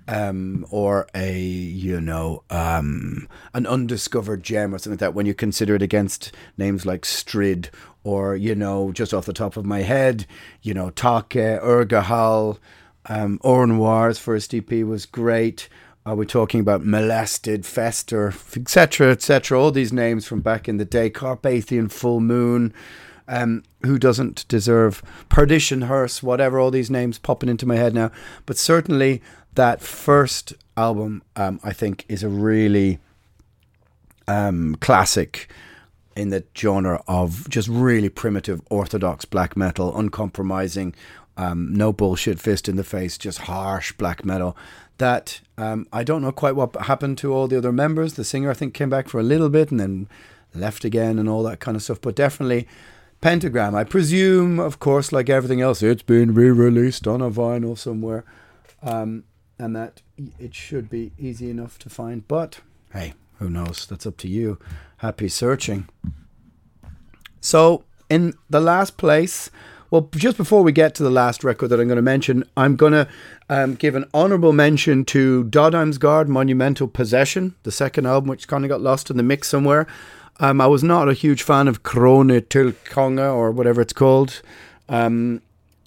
Um, 0.09 0.65
or 0.71 1.05
a 1.13 1.37
you 1.37 1.99
know 1.99 2.43
um, 2.49 3.27
an 3.53 3.67
undiscovered 3.67 4.41
gem 4.41 4.73
or 4.73 4.77
something 4.77 4.93
like 4.93 4.99
that 4.99 5.13
when 5.13 5.25
you 5.25 5.33
consider 5.33 5.75
it 5.75 5.81
against 5.81 6.31
names 6.57 6.85
like 6.85 7.03
Strid 7.03 7.69
or 8.05 8.33
you 8.33 8.55
know 8.55 8.93
just 8.93 9.13
off 9.13 9.25
the 9.25 9.33
top 9.33 9.57
of 9.57 9.65
my 9.65 9.81
head 9.81 10.25
you 10.61 10.73
know 10.73 10.91
Taake 10.91 11.61
Urgehal 11.61 12.57
um, 13.09 13.37
first 14.15 14.53
EP 14.53 14.71
was 14.85 15.05
great 15.05 15.67
are 16.05 16.15
we 16.15 16.25
talking 16.25 16.61
about 16.61 16.85
molested 16.85 17.65
fester 17.65 18.33
etc 18.55 19.11
etc 19.11 19.59
all 19.59 19.71
these 19.71 19.91
names 19.91 20.25
from 20.25 20.39
back 20.39 20.69
in 20.69 20.77
the 20.77 20.85
day 20.85 21.09
Carpathian 21.09 21.89
Full 21.89 22.21
Moon 22.21 22.73
um, 23.27 23.63
who 23.85 23.97
doesn't 23.97 24.47
deserve 24.47 25.01
Perdition 25.29 25.83
Hearse, 25.83 26.23
whatever, 26.23 26.59
all 26.59 26.71
these 26.71 26.89
names 26.89 27.19
popping 27.19 27.49
into 27.49 27.65
my 27.65 27.75
head 27.75 27.93
now. 27.93 28.11
But 28.45 28.57
certainly 28.57 29.21
that 29.55 29.81
first 29.81 30.53
album, 30.75 31.23
um, 31.35 31.59
I 31.63 31.73
think, 31.73 32.05
is 32.07 32.23
a 32.23 32.29
really 32.29 32.99
um, 34.27 34.75
classic 34.79 35.49
in 36.15 36.29
the 36.29 36.43
genre 36.57 37.03
of 37.07 37.47
just 37.49 37.67
really 37.67 38.09
primitive, 38.09 38.61
orthodox 38.69 39.25
black 39.25 39.55
metal, 39.55 39.95
uncompromising, 39.95 40.95
um, 41.37 41.73
no 41.73 41.93
bullshit, 41.93 42.39
fist 42.39 42.67
in 42.67 42.75
the 42.75 42.83
face, 42.83 43.17
just 43.17 43.39
harsh 43.39 43.91
black 43.93 44.25
metal. 44.25 44.57
That 44.97 45.41
um, 45.59 45.87
I 45.93 46.03
don't 46.03 46.23
know 46.23 46.31
quite 46.31 46.55
what 46.55 46.75
happened 46.75 47.19
to 47.19 47.33
all 47.33 47.47
the 47.47 47.57
other 47.57 47.71
members. 47.71 48.13
The 48.13 48.23
singer, 48.23 48.49
I 48.49 48.55
think, 48.55 48.73
came 48.73 48.89
back 48.89 49.07
for 49.07 49.19
a 49.19 49.23
little 49.23 49.49
bit 49.49 49.69
and 49.69 49.79
then 49.79 50.09
left 50.55 50.83
again 50.83 51.19
and 51.19 51.29
all 51.29 51.43
that 51.43 51.59
kind 51.59 51.77
of 51.77 51.83
stuff. 51.83 52.01
But 52.01 52.15
definitely 52.15 52.67
Pentagram. 53.21 53.75
I 53.75 53.83
presume, 53.83 54.59
of 54.59 54.79
course, 54.79 55.11
like 55.11 55.29
everything 55.29 55.61
else, 55.61 55.81
it's 55.81 56.03
been 56.03 56.33
re 56.33 56.49
released 56.49 57.07
on 57.07 57.21
a 57.21 57.29
vinyl 57.29 57.77
somewhere. 57.77 58.23
Um, 58.83 59.23
and 59.59 59.75
that 59.75 60.01
it 60.39 60.53
should 60.53 60.89
be 60.89 61.11
easy 61.17 61.49
enough 61.49 61.79
to 61.79 61.89
find. 61.89 62.27
But 62.27 62.59
hey, 62.93 63.13
who 63.39 63.49
knows? 63.49 63.85
That's 63.85 64.05
up 64.05 64.17
to 64.17 64.27
you. 64.27 64.59
Happy 64.97 65.27
searching. 65.27 65.87
So, 67.41 67.83
in 68.09 68.33
the 68.49 68.59
last 68.59 68.97
place, 68.97 69.49
well, 69.89 70.09
just 70.11 70.37
before 70.37 70.63
we 70.63 70.71
get 70.71 70.95
to 70.95 71.03
the 71.03 71.09
last 71.09 71.43
record 71.43 71.69
that 71.69 71.79
I'm 71.79 71.87
going 71.87 71.97
to 71.97 72.01
mention, 72.01 72.43
I'm 72.57 72.75
going 72.75 72.93
to 72.93 73.07
um, 73.49 73.75
give 73.75 73.95
an 73.95 74.05
honourable 74.13 74.53
mention 74.53 75.05
to 75.05 75.45
Dodheimsgard 75.45 76.27
Monumental 76.27 76.87
Possession, 76.87 77.55
the 77.63 77.71
second 77.71 78.05
album, 78.05 78.29
which 78.29 78.47
kind 78.47 78.65
of 78.65 78.69
got 78.69 78.81
lost 78.81 79.09
in 79.09 79.17
the 79.17 79.23
mix 79.23 79.47
somewhere. 79.47 79.87
Um, 80.39 80.61
I 80.61 80.67
was 80.67 80.83
not 80.83 81.09
a 81.09 81.13
huge 81.13 81.41
fan 81.43 81.67
of 81.67 81.83
Kronet 81.83 82.49
til 82.49 82.73
Konge 82.89 83.33
or 83.33 83.51
whatever 83.51 83.81
it's 83.81 83.93
called. 83.93 84.41
Um, 84.87 85.41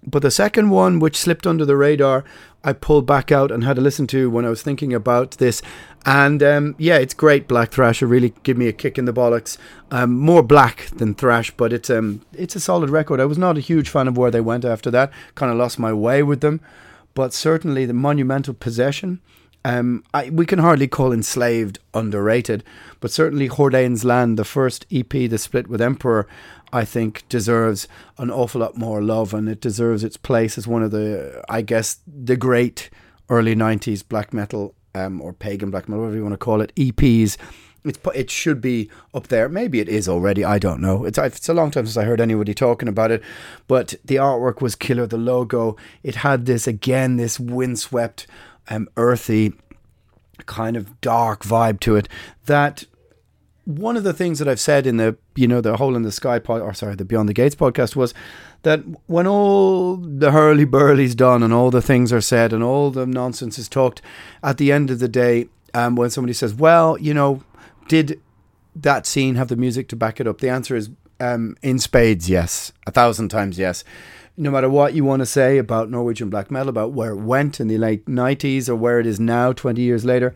but 0.07 0.23
the 0.23 0.31
second 0.31 0.71
one, 0.71 0.99
which 0.99 1.17
slipped 1.17 1.47
under 1.47 1.65
the 1.65 1.77
radar, 1.77 2.25
I 2.65 2.73
pulled 2.73 3.07
back 3.07 3.33
out 3.33 3.51
and 3.51 3.65
had 3.65 3.77
to 3.77 3.83
listen 3.83 4.07
to 4.09 4.29
when 4.29 4.45
I 4.45 4.51
was 4.51 4.63
thinking 4.63 4.93
about 4.93 5.33
this. 5.33 5.63
And 6.05 6.43
um, 6.43 6.75
yeah, 6.79 6.97
it's 6.97 7.15
great 7.15 7.47
black 7.47 7.71
thrash. 7.71 8.03
It 8.03 8.07
really 8.07 8.35
give 8.43 8.57
me 8.57 8.67
a 8.67 8.73
kick 8.73 8.99
in 8.99 9.05
the 9.05 9.13
bollocks. 9.13 9.57
Um, 9.91 10.19
more 10.19 10.43
black 10.43 10.87
than 10.97 11.15
thrash, 11.15 11.51
but 11.53 11.73
it's 11.73 11.91
um 11.91 12.23
it's 12.33 12.57
a 12.57 12.61
solid 12.61 12.91
record. 12.91 13.21
I 13.21 13.27
was 13.27 13.39
not 13.39 13.59
a 13.59 13.61
huge 13.61 13.89
fan 13.89 14.09
of 14.09 14.17
where 14.17 14.31
they 14.31 14.41
went 14.41 14.65
after 14.65 14.91
that. 14.91 15.13
Kind 15.35 15.53
of 15.53 15.59
lost 15.59 15.79
my 15.79 15.93
way 15.93 16.23
with 16.23 16.41
them, 16.41 16.61
but 17.15 17.35
certainly 17.35 17.87
the 17.87 17.95
monumental 17.95 18.55
possession. 18.55 19.21
Um, 19.65 20.05
I, 20.15 20.31
we 20.31 20.47
can 20.47 20.59
hardly 20.59 20.89
call 20.89 21.13
Enslaved 21.13 21.79
underrated, 21.93 22.65
but 23.01 23.11
certainly 23.11 23.47
Hordanes 23.47 24.05
Land, 24.05 24.39
the 24.39 24.45
first 24.45 24.87
EP, 24.91 25.11
the 25.11 25.37
split 25.37 25.69
with 25.69 25.83
Emperor, 25.83 26.27
I 26.73 26.85
think 26.85 27.29
deserves 27.29 27.89
an 28.19 28.31
awful 28.31 28.61
lot 28.61 28.77
more 28.77 29.03
love 29.03 29.35
and 29.35 29.49
it 29.49 29.61
deserves 29.61 30.05
its 30.05 30.17
place 30.17 30.57
as 30.57 30.67
one 30.67 30.83
of 30.83 30.93
the, 30.93 31.43
I 31.49 31.63
guess, 31.63 31.99
the 32.07 32.37
great 32.37 32.91
early 33.29 33.55
90s 33.55 34.07
black 34.07 34.33
metal 34.33 34.75
um, 34.95 35.21
or 35.21 35.33
pagan 35.33 35.71
black 35.71 35.89
metal, 35.89 36.03
whatever 36.03 36.17
you 36.17 36.23
want 36.23 36.35
to 36.35 36.39
call 36.39 36.61
it, 36.61 36.75
EPs. 36.77 37.37
It's, 37.85 37.99
it 38.15 38.31
should 38.31 38.61
be 38.61 38.91
up 39.15 39.29
there. 39.29 39.49
Maybe 39.49 39.81
it 39.81 39.89
is 39.89 40.09
already. 40.09 40.45
I 40.45 40.59
don't 40.59 40.83
know. 40.83 41.05
It's, 41.05 41.17
it's 41.17 41.49
a 41.49 41.55
long 41.55 41.71
time 41.71 41.87
since 41.87 41.97
I 41.97 42.05
heard 42.05 42.21
anybody 42.21 42.53
talking 42.53 42.89
about 42.89 43.11
it. 43.11 43.23
But 43.69 43.95
the 44.05 44.17
artwork 44.17 44.61
was 44.61 44.75
killer. 44.75 45.07
The 45.07 45.17
logo, 45.17 45.77
it 46.03 46.17
had 46.17 46.45
this, 46.45 46.67
again, 46.67 47.17
this 47.17 47.41
windswept, 47.41 48.27
um, 48.71 48.89
earthy, 48.97 49.53
kind 50.47 50.77
of 50.77 51.01
dark 51.01 51.43
vibe 51.45 51.81
to 51.81 51.97
it 51.97 52.09
that 52.47 52.85
one 53.65 53.97
of 53.97 54.05
the 54.05 54.13
things 54.13 54.39
that 54.39 54.49
I've 54.49 54.61
said 54.61 54.87
in 54.87 54.97
the 54.97 55.17
you 55.37 55.47
know 55.47 55.61
the 55.61 55.77
hole 55.77 55.97
in 55.97 56.03
the 56.03 56.13
sky 56.13 56.39
pod, 56.39 56.61
or 56.61 56.75
sorry 56.75 56.95
the 56.95 57.05
Beyond 57.05 57.29
the 57.29 57.35
Gates 57.35 57.55
podcast 57.55 57.95
was 57.95 58.15
that 58.63 58.81
when 59.07 59.27
all 59.27 59.97
the 59.97 60.33
hurly 60.33 60.65
burly's 60.65 61.15
done 61.15 61.43
and 61.43 61.53
all 61.53 61.71
the 61.71 61.83
things 61.83 62.13
are 62.13 62.21
said 62.21 62.53
and 62.53 62.63
all 62.63 62.91
the 62.91 63.07
nonsense 63.07 63.59
is 63.59 63.69
talked, 63.69 64.03
at 64.43 64.59
the 64.59 64.73
end 64.73 64.91
of 64.91 64.99
the 64.99 65.09
day, 65.09 65.49
um, 65.75 65.97
when 65.97 66.11
somebody 66.11 66.33
says, 66.33 66.55
"Well, 66.55 66.99
you 66.99 67.15
know, 67.15 67.43
did 67.89 68.21
that 68.75 69.07
scene 69.07 69.35
have 69.37 69.49
the 69.49 69.57
music 69.57 69.89
to 69.89 69.97
back 69.97 70.21
it 70.21 70.27
up?" 70.27 70.41
The 70.41 70.49
answer 70.49 70.75
is 70.75 70.91
um, 71.21 71.57
in 71.63 71.79
spades, 71.79 72.29
yes, 72.29 72.73
a 72.87 72.91
thousand 72.91 73.29
times 73.29 73.59
yes. 73.59 73.85
No 74.41 74.51
matter 74.51 74.71
what 74.71 74.95
you 74.95 75.05
want 75.05 75.21
to 75.21 75.27
say 75.27 75.59
about 75.59 75.91
Norwegian 75.91 76.31
black 76.31 76.51
metal, 76.51 76.71
about 76.71 76.93
where 76.93 77.11
it 77.11 77.21
went 77.21 77.61
in 77.61 77.69
the 77.69 77.77
late 77.77 78.07
'90s 78.07 78.69
or 78.69 78.75
where 78.75 78.99
it 78.99 79.07
is 79.07 79.21
now, 79.21 79.53
20 79.53 79.83
years 79.83 80.05
later, 80.05 80.35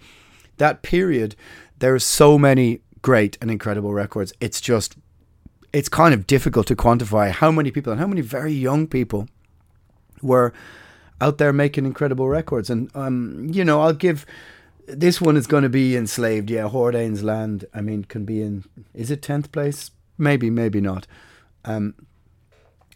that 0.58 0.82
period, 0.82 1.34
there 1.78 1.94
are 1.94 1.98
so 1.98 2.38
many 2.38 2.80
great 3.00 3.38
and 3.40 3.50
incredible 3.50 3.94
records. 3.94 4.32
It's 4.40 4.60
just, 4.60 4.96
it's 5.72 5.88
kind 5.88 6.12
of 6.12 6.26
difficult 6.26 6.66
to 6.66 6.76
quantify 6.76 7.30
how 7.30 7.50
many 7.50 7.70
people 7.70 7.92
and 7.92 8.00
how 8.00 8.06
many 8.06 8.20
very 8.20 8.52
young 8.52 8.86
people 8.86 9.26
were 10.22 10.52
out 11.20 11.38
there 11.38 11.52
making 11.52 11.86
incredible 11.86 12.28
records. 12.28 12.70
And, 12.70 12.90
um, 12.94 13.48
you 13.52 13.64
know, 13.64 13.80
I'll 13.80 13.92
give 13.92 14.26
this 14.86 15.20
one 15.20 15.36
is 15.36 15.46
going 15.46 15.62
to 15.62 15.68
be 15.68 15.96
enslaved. 15.96 16.50
Yeah, 16.50 16.68
Hordanes 16.68 17.22
Land, 17.22 17.64
I 17.72 17.80
mean, 17.80 18.04
can 18.04 18.24
be 18.24 18.42
in, 18.42 18.64
is 18.92 19.10
it 19.10 19.22
10th 19.22 19.50
place? 19.50 19.90
Maybe, 20.18 20.50
maybe 20.50 20.80
not. 20.80 21.06
Um, 21.64 21.94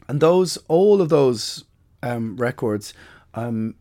and 0.09 0.21
those, 0.21 0.57
all 0.69 1.01
of 1.01 1.09
those 1.09 1.65
um, 2.03 2.37
records, 2.37 2.95
um, 3.35 3.75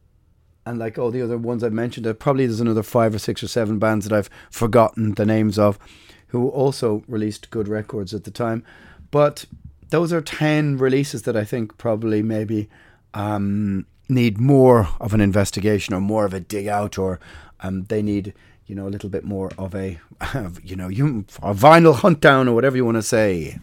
and 0.65 0.79
like 0.79 0.97
all 0.97 1.11
the 1.11 1.21
other 1.21 1.37
ones 1.37 1.63
I've 1.63 1.73
mentioned, 1.73 2.05
there 2.05 2.13
probably 2.13 2.45
there's 2.45 2.59
another 2.59 2.83
five 2.83 3.15
or 3.15 3.19
six 3.19 3.41
or 3.41 3.47
seven 3.47 3.79
bands 3.79 4.07
that 4.07 4.15
I've 4.15 4.29
forgotten 4.51 5.13
the 5.13 5.25
names 5.25 5.57
of 5.57 5.79
who 6.27 6.49
also 6.49 7.03
released 7.07 7.49
good 7.49 7.67
records 7.67 8.13
at 8.13 8.25
the 8.25 8.31
time. 8.31 8.63
But 9.11 9.45
those 9.89 10.11
are 10.11 10.21
10 10.21 10.77
releases 10.77 11.23
that 11.23 11.37
I 11.37 11.45
think 11.45 11.77
probably 11.77 12.21
maybe 12.21 12.69
um, 13.13 13.85
need 14.09 14.39
more 14.39 14.89
of 14.99 15.13
an 15.13 15.21
investigation 15.21 15.93
or 15.93 16.01
more 16.01 16.25
of 16.25 16.33
a 16.33 16.39
dig 16.39 16.67
out, 16.67 16.97
or 16.97 17.19
um, 17.61 17.85
they 17.85 18.01
need, 18.01 18.33
you 18.65 18.75
know, 18.75 18.87
a 18.87 18.89
little 18.89 19.09
bit 19.09 19.23
more 19.23 19.51
of 19.57 19.73
a, 19.73 19.99
you 20.63 20.75
know, 20.75 20.89
you 20.89 21.25
a 21.41 21.53
vinyl 21.53 21.95
hunt 21.95 22.19
down 22.19 22.47
or 22.47 22.55
whatever 22.55 22.75
you 22.75 22.85
want 22.85 22.97
to 22.97 23.03
say. 23.03 23.57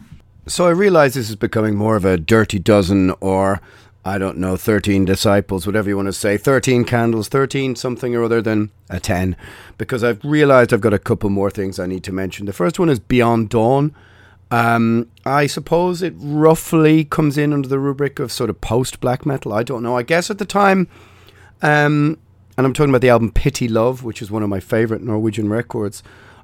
So 0.47 0.67
I 0.67 0.71
realize 0.71 1.15
this 1.15 1.29
is 1.29 1.35
becoming 1.35 1.75
more 1.75 1.95
of 1.95 2.05
a 2.05 2.17
dirty 2.17 2.59
dozen 2.59 3.11
or 3.19 3.61
I 4.07 4.19
don't 4.19 4.37
know, 4.37 4.55
13 4.55 5.03
disciples, 5.03 5.65
whatever 5.65 5.89
you 5.89 5.95
want 5.95 6.07
to 6.07 6.13
say, 6.13 6.37
13 6.37 6.85
candles, 6.85 7.27
13 7.27 7.75
something 7.75 8.15
or 8.15 8.23
other 8.23 8.39
than 8.39 8.69
a 8.87 8.99
10, 8.99 9.35
because 9.79 10.03
I've 10.03 10.23
realized 10.23 10.71
I've 10.71 10.81
got 10.81 10.93
a 10.93 10.99
couple 10.99 11.31
more 11.31 11.49
things 11.49 11.79
I 11.79 11.87
need 11.87 12.03
to 12.03 12.11
mention. 12.11 12.45
The 12.45 12.53
first 12.53 12.77
one 12.77 12.89
is 12.89 12.99
Beyond 12.99 13.49
Dawn. 13.49 13.95
Um, 14.51 15.09
I 15.25 15.47
suppose 15.47 16.03
it 16.03 16.13
roughly 16.17 17.03
comes 17.03 17.35
in 17.35 17.51
under 17.51 17.67
the 17.67 17.79
rubric 17.79 18.19
of 18.19 18.31
sort 18.31 18.51
of 18.51 18.61
post 18.61 18.99
black 18.99 19.25
metal. 19.25 19.51
I 19.51 19.63
don't 19.63 19.81
know. 19.81 19.97
I 19.97 20.03
guess 20.03 20.29
at 20.29 20.37
the 20.37 20.45
time, 20.45 20.87
um, 21.63 22.19
and 22.55 22.67
I'm 22.67 22.73
talking 22.73 22.91
about 22.91 23.01
the 23.01 23.09
album 23.09 23.31
Pity 23.31 23.67
Love, 23.67 24.03
which 24.03 24.21
is 24.21 24.29
one 24.29 24.43
of 24.43 24.49
my 24.49 24.59
favorite 24.59 25.01
Norwegian 25.01 25.49
records. 25.49 26.03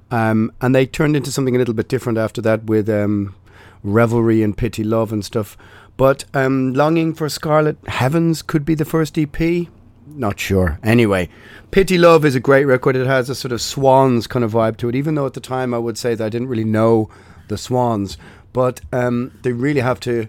Um, 0.09 0.51
and 0.61 0.73
they 0.73 0.87
turned 0.87 1.15
into 1.15 1.31
something 1.31 1.55
a 1.55 1.59
little 1.59 1.75
bit 1.75 1.87
different 1.87 2.17
after 2.17 2.41
that 2.41 2.63
with 2.63 2.89
um, 2.89 3.35
Revelry 3.83 4.43
and 4.43 4.57
Pity 4.57 4.83
Love 4.83 5.11
and 5.11 5.23
stuff. 5.23 5.57
But 5.97 6.25
um, 6.33 6.73
Longing 6.73 7.13
for 7.13 7.29
Scarlet 7.29 7.77
Heavens 7.87 8.41
could 8.41 8.65
be 8.65 8.75
the 8.75 8.85
first 8.85 9.17
EP. 9.17 9.67
Not 10.07 10.39
sure. 10.39 10.79
Anyway, 10.83 11.29
Pity 11.71 11.97
Love 11.97 12.25
is 12.25 12.35
a 12.35 12.39
great 12.39 12.65
record. 12.65 12.95
It 12.95 13.07
has 13.07 13.29
a 13.29 13.35
sort 13.35 13.51
of 13.51 13.61
Swans 13.61 14.27
kind 14.27 14.43
of 14.43 14.53
vibe 14.53 14.77
to 14.77 14.89
it, 14.89 14.95
even 14.95 15.15
though 15.15 15.25
at 15.25 15.33
the 15.33 15.39
time 15.39 15.73
I 15.73 15.77
would 15.77 15.97
say 15.97 16.15
that 16.15 16.25
I 16.25 16.29
didn't 16.29 16.47
really 16.47 16.63
know 16.63 17.09
the 17.47 17.57
Swans. 17.57 18.17
But 18.53 18.81
um, 18.91 19.31
they 19.43 19.53
really 19.53 19.81
have 19.81 19.99
to. 20.01 20.27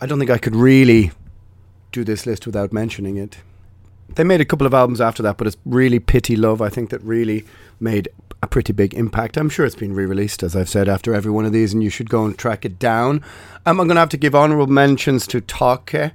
I 0.00 0.06
don't 0.06 0.18
think 0.18 0.30
I 0.30 0.38
could 0.38 0.56
really 0.56 1.12
do 1.92 2.04
this 2.04 2.26
list 2.26 2.46
without 2.46 2.72
mentioning 2.72 3.16
it. 3.16 3.38
They 4.14 4.24
made 4.24 4.40
a 4.40 4.44
couple 4.44 4.66
of 4.66 4.74
albums 4.74 5.00
after 5.00 5.22
that, 5.22 5.36
but 5.36 5.46
it's 5.46 5.56
really 5.64 6.00
Pity 6.00 6.34
Love, 6.34 6.60
I 6.60 6.68
think, 6.68 6.90
that 6.90 7.02
really 7.02 7.44
made 7.78 8.08
a 8.42 8.46
pretty 8.46 8.72
big 8.72 8.94
impact. 8.94 9.36
I'm 9.36 9.48
sure 9.48 9.66
it's 9.66 9.74
been 9.74 9.94
re-released, 9.94 10.42
as 10.42 10.56
I've 10.56 10.68
said, 10.68 10.88
after 10.88 11.14
every 11.14 11.30
one 11.30 11.44
of 11.44 11.52
these, 11.52 11.72
and 11.72 11.82
you 11.82 11.90
should 11.90 12.08
go 12.08 12.24
and 12.24 12.36
track 12.36 12.64
it 12.64 12.78
down. 12.78 13.22
Um, 13.66 13.80
I'm 13.80 13.86
going 13.86 13.96
to 13.96 14.00
have 14.00 14.08
to 14.10 14.16
give 14.16 14.34
honourable 14.34 14.66
mentions 14.66 15.26
to 15.28 15.40
Taake, 15.40 16.12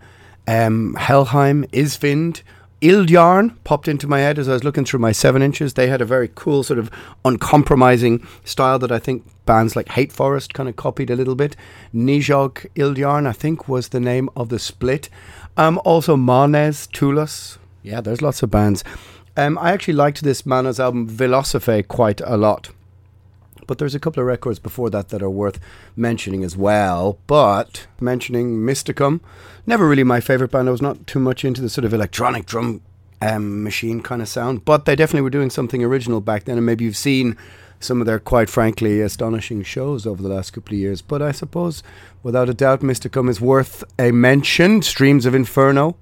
um, 0.47 0.95
Helheim, 0.95 1.65
Isvind, 1.71 2.41
Ildjarn 2.81 3.55
popped 3.63 3.87
into 3.87 4.07
my 4.07 4.19
head 4.19 4.37
as 4.37 4.49
I 4.49 4.53
was 4.53 4.63
looking 4.63 4.85
through 4.85 4.99
my 4.99 5.11
seven 5.11 5.41
inches. 5.41 5.73
They 5.73 5.87
had 5.87 6.01
a 6.01 6.05
very 6.05 6.29
cool, 6.35 6.61
sort 6.61 6.77
of 6.77 6.91
uncompromising 7.23 8.27
style 8.43 8.77
that 8.79 8.91
I 8.91 8.99
think 8.99 9.23
bands 9.45 9.75
like 9.75 9.89
Hate 9.89 10.11
Forest 10.11 10.53
kind 10.53 10.67
of 10.67 10.75
copied 10.75 11.09
a 11.09 11.15
little 11.15 11.35
bit. 11.35 11.55
Nidhogg 11.93 12.67
Ildjarn, 12.75 13.27
I 13.27 13.31
think, 13.31 13.67
was 13.69 13.89
the 13.89 13.99
name 13.99 14.29
of 14.35 14.49
the 14.49 14.59
split. 14.59 15.09
Um, 15.57 15.79
also 15.85 16.17
Manes, 16.17 16.85
Tulus. 16.87 17.57
Yeah, 17.81 18.01
there's 18.01 18.21
lots 18.21 18.43
of 18.43 18.51
bands. 18.51 18.83
Um, 19.37 19.57
I 19.57 19.71
actually 19.71 19.95
liked 19.95 20.23
this 20.23 20.45
Manes 20.45 20.79
album 20.79 21.09
Vilosophe 21.09 21.87
quite 21.87 22.21
a 22.21 22.37
lot. 22.37 22.69
But 23.67 23.79
there's 23.79 23.95
a 23.95 23.99
couple 23.99 24.21
of 24.21 24.27
records 24.27 24.59
before 24.59 24.89
that 24.91 25.09
that 25.09 25.23
are 25.23 25.29
worth 25.29 25.59
mentioning 25.95 26.43
as 26.43 26.55
well. 26.55 27.17
But 27.27 27.87
mentioning 27.99 28.59
Mysticum, 28.59 29.21
never 29.65 29.87
really 29.87 30.03
my 30.03 30.21
favourite 30.21 30.51
band. 30.51 30.67
I 30.67 30.71
was 30.71 30.81
not 30.81 31.07
too 31.07 31.19
much 31.19 31.43
into 31.43 31.61
the 31.61 31.69
sort 31.69 31.85
of 31.85 31.93
electronic 31.93 32.45
drum 32.45 32.81
um, 33.21 33.63
machine 33.63 34.01
kind 34.01 34.21
of 34.21 34.27
sound. 34.27 34.65
But 34.65 34.85
they 34.85 34.95
definitely 34.95 35.21
were 35.21 35.29
doing 35.29 35.49
something 35.49 35.83
original 35.83 36.21
back 36.21 36.45
then. 36.45 36.57
And 36.57 36.65
maybe 36.65 36.85
you've 36.85 36.97
seen 36.97 37.37
some 37.79 37.99
of 37.99 38.07
their 38.07 38.19
quite 38.19 38.49
frankly 38.49 39.01
astonishing 39.01 39.63
shows 39.63 40.07
over 40.07 40.21
the 40.21 40.29
last 40.29 40.51
couple 40.51 40.73
of 40.73 40.79
years. 40.79 41.01
But 41.01 41.21
I 41.21 41.31
suppose, 41.31 41.83
without 42.23 42.49
a 42.49 42.53
doubt, 42.53 42.81
Mysticum 42.81 43.29
is 43.29 43.41
worth 43.41 43.83
a 43.99 44.11
mention. 44.11 44.81
Streams 44.81 45.25
of 45.25 45.35
Inferno. 45.35 45.97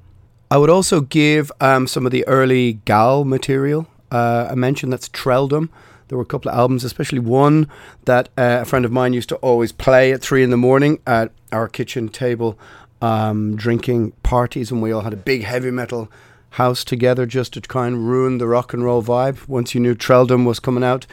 I 0.53 0.57
would 0.57 0.69
also 0.69 1.01
give 1.01 1.51
um, 1.61 1.87
some 1.87 2.05
of 2.05 2.11
the 2.11 2.27
early 2.27 2.75
Gaahl 2.85 3.25
material 3.25 3.87
uh, 4.11 4.49
a 4.51 4.55
mention. 4.55 4.91
That's 4.91 5.09
Trelldom. 5.09 5.69
There 6.07 6.15
were 6.15 6.23
a 6.23 6.27
couple 6.27 6.51
of 6.51 6.55
albums, 6.55 6.83
especially 6.83 7.17
one 7.17 7.67
that 8.05 8.29
uh, 8.37 8.59
a 8.61 8.65
friend 8.65 8.85
of 8.85 8.91
mine 8.91 9.13
used 9.13 9.29
to 9.29 9.35
always 9.37 9.71
play 9.71 10.13
at 10.13 10.21
three 10.21 10.43
in 10.43 10.51
the 10.51 10.57
morning 10.57 10.99
at 11.07 11.31
our 11.51 11.67
kitchen 11.67 12.07
table, 12.07 12.55
um, 13.01 13.55
drinking 13.55 14.11
parties, 14.21 14.69
and 14.69 14.79
we 14.79 14.91
all 14.91 15.01
had 15.01 15.13
a 15.13 15.17
big 15.17 15.41
heavy 15.41 15.71
metal 15.71 16.07
house 16.51 16.83
together 16.83 17.25
just 17.25 17.53
to 17.53 17.59
try 17.59 17.87
and 17.87 18.07
ruin 18.07 18.37
the 18.37 18.45
rock 18.45 18.75
and 18.75 18.83
roll 18.83 19.01
vibe. 19.01 19.47
Once 19.47 19.73
you 19.73 19.81
knew 19.81 19.95
Trelldom 19.95 20.45
was 20.45 20.59
coming 20.59 20.83
out, 20.83 21.07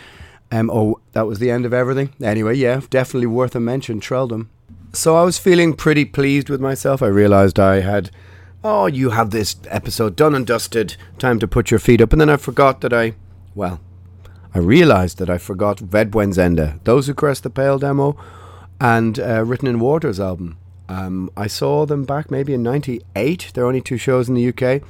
um, 0.53 0.69
oh, 0.71 1.01
that 1.13 1.27
was 1.27 1.39
the 1.39 1.51
end 1.51 1.65
of 1.65 1.73
everything. 1.73 2.13
Anyway, 2.23 2.57
yeah, 2.57 2.83
definitely 2.91 3.29
worth 3.29 3.57
a 3.57 3.61
mention, 3.61 4.01
Trelldom. 4.01 4.49
So 4.93 5.17
I 5.17 5.23
was 5.23 5.39
feeling 5.39 5.73
pretty 5.73 6.05
pleased 6.05 6.51
with 6.51 6.61
myself. 6.61 7.03
I 7.03 7.07
realised 7.07 7.59
I 7.59 7.81
had, 7.81 8.11
oh, 8.63 8.87
you 8.87 9.11
have 9.11 9.31
this 9.31 9.57
episode 9.69 10.17
done 10.17 10.35
and 10.35 10.47
dusted, 10.47 10.97
time 11.19 11.39
to 11.39 11.49
put 11.49 11.71
your 11.71 11.81
feet 11.81 12.01
up. 12.01 12.13
And 12.13 12.21
then 12.21 12.31
I 12.31 12.37
forgot 12.37 12.81
that 12.83 12.93
I, 12.93 13.15
well, 13.55 13.81
I 14.55 14.59
realised 14.59 15.19
that 15.19 15.31
I 15.31 15.39
forgot 15.39 15.81
Ved 15.81 16.11
Buens 16.11 16.39
Ende, 16.39 16.81
Those 16.85 17.07
Who 17.07 17.15
Caress 17.15 17.41
the 17.41 17.51
Pale 17.51 17.79
demo, 17.79 18.17
and 18.81 19.19
uh, 19.19 19.45
Written 19.45 19.69
in 19.69 19.81
Waters 19.81 20.21
album. 20.21 20.59
Um, 20.89 21.31
I 21.37 21.47
saw 21.47 21.87
them 21.87 22.05
back 22.05 22.31
maybe 22.31 22.53
in 22.53 22.65
'98. 22.65 23.53
There 23.55 23.65
are 23.65 23.69
only 23.69 23.81
two 23.81 23.97
shows 23.97 24.29
in 24.29 24.35
the 24.35 24.49
UK, 24.49 24.83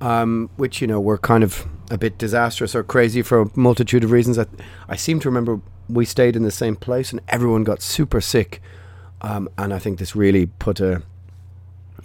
um, 0.00 0.50
which 0.56 0.80
you 0.80 0.86
know 0.86 1.00
were 1.00 1.18
kind 1.18 1.42
of 1.42 1.66
a 1.90 1.98
bit 1.98 2.16
disastrous 2.16 2.74
or 2.76 2.84
crazy 2.84 3.22
for 3.22 3.40
a 3.40 3.50
multitude 3.56 4.04
of 4.04 4.12
reasons. 4.12 4.38
I, 4.38 4.46
I 4.88 4.94
seem 4.94 5.18
to 5.20 5.28
remember 5.28 5.60
we 5.88 6.04
stayed 6.04 6.36
in 6.36 6.44
the 6.44 6.52
same 6.52 6.76
place 6.76 7.10
and 7.10 7.20
everyone 7.28 7.64
got 7.64 7.82
super 7.82 8.20
sick, 8.20 8.62
um, 9.20 9.48
and 9.58 9.74
I 9.74 9.80
think 9.80 9.98
this 9.98 10.14
really 10.14 10.46
put 10.46 10.78
a 10.78 11.02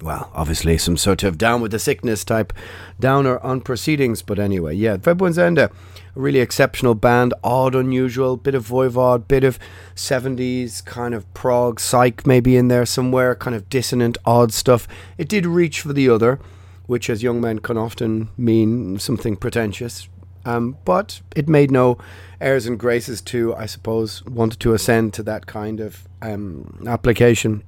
well, 0.02 0.32
obviously 0.34 0.78
some 0.78 0.98
sort 0.98 1.24
of 1.24 1.38
down 1.38 1.62
with 1.62 1.72
the 1.72 1.80
sickness 1.80 2.24
type 2.24 2.54
downer 3.00 3.40
on 3.40 3.62
proceedings. 3.62 4.22
But 4.22 4.40
anyway, 4.40 4.76
yeah, 4.76 4.98
Ved 4.98 5.18
Buens 5.18 5.38
Ende, 5.38 5.60
a 5.60 5.72
really 6.16 6.40
exceptional 6.40 6.96
band, 6.96 7.34
odd, 7.44 7.76
unusual, 7.76 8.38
bit 8.38 8.56
of 8.56 8.68
Voivod, 8.68 9.28
bit 9.28 9.44
of 9.44 9.60
70s 9.96 10.84
kind 10.86 11.14
of 11.14 11.32
prog, 11.34 11.80
psych 11.80 12.26
maybe 12.26 12.56
in 12.58 12.68
there 12.68 12.86
somewhere, 12.86 13.36
kind 13.36 13.56
of 13.56 13.70
dissonant, 13.70 14.18
odd 14.26 14.54
stuff. 14.54 14.88
It 15.18 15.28
did 15.28 15.46
reach 15.46 15.82
for 15.82 15.94
the 15.94 16.10
other, 16.10 16.40
which 16.88 17.10
as 17.10 17.24
young 17.24 17.42
men 17.42 17.60
can 17.60 17.78
often 17.78 18.30
mean 18.38 19.00
something 19.00 19.36
pretentious. 19.36 20.08
Um, 20.44 20.78
but 20.86 21.22
it 21.36 21.48
made 21.48 21.70
no 21.70 22.00
airs 22.40 22.66
and 22.66 22.80
graces 22.80 23.22
to, 23.22 23.54
I 23.56 23.68
suppose, 23.68 24.26
wanted 24.26 24.60
to 24.62 24.74
ascend 24.74 25.14
to 25.14 25.24
that 25.24 25.46
kind 25.46 25.80
of 25.80 26.08
um, 26.22 26.84
application. 26.88 27.64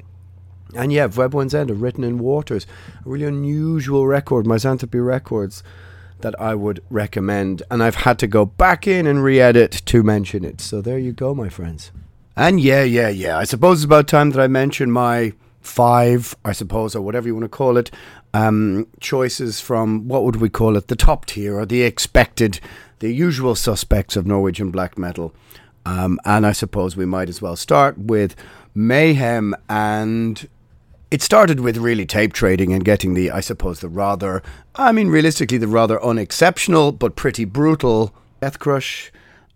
And 0.75 0.91
yeah, 0.91 1.07
Ved 1.07 1.31
Buens 1.31 1.53
Ende, 1.53 1.73
written 1.73 2.03
in 2.03 2.19
waters, 2.19 2.65
a 3.05 3.09
really 3.09 3.25
unusual 3.25 4.07
record, 4.07 4.45
Misanthropy 4.45 4.99
Records, 4.99 5.63
that 6.21 6.39
I 6.39 6.55
would 6.55 6.81
recommend. 6.89 7.63
And 7.69 7.83
I've 7.83 7.95
had 7.95 8.17
to 8.19 8.27
go 8.27 8.45
back 8.45 8.87
in 8.87 9.05
and 9.05 9.23
re 9.23 9.39
edit 9.39 9.71
to 9.85 10.03
mention 10.03 10.43
it. 10.43 10.61
So 10.61 10.81
there 10.81 10.97
you 10.97 11.11
go, 11.11 11.35
my 11.35 11.49
friends. 11.49 11.91
And 12.35 12.59
yeah, 12.59 12.83
yeah, 12.83 13.09
yeah. 13.09 13.37
I 13.37 13.43
suppose 13.43 13.79
it's 13.79 13.85
about 13.85 14.07
time 14.07 14.31
that 14.31 14.41
I 14.41 14.47
mention 14.47 14.91
my 14.91 15.33
five, 15.61 16.35
I 16.43 16.51
suppose, 16.51 16.95
or 16.95 17.01
whatever 17.01 17.27
you 17.27 17.35
want 17.35 17.45
to 17.45 17.49
call 17.49 17.77
it, 17.77 17.91
um, 18.33 18.87
choices 18.99 19.59
from 19.59 20.07
what 20.07 20.23
would 20.23 20.37
we 20.37 20.49
call 20.49 20.75
it, 20.75 20.87
the 20.87 20.95
top 20.95 21.25
tier 21.25 21.57
or 21.57 21.65
the 21.65 21.83
expected, 21.83 22.59
the 22.99 23.11
usual 23.13 23.55
suspects 23.55 24.15
of 24.15 24.25
Norwegian 24.25 24.71
black 24.71 24.97
metal. 24.97 25.33
Um, 25.85 26.19
and 26.25 26.45
I 26.45 26.53
suppose 26.53 26.95
we 26.95 27.05
might 27.05 27.29
as 27.29 27.41
well 27.41 27.55
start 27.55 27.97
with 27.97 28.35
Mayhem 28.75 29.55
and 29.69 30.47
it 31.11 31.21
started 31.21 31.59
with 31.59 31.77
really 31.77 32.05
tape 32.05 32.33
trading 32.33 32.73
and 32.73 32.83
getting 32.83 33.13
the, 33.13 33.29
I 33.29 33.39
suppose, 33.39 33.81
the 33.81 33.89
rather, 33.89 34.41
I 34.75 34.91
mean, 34.91 35.09
realistically, 35.09 35.59
the 35.59 35.67
rather 35.67 36.03
unexceptional 36.03 36.91
but 36.91 37.15
pretty 37.15 37.45
brutal 37.45 38.13
Deathcrush. 38.41 39.09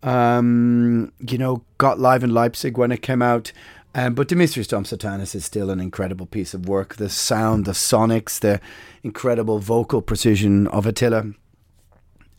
Um, 0.03 1.11
you 1.20 1.38
know, 1.38 1.63
got 1.78 1.99
live 1.99 2.24
in 2.24 2.34
Leipzig 2.34 2.78
when 2.78 2.91
it 2.91 3.01
came 3.01 3.22
out. 3.22 3.51
Um, 3.95 4.13
but 4.13 4.28
De 4.28 4.36
Mysteriis 4.36 4.68
Dom 4.68 4.84
Sathanas 4.84 5.34
is 5.34 5.43
still 5.43 5.70
an 5.70 5.80
incredible 5.80 6.26
piece 6.26 6.53
of 6.53 6.70
work. 6.70 6.95
The 6.95 7.09
sound, 7.09 7.65
the 7.65 7.72
sonics, 7.72 8.39
the 8.39 8.61
incredible 9.03 9.59
vocal 9.59 10.01
precision 10.01 10.68
of 10.68 10.86
Attila. 10.86 11.34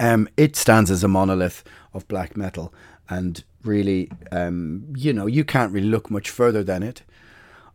Um, 0.01 0.29
it 0.37 0.55
stands 0.55 0.91
as 0.91 1.03
a 1.03 1.09
monolith 1.09 1.65
of 1.93 2.07
black 2.09 2.37
metal. 2.37 2.73
And 3.09 3.43
really, 3.65 4.11
um, 4.33 4.93
you 4.97 5.13
know, 5.13 5.27
you 5.27 5.45
can't 5.45 5.73
really 5.73 5.89
look 5.89 6.11
much 6.11 6.31
further 6.31 6.63
than 6.63 6.83
it. 6.83 7.03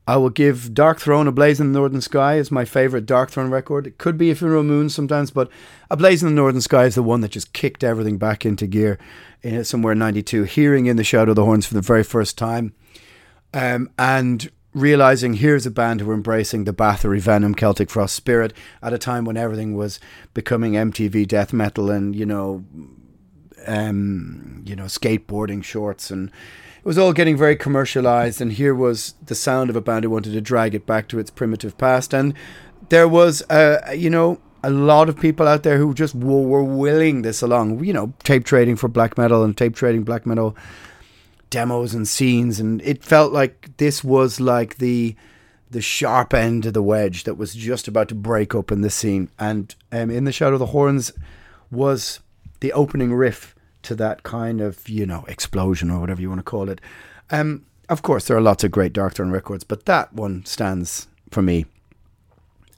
I 0.06 0.18
will 0.18 0.30
give 0.30 0.72
Darkthrone, 0.74 1.28
A 1.28 1.32
Blaze 1.32 1.62
in 1.62 1.72
the 1.72 1.80
Northern 1.80 2.02
Sky 2.02 2.36
is 2.36 2.52
my 2.52 2.66
favourite 2.66 3.06
Darkthrone 3.06 3.50
record. 3.50 3.88
It 3.88 3.98
could 3.98 4.18
be 4.18 4.32
a 4.32 4.36
Funeral 4.36 4.64
Moon 4.64 4.90
sometimes, 4.90 5.32
but 5.32 5.50
A 5.90 5.96
Blaze 5.96 6.22
in 6.22 6.30
the 6.30 6.36
Northern 6.36 6.60
Sky 6.60 6.86
is 6.86 6.96
the 6.96 7.04
one 7.04 7.22
that 7.22 7.32
just 7.32 7.54
kicked 7.54 7.86
everything 7.86 8.18
back 8.18 8.46
into 8.46 8.68
gear 8.68 9.00
in 9.42 9.64
somewhere 9.64 9.94
in 9.94 10.00
92. 10.00 10.44
Hearing 10.44 10.88
In 10.88 10.98
the 10.98 11.06
Shadow 11.06 11.32
of 11.32 11.38
the 11.38 11.46
Horns 11.46 11.66
for 11.66 11.74
the 11.74 11.82
very 11.82 12.04
first 12.04 12.38
time 12.38 12.74
um, 13.54 13.90
and 13.98 14.50
realizing 14.74 15.36
here's 15.36 15.66
a 15.66 15.72
band 15.72 16.02
who 16.02 16.10
are 16.10 16.16
embracing 16.16 16.64
the 16.64 16.74
Bathory 16.74 17.20
Venom 17.20 17.54
Celtic 17.54 17.90
Frost 17.90 18.16
spirit 18.16 18.54
at 18.82 18.94
a 18.94 18.98
time 18.98 19.24
when 19.26 19.38
everything 19.38 19.76
was 19.76 20.00
becoming 20.34 20.74
MTV 20.74 21.28
death 21.28 21.54
metal 21.54 21.92
and, 21.92 22.16
you 22.16 22.26
know, 22.26 22.66
um, 23.68 24.64
you 24.66 24.76
know, 24.76 24.86
skateboarding 24.86 25.64
shorts 25.64 26.12
and 26.12 26.32
it 26.84 26.88
was 26.88 26.98
all 26.98 27.14
getting 27.14 27.38
very 27.38 27.56
commercialized, 27.56 28.42
and 28.42 28.52
here 28.52 28.76
was 28.76 29.14
the 29.26 29.36
sound 29.36 29.70
of 29.70 29.78
a 29.78 29.82
band 29.82 30.04
who 30.04 30.10
wanted 30.10 30.34
to 30.34 30.42
drag 30.42 30.76
it 30.76 30.86
back 30.86 31.08
to 31.08 31.20
its 31.20 31.32
primitive 31.32 31.78
past. 31.78 32.14
And 32.14 32.34
there 32.90 33.08
was, 33.08 33.42
uh, 33.44 33.94
you 33.96 34.10
know, 34.10 34.42
a 34.66 34.70
lot 34.70 35.08
of 35.08 35.18
people 35.18 35.48
out 35.48 35.64
there 35.64 35.78
who 35.78 35.94
just 35.94 36.20
w- 36.20 36.46
were 36.46 36.62
willing 36.62 37.22
this 37.22 37.42
along. 37.42 37.86
You 37.86 37.94
know, 37.94 38.14
tape 38.24 38.44
trading 38.44 38.76
for 38.76 38.90
black 38.90 39.18
metal 39.18 39.46
and 39.46 39.56
tape 39.56 39.76
trading 39.76 40.04
black 40.04 40.26
metal 40.26 40.58
demos 41.50 41.94
and 41.94 42.06
scenes, 42.06 42.60
and 42.60 42.82
it 42.82 43.02
felt 43.02 43.32
like 43.32 43.78
this 43.78 44.04
was 44.04 44.42
like 44.42 44.80
the 44.80 45.16
the 45.72 45.82
sharp 45.82 46.34
end 46.34 46.66
of 46.66 46.74
the 46.74 46.84
wedge 46.84 47.24
that 47.24 47.36
was 47.36 47.56
just 47.56 47.88
about 47.88 48.10
to 48.10 48.16
break 48.16 48.54
open 48.54 48.82
the 48.82 48.90
scene. 48.90 49.30
And 49.40 49.74
um, 49.90 50.12
in 50.12 50.26
the 50.26 50.34
Shadow 50.34 50.56
of 50.56 50.60
the 50.60 50.68
Horns 50.68 51.14
was 51.72 52.20
the 52.64 52.72
opening 52.72 53.14
riff 53.14 53.54
to 53.82 53.94
that 53.94 54.24
kind 54.24 54.62
of, 54.62 54.88
you 54.88 55.06
know, 55.06 55.26
explosion 55.28 55.92
or 55.92 56.00
whatever 56.00 56.22
you 56.22 56.30
want 56.30 56.40
to 56.40 56.44
call 56.44 56.70
it. 56.70 56.80
Um, 57.30 57.66
of 57.90 58.02
course, 58.02 58.26
there 58.26 58.38
are 58.38 58.42
lots 58.42 58.64
of 58.64 58.72
great 58.72 58.94
Darkthrone 58.94 59.34
records, 59.34 59.66
but 59.66 59.86
that 59.86 60.14
one 60.14 60.46
stands 60.46 61.08
for 61.30 61.42
me 61.42 61.66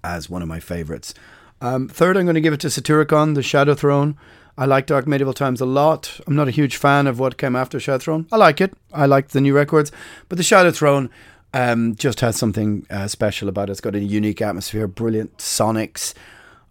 as 0.04 0.28
one 0.28 0.42
of 0.42 0.48
my 0.48 0.60
favorites. 0.60 1.14
Um, 1.62 1.88
third, 1.88 2.18
I'm 2.18 2.26
going 2.26 2.34
to 2.34 2.42
give 2.42 2.52
it 2.52 2.60
to 2.62 2.68
Satyricon, 2.68 3.36
the 3.36 3.44
Shadow 3.44 3.76
Throne. 3.76 4.18
I 4.58 4.66
like 4.66 4.88
Dark 4.88 5.06
Medieval 5.06 5.36
Times 5.36 5.62
a 5.62 5.68
lot. 5.68 6.20
I'm 6.26 6.36
not 6.36 6.48
a 6.48 6.52
huge 6.52 6.78
fan 6.78 7.06
of 7.06 7.20
what 7.20 7.38
came 7.38 7.56
after 7.56 7.80
Shadow 7.80 8.00
Throne. 8.00 8.28
I 8.32 8.38
like 8.38 8.60
it. 8.60 8.74
I 8.92 9.06
like 9.06 9.30
the 9.30 9.42
new 9.42 9.54
records, 9.54 9.92
but 10.30 10.40
the 10.40 10.44
Shadow 10.44 10.72
Throne 10.72 11.12
um, 11.54 11.96
just 11.96 12.22
has 12.22 12.38
something 12.38 12.88
uh, 12.90 13.08
special 13.08 13.50
about 13.50 13.70
it. 13.70 13.74
It's 13.74 13.82
got 13.82 13.94
a 13.94 14.00
unique 14.00 14.42
atmosphere, 14.42 14.88
brilliant 14.88 15.38
sonics, 15.38 16.16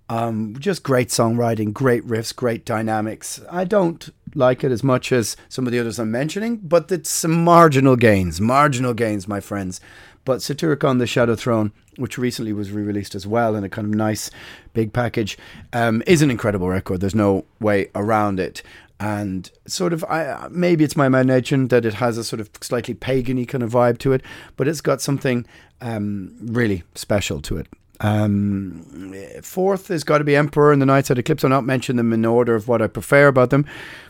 um, 0.09 0.57
just 0.59 0.83
great 0.83 1.09
songwriting, 1.09 1.73
great 1.73 2.07
riffs, 2.07 2.35
great 2.35 2.65
dynamics. 2.65 3.41
I 3.51 3.65
don't 3.65 4.09
like 4.35 4.65
it 4.65 4.73
as 4.73 4.83
much 4.83 5.13
as 5.13 5.37
some 5.49 5.67
of 5.67 5.73
the 5.73 5.79
others 5.79 5.99
I'm 5.99 6.11
mentioning, 6.11 6.57
but 6.57 6.91
it's 6.91 7.11
some 7.11 7.45
marginal 7.45 7.97
gains, 7.97 8.41
marginal 8.41 8.95
gains, 8.95 9.29
my 9.29 9.41
friends. 9.41 9.81
But 10.25 10.39
Satyricon 10.41 10.99
the 10.99 11.07
Shadow 11.07 11.37
Throne, 11.37 11.73
which 11.97 12.17
recently 12.19 12.53
was 12.53 12.71
re 12.71 12.83
released 12.83 13.15
as 13.15 13.27
well 13.27 13.55
in 13.55 13.65
a 13.65 13.69
kind 13.69 13.87
of 13.87 13.95
nice 13.95 14.31
big 14.73 14.93
package, 14.93 15.37
um, 15.73 16.03
is 16.07 16.23
an 16.23 16.31
incredible 16.31 16.69
record. 16.69 17.01
There's 17.01 17.15
no 17.15 17.45
way 17.61 17.91
around 17.95 18.41
it. 18.41 18.63
and 19.01 19.51
sort 19.67 19.93
of 19.93 20.05
I 20.05 20.49
maybe 20.51 20.85
it's 20.85 20.97
my 20.97 21.07
imagination 21.07 21.69
that 21.69 21.85
it 21.85 21.95
has 21.95 22.17
a 22.17 22.25
sort 22.25 22.41
of 22.41 22.51
slightly 22.61 22.95
pagany 22.95 23.47
kind 23.47 23.63
of 23.63 23.73
vibe 23.73 23.99
to 23.99 24.13
it, 24.13 24.23
but 24.57 24.69
it's 24.69 24.81
got 24.81 25.01
something 25.03 25.47
um, 25.81 26.35
really 26.41 26.85
special 26.95 27.41
to 27.43 27.57
it. 27.59 27.67
Um, 28.01 29.14
fourth 29.42 29.88
has 29.88 30.05
got 30.05 30.18
to 30.18 30.24
be 30.24 30.36
Emperor 30.36 30.72
and 30.72 30.82
the 30.82 30.86
Nightside 30.86 31.18
Eclipse. 31.18 31.45
I'll 31.45 31.51
not 31.51 31.64
mention 31.64 31.97
them 31.97 32.12
in 32.12 32.24
order 32.24 32.55
of 32.55 32.66
what 32.66 32.82
I 32.82 32.86
prefer 32.86 33.28
about 33.28 33.51
them, 33.51 33.64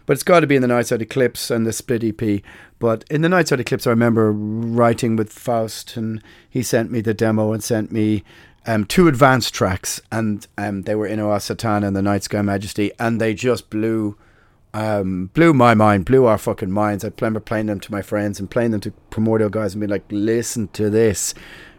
but 0.06 0.14
it's 0.14 0.22
got 0.22 0.40
to 0.40 0.46
be 0.46 0.56
in 0.56 0.62
the 0.62 0.68
Nightside 0.68 1.02
Eclipse 1.02 1.50
and 1.50 1.66
the 1.66 1.72
Split 1.72 2.02
EP. 2.02 2.42
But 2.78 3.04
in 3.10 3.22
the 3.22 3.28
Nightside 3.28 3.60
Eclipse, 3.60 3.86
I 3.86 3.90
remember 3.90 4.32
writing 4.32 5.16
with 5.16 5.32
Faust, 5.32 5.96
and 5.96 6.22
he 6.48 6.62
sent 6.62 6.90
me 6.90 7.00
the 7.00 7.14
demo 7.14 7.52
and 7.52 7.62
sent 7.62 7.92
me 7.92 8.24
um, 8.66 8.84
two 8.84 9.08
advanced 9.08 9.52
tracks, 9.54 10.00
and 10.10 10.46
um, 10.56 10.82
they 10.82 10.94
were 10.94 11.08
Inno 11.08 11.34
a 11.34 11.38
Satana 11.38 11.86
and 11.86 11.96
the 11.96 12.02
Night 12.02 12.22
Sky 12.22 12.42
Majesty, 12.42 12.90
and 12.98 13.20
they 13.20 13.34
just 13.34 13.70
blew. 13.70 14.16
Um, 14.72 15.30
blew 15.34 15.54
my 15.54 15.74
mind, 15.74 16.04
blew 16.04 16.24
our 16.24 16.36
fucking 16.36 16.72
minds. 16.72 17.04
I 17.04 17.12
remember 17.20 17.38
playing 17.38 17.66
them 17.66 17.78
to 17.78 17.92
my 17.92 18.02
friends 18.02 18.40
and 18.40 18.50
playing 18.50 18.72
them 18.72 18.80
to 18.80 18.90
primordial 19.08 19.48
guys 19.48 19.72
and 19.72 19.80
being 19.80 19.90
like, 19.90 20.02
"Listen 20.10 20.66
to 20.72 20.90
this," 20.90 21.32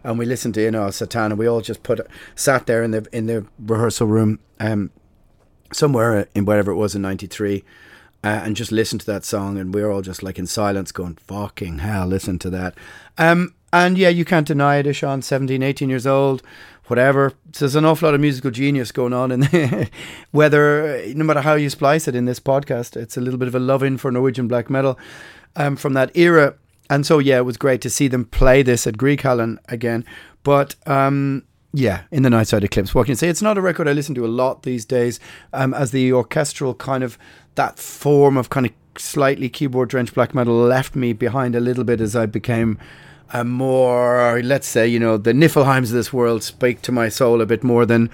and 0.05 0.19
we 0.19 0.25
listened 0.25 0.53
to 0.53 0.59
Inno 0.61 0.87
a 0.87 0.89
Satana, 0.89 1.31
and 1.31 1.39
we 1.39 1.47
all 1.47 1.61
just 1.61 1.83
put 1.83 1.99
sat 2.35 2.67
there 2.67 2.83
in 2.83 2.91
the 2.91 3.05
in 3.11 3.25
the 3.25 3.45
rehearsal 3.59 4.07
room, 4.07 4.39
um, 4.59 4.91
somewhere 5.73 6.27
in 6.35 6.45
whatever 6.45 6.71
it 6.71 6.75
was 6.75 6.95
in 6.95 7.01
'93, 7.01 7.63
uh, 8.23 8.27
and 8.27 8.55
just 8.55 8.71
listened 8.71 9.01
to 9.01 9.07
that 9.07 9.25
song, 9.25 9.57
and 9.57 9.73
we 9.73 9.81
were 9.81 9.91
all 9.91 10.01
just 10.01 10.23
like 10.23 10.39
in 10.39 10.47
silence, 10.47 10.91
going, 10.91 11.15
"Fucking 11.15 11.79
hell, 11.79 12.07
listen 12.07 12.39
to 12.39 12.49
that." 12.51 12.75
Um, 13.17 13.55
and 13.73 13.97
yeah, 13.97 14.09
you 14.09 14.23
can't 14.23 14.47
deny 14.47 14.77
it, 14.77 14.85
Ihsahn, 14.85 15.21
17, 15.21 15.61
18 15.61 15.89
years 15.89 16.07
old, 16.07 16.41
whatever. 16.85 17.33
So 17.51 17.65
there's 17.65 17.75
an 17.75 17.83
awful 17.83 18.07
lot 18.07 18.15
of 18.15 18.21
musical 18.21 18.51
genius 18.51 18.91
going 18.91 19.11
on, 19.11 19.31
and 19.31 19.89
whether, 20.31 21.03
no 21.13 21.25
matter 21.25 21.41
how 21.41 21.55
you 21.55 21.69
splice 21.69 22.07
it 22.07 22.15
in 22.15 22.25
this 22.25 22.39
podcast, 22.39 22.95
it's 22.95 23.17
a 23.17 23.21
little 23.21 23.39
bit 23.39 23.47
of 23.47 23.55
a 23.55 23.59
love 23.59 23.83
in 23.83 23.97
for 23.97 24.11
Norwegian 24.11 24.47
black 24.47 24.69
metal 24.69 24.97
um, 25.55 25.75
from 25.75 25.93
that 25.93 26.15
era. 26.15 26.55
And 26.89 27.05
so, 27.05 27.19
yeah, 27.19 27.37
it 27.37 27.45
was 27.45 27.57
great 27.57 27.81
to 27.81 27.89
see 27.89 28.07
them 28.07 28.25
play 28.25 28.61
this 28.61 28.85
at 28.85 28.95
Grieghallen 28.97 29.57
again. 29.67 30.05
But 30.43 30.75
um, 30.85 31.43
yeah, 31.73 32.03
in 32.11 32.23
the 32.23 32.29
Nightside 32.29 32.63
Eclipse, 32.63 32.95
what 32.95 33.05
can 33.05 33.11
you 33.11 33.15
say? 33.15 33.27
It's 33.27 33.41
not 33.41 33.57
a 33.57 33.61
record 33.61 33.87
I 33.87 33.93
listen 33.93 34.15
to 34.15 34.25
a 34.25 34.27
lot 34.27 34.63
these 34.63 34.85
days, 34.85 35.19
um, 35.51 35.73
as 35.73 35.91
the 35.91 36.13
orchestral 36.13 36.73
kind 36.73 37.03
of 37.03 37.17
that 37.55 37.79
form 37.79 38.37
of 38.37 38.49
kind 38.49 38.65
of 38.65 38.71
slightly 38.97 39.49
keyboard 39.49 39.89
drenched 39.89 40.13
black 40.13 40.33
metal 40.33 40.55
left 40.55 40.95
me 40.95 41.11
behind 41.13 41.55
a 41.55 41.59
little 41.59 41.83
bit 41.83 41.99
as 41.99 42.15
I 42.15 42.27
became 42.27 42.77
a 43.33 43.43
more, 43.43 44.41
let's 44.43 44.67
say, 44.67 44.87
you 44.87 44.99
know, 44.99 45.17
the 45.17 45.33
Nifelheims 45.33 45.85
of 45.85 45.91
this 45.91 46.13
world 46.13 46.43
speak 46.43 46.81
to 46.83 46.91
my 46.91 47.09
soul 47.09 47.41
a 47.41 47.45
bit 47.45 47.63
more 47.63 47.85
than 47.85 48.09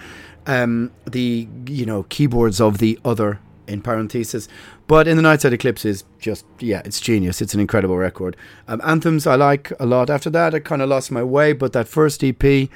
um, 0.48 0.92
the, 1.06 1.48
you 1.68 1.86
know, 1.86 2.04
keyboards 2.04 2.60
of 2.62 2.80
the 2.80 2.98
other, 3.06 3.40
in 3.72 3.82
parenthesis. 3.82 4.48
But 4.88 5.08
in 5.08 5.18
the 5.18 5.24
Nightside 5.24 5.54
Eclipse 5.54 5.86
is 5.86 6.04
just, 6.20 6.46
yeah, 6.60 6.82
it's 6.86 7.00
genius. 7.00 7.42
It's 7.42 7.54
an 7.54 7.60
incredible 7.60 7.98
record. 7.98 8.36
Um, 8.68 8.82
anthems 8.84 9.26
I 9.26 9.36
like 9.36 9.72
a 9.80 9.86
lot. 9.86 10.10
After 10.10 10.30
that, 10.30 10.54
I 10.54 10.60
kind 10.60 10.82
of 10.82 10.90
lost 10.90 11.12
my 11.12 11.24
way, 11.24 11.54
but 11.54 11.74
that 11.74 11.88
first 11.88 12.24
EP 12.24 12.70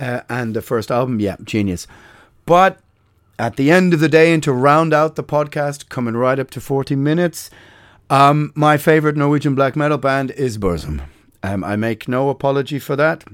uh, 0.00 0.20
and 0.28 0.54
the 0.54 0.62
first 0.62 0.90
album, 0.90 1.20
yeah, 1.20 1.36
genius. 1.44 1.86
But 2.46 2.80
at 3.38 3.56
the 3.56 3.70
end 3.70 3.94
of 3.94 4.00
the 4.00 4.08
day, 4.08 4.32
and 4.32 4.42
to 4.42 4.52
round 4.52 4.92
out 4.92 5.16
the 5.16 5.24
podcast, 5.24 5.88
coming 5.88 6.16
right 6.16 6.38
up 6.38 6.50
to 6.50 6.60
40 6.60 6.96
minutes, 6.96 7.50
um, 8.08 8.52
my 8.54 8.76
favorite 8.76 9.16
Norwegian 9.16 9.54
black 9.54 9.76
metal 9.76 9.98
band 9.98 10.30
is 10.32 10.58
Burzum. 10.58 11.02
Um, 11.42 11.64
I 11.64 11.76
make 11.76 12.08
no 12.08 12.28
apology 12.28 12.78
for 12.78 12.96
that. 12.96 13.24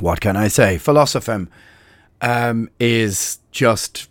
What 0.00 0.20
can 0.20 0.36
I 0.36 0.48
say? 0.48 0.76
Filosofem 0.76 1.48
um, 2.20 2.70
is 2.80 3.38
just 3.50 4.08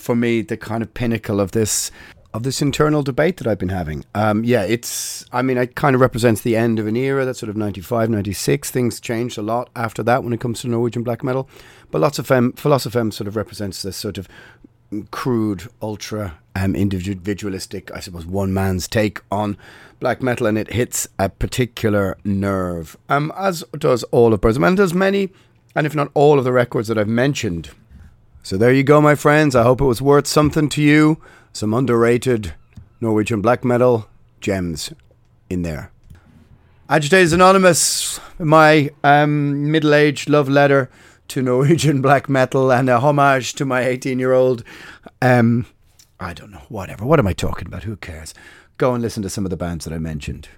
for 0.00 0.16
me 0.16 0.42
the 0.42 0.56
kind 0.56 0.82
of 0.82 0.92
pinnacle 0.94 1.40
of 1.40 1.52
this 1.52 1.90
of 2.32 2.44
this 2.44 2.62
internal 2.62 3.02
debate 3.02 3.38
that 3.38 3.46
I've 3.46 3.58
been 3.58 3.70
having. 3.70 4.04
Um, 4.14 4.44
yeah, 4.44 4.62
it's, 4.62 5.24
I 5.32 5.42
mean, 5.42 5.58
it 5.58 5.74
kind 5.74 5.96
of 5.96 6.00
represents 6.00 6.42
the 6.42 6.54
end 6.54 6.78
of 6.78 6.86
an 6.86 6.94
era, 6.94 7.24
that 7.24 7.34
sort 7.34 7.50
of 7.50 7.56
95, 7.56 8.08
96. 8.08 8.70
Things 8.70 9.00
changed 9.00 9.36
a 9.36 9.42
lot 9.42 9.68
after 9.74 10.02
that 10.04 10.22
when 10.22 10.32
it 10.32 10.40
comes 10.40 10.60
to 10.60 10.68
Norwegian 10.68 11.02
black 11.02 11.24
metal. 11.24 11.48
But 11.90 12.00
lots 12.00 12.20
of 12.20 12.28
fem, 12.28 12.52
Filosofem 12.52 13.12
sort 13.12 13.26
of 13.26 13.34
represents 13.34 13.82
this 13.82 13.96
sort 13.96 14.16
of 14.16 14.28
crude, 15.10 15.68
ultra 15.82 16.38
um, 16.54 16.74
individualistic, 16.74 17.90
I 17.92 18.00
suppose, 18.00 18.26
one 18.26 18.52
man's 18.52 18.88
take 18.88 19.20
on 19.30 19.56
black 19.98 20.22
metal, 20.22 20.46
and 20.46 20.58
it 20.58 20.72
hits 20.72 21.08
a 21.18 21.28
particular 21.28 22.16
nerve, 22.24 22.96
um, 23.08 23.32
as 23.36 23.64
does 23.78 24.02
all 24.04 24.32
of 24.32 24.40
Burzum, 24.40 24.66
and 24.66 24.76
does 24.76 24.94
many, 24.94 25.30
and 25.74 25.86
if 25.86 25.94
not 25.94 26.10
all 26.14 26.38
of 26.38 26.44
the 26.44 26.52
records 26.52 26.88
that 26.88 26.98
I've 26.98 27.08
mentioned. 27.08 27.70
So 28.42 28.56
there 28.56 28.72
you 28.72 28.82
go, 28.82 29.00
my 29.00 29.14
friends. 29.14 29.54
I 29.54 29.62
hope 29.62 29.80
it 29.80 29.84
was 29.84 30.00
worth 30.00 30.26
something 30.26 30.68
to 30.70 30.82
you. 30.82 31.20
Some 31.52 31.74
underrated 31.74 32.54
Norwegian 33.00 33.40
black 33.40 33.64
metal 33.64 34.08
gems 34.40 34.92
in 35.50 35.62
there. 35.62 35.90
Agitators 36.88 37.32
Anonymous, 37.32 38.18
my 38.38 38.90
um, 39.04 39.70
middle 39.70 39.94
aged 39.94 40.28
love 40.28 40.48
letter 40.48 40.90
to 41.28 41.42
Norwegian 41.42 42.02
black 42.02 42.28
metal 42.28 42.72
and 42.72 42.88
a 42.88 42.98
homage 42.98 43.52
to 43.54 43.64
my 43.64 43.82
18 43.82 44.18
year 44.18 44.32
old. 44.32 44.64
Um, 45.20 45.66
I 46.18 46.32
don't 46.32 46.50
know, 46.50 46.62
whatever. 46.68 47.04
What 47.04 47.18
am 47.18 47.26
I 47.26 47.32
talking 47.32 47.66
about? 47.66 47.84
Who 47.84 47.96
cares? 47.96 48.34
Go 48.78 48.94
and 48.94 49.02
listen 49.02 49.22
to 49.22 49.30
some 49.30 49.44
of 49.44 49.50
the 49.50 49.56
bands 49.56 49.84
that 49.84 49.94
I 49.94 49.98
mentioned. 49.98 50.48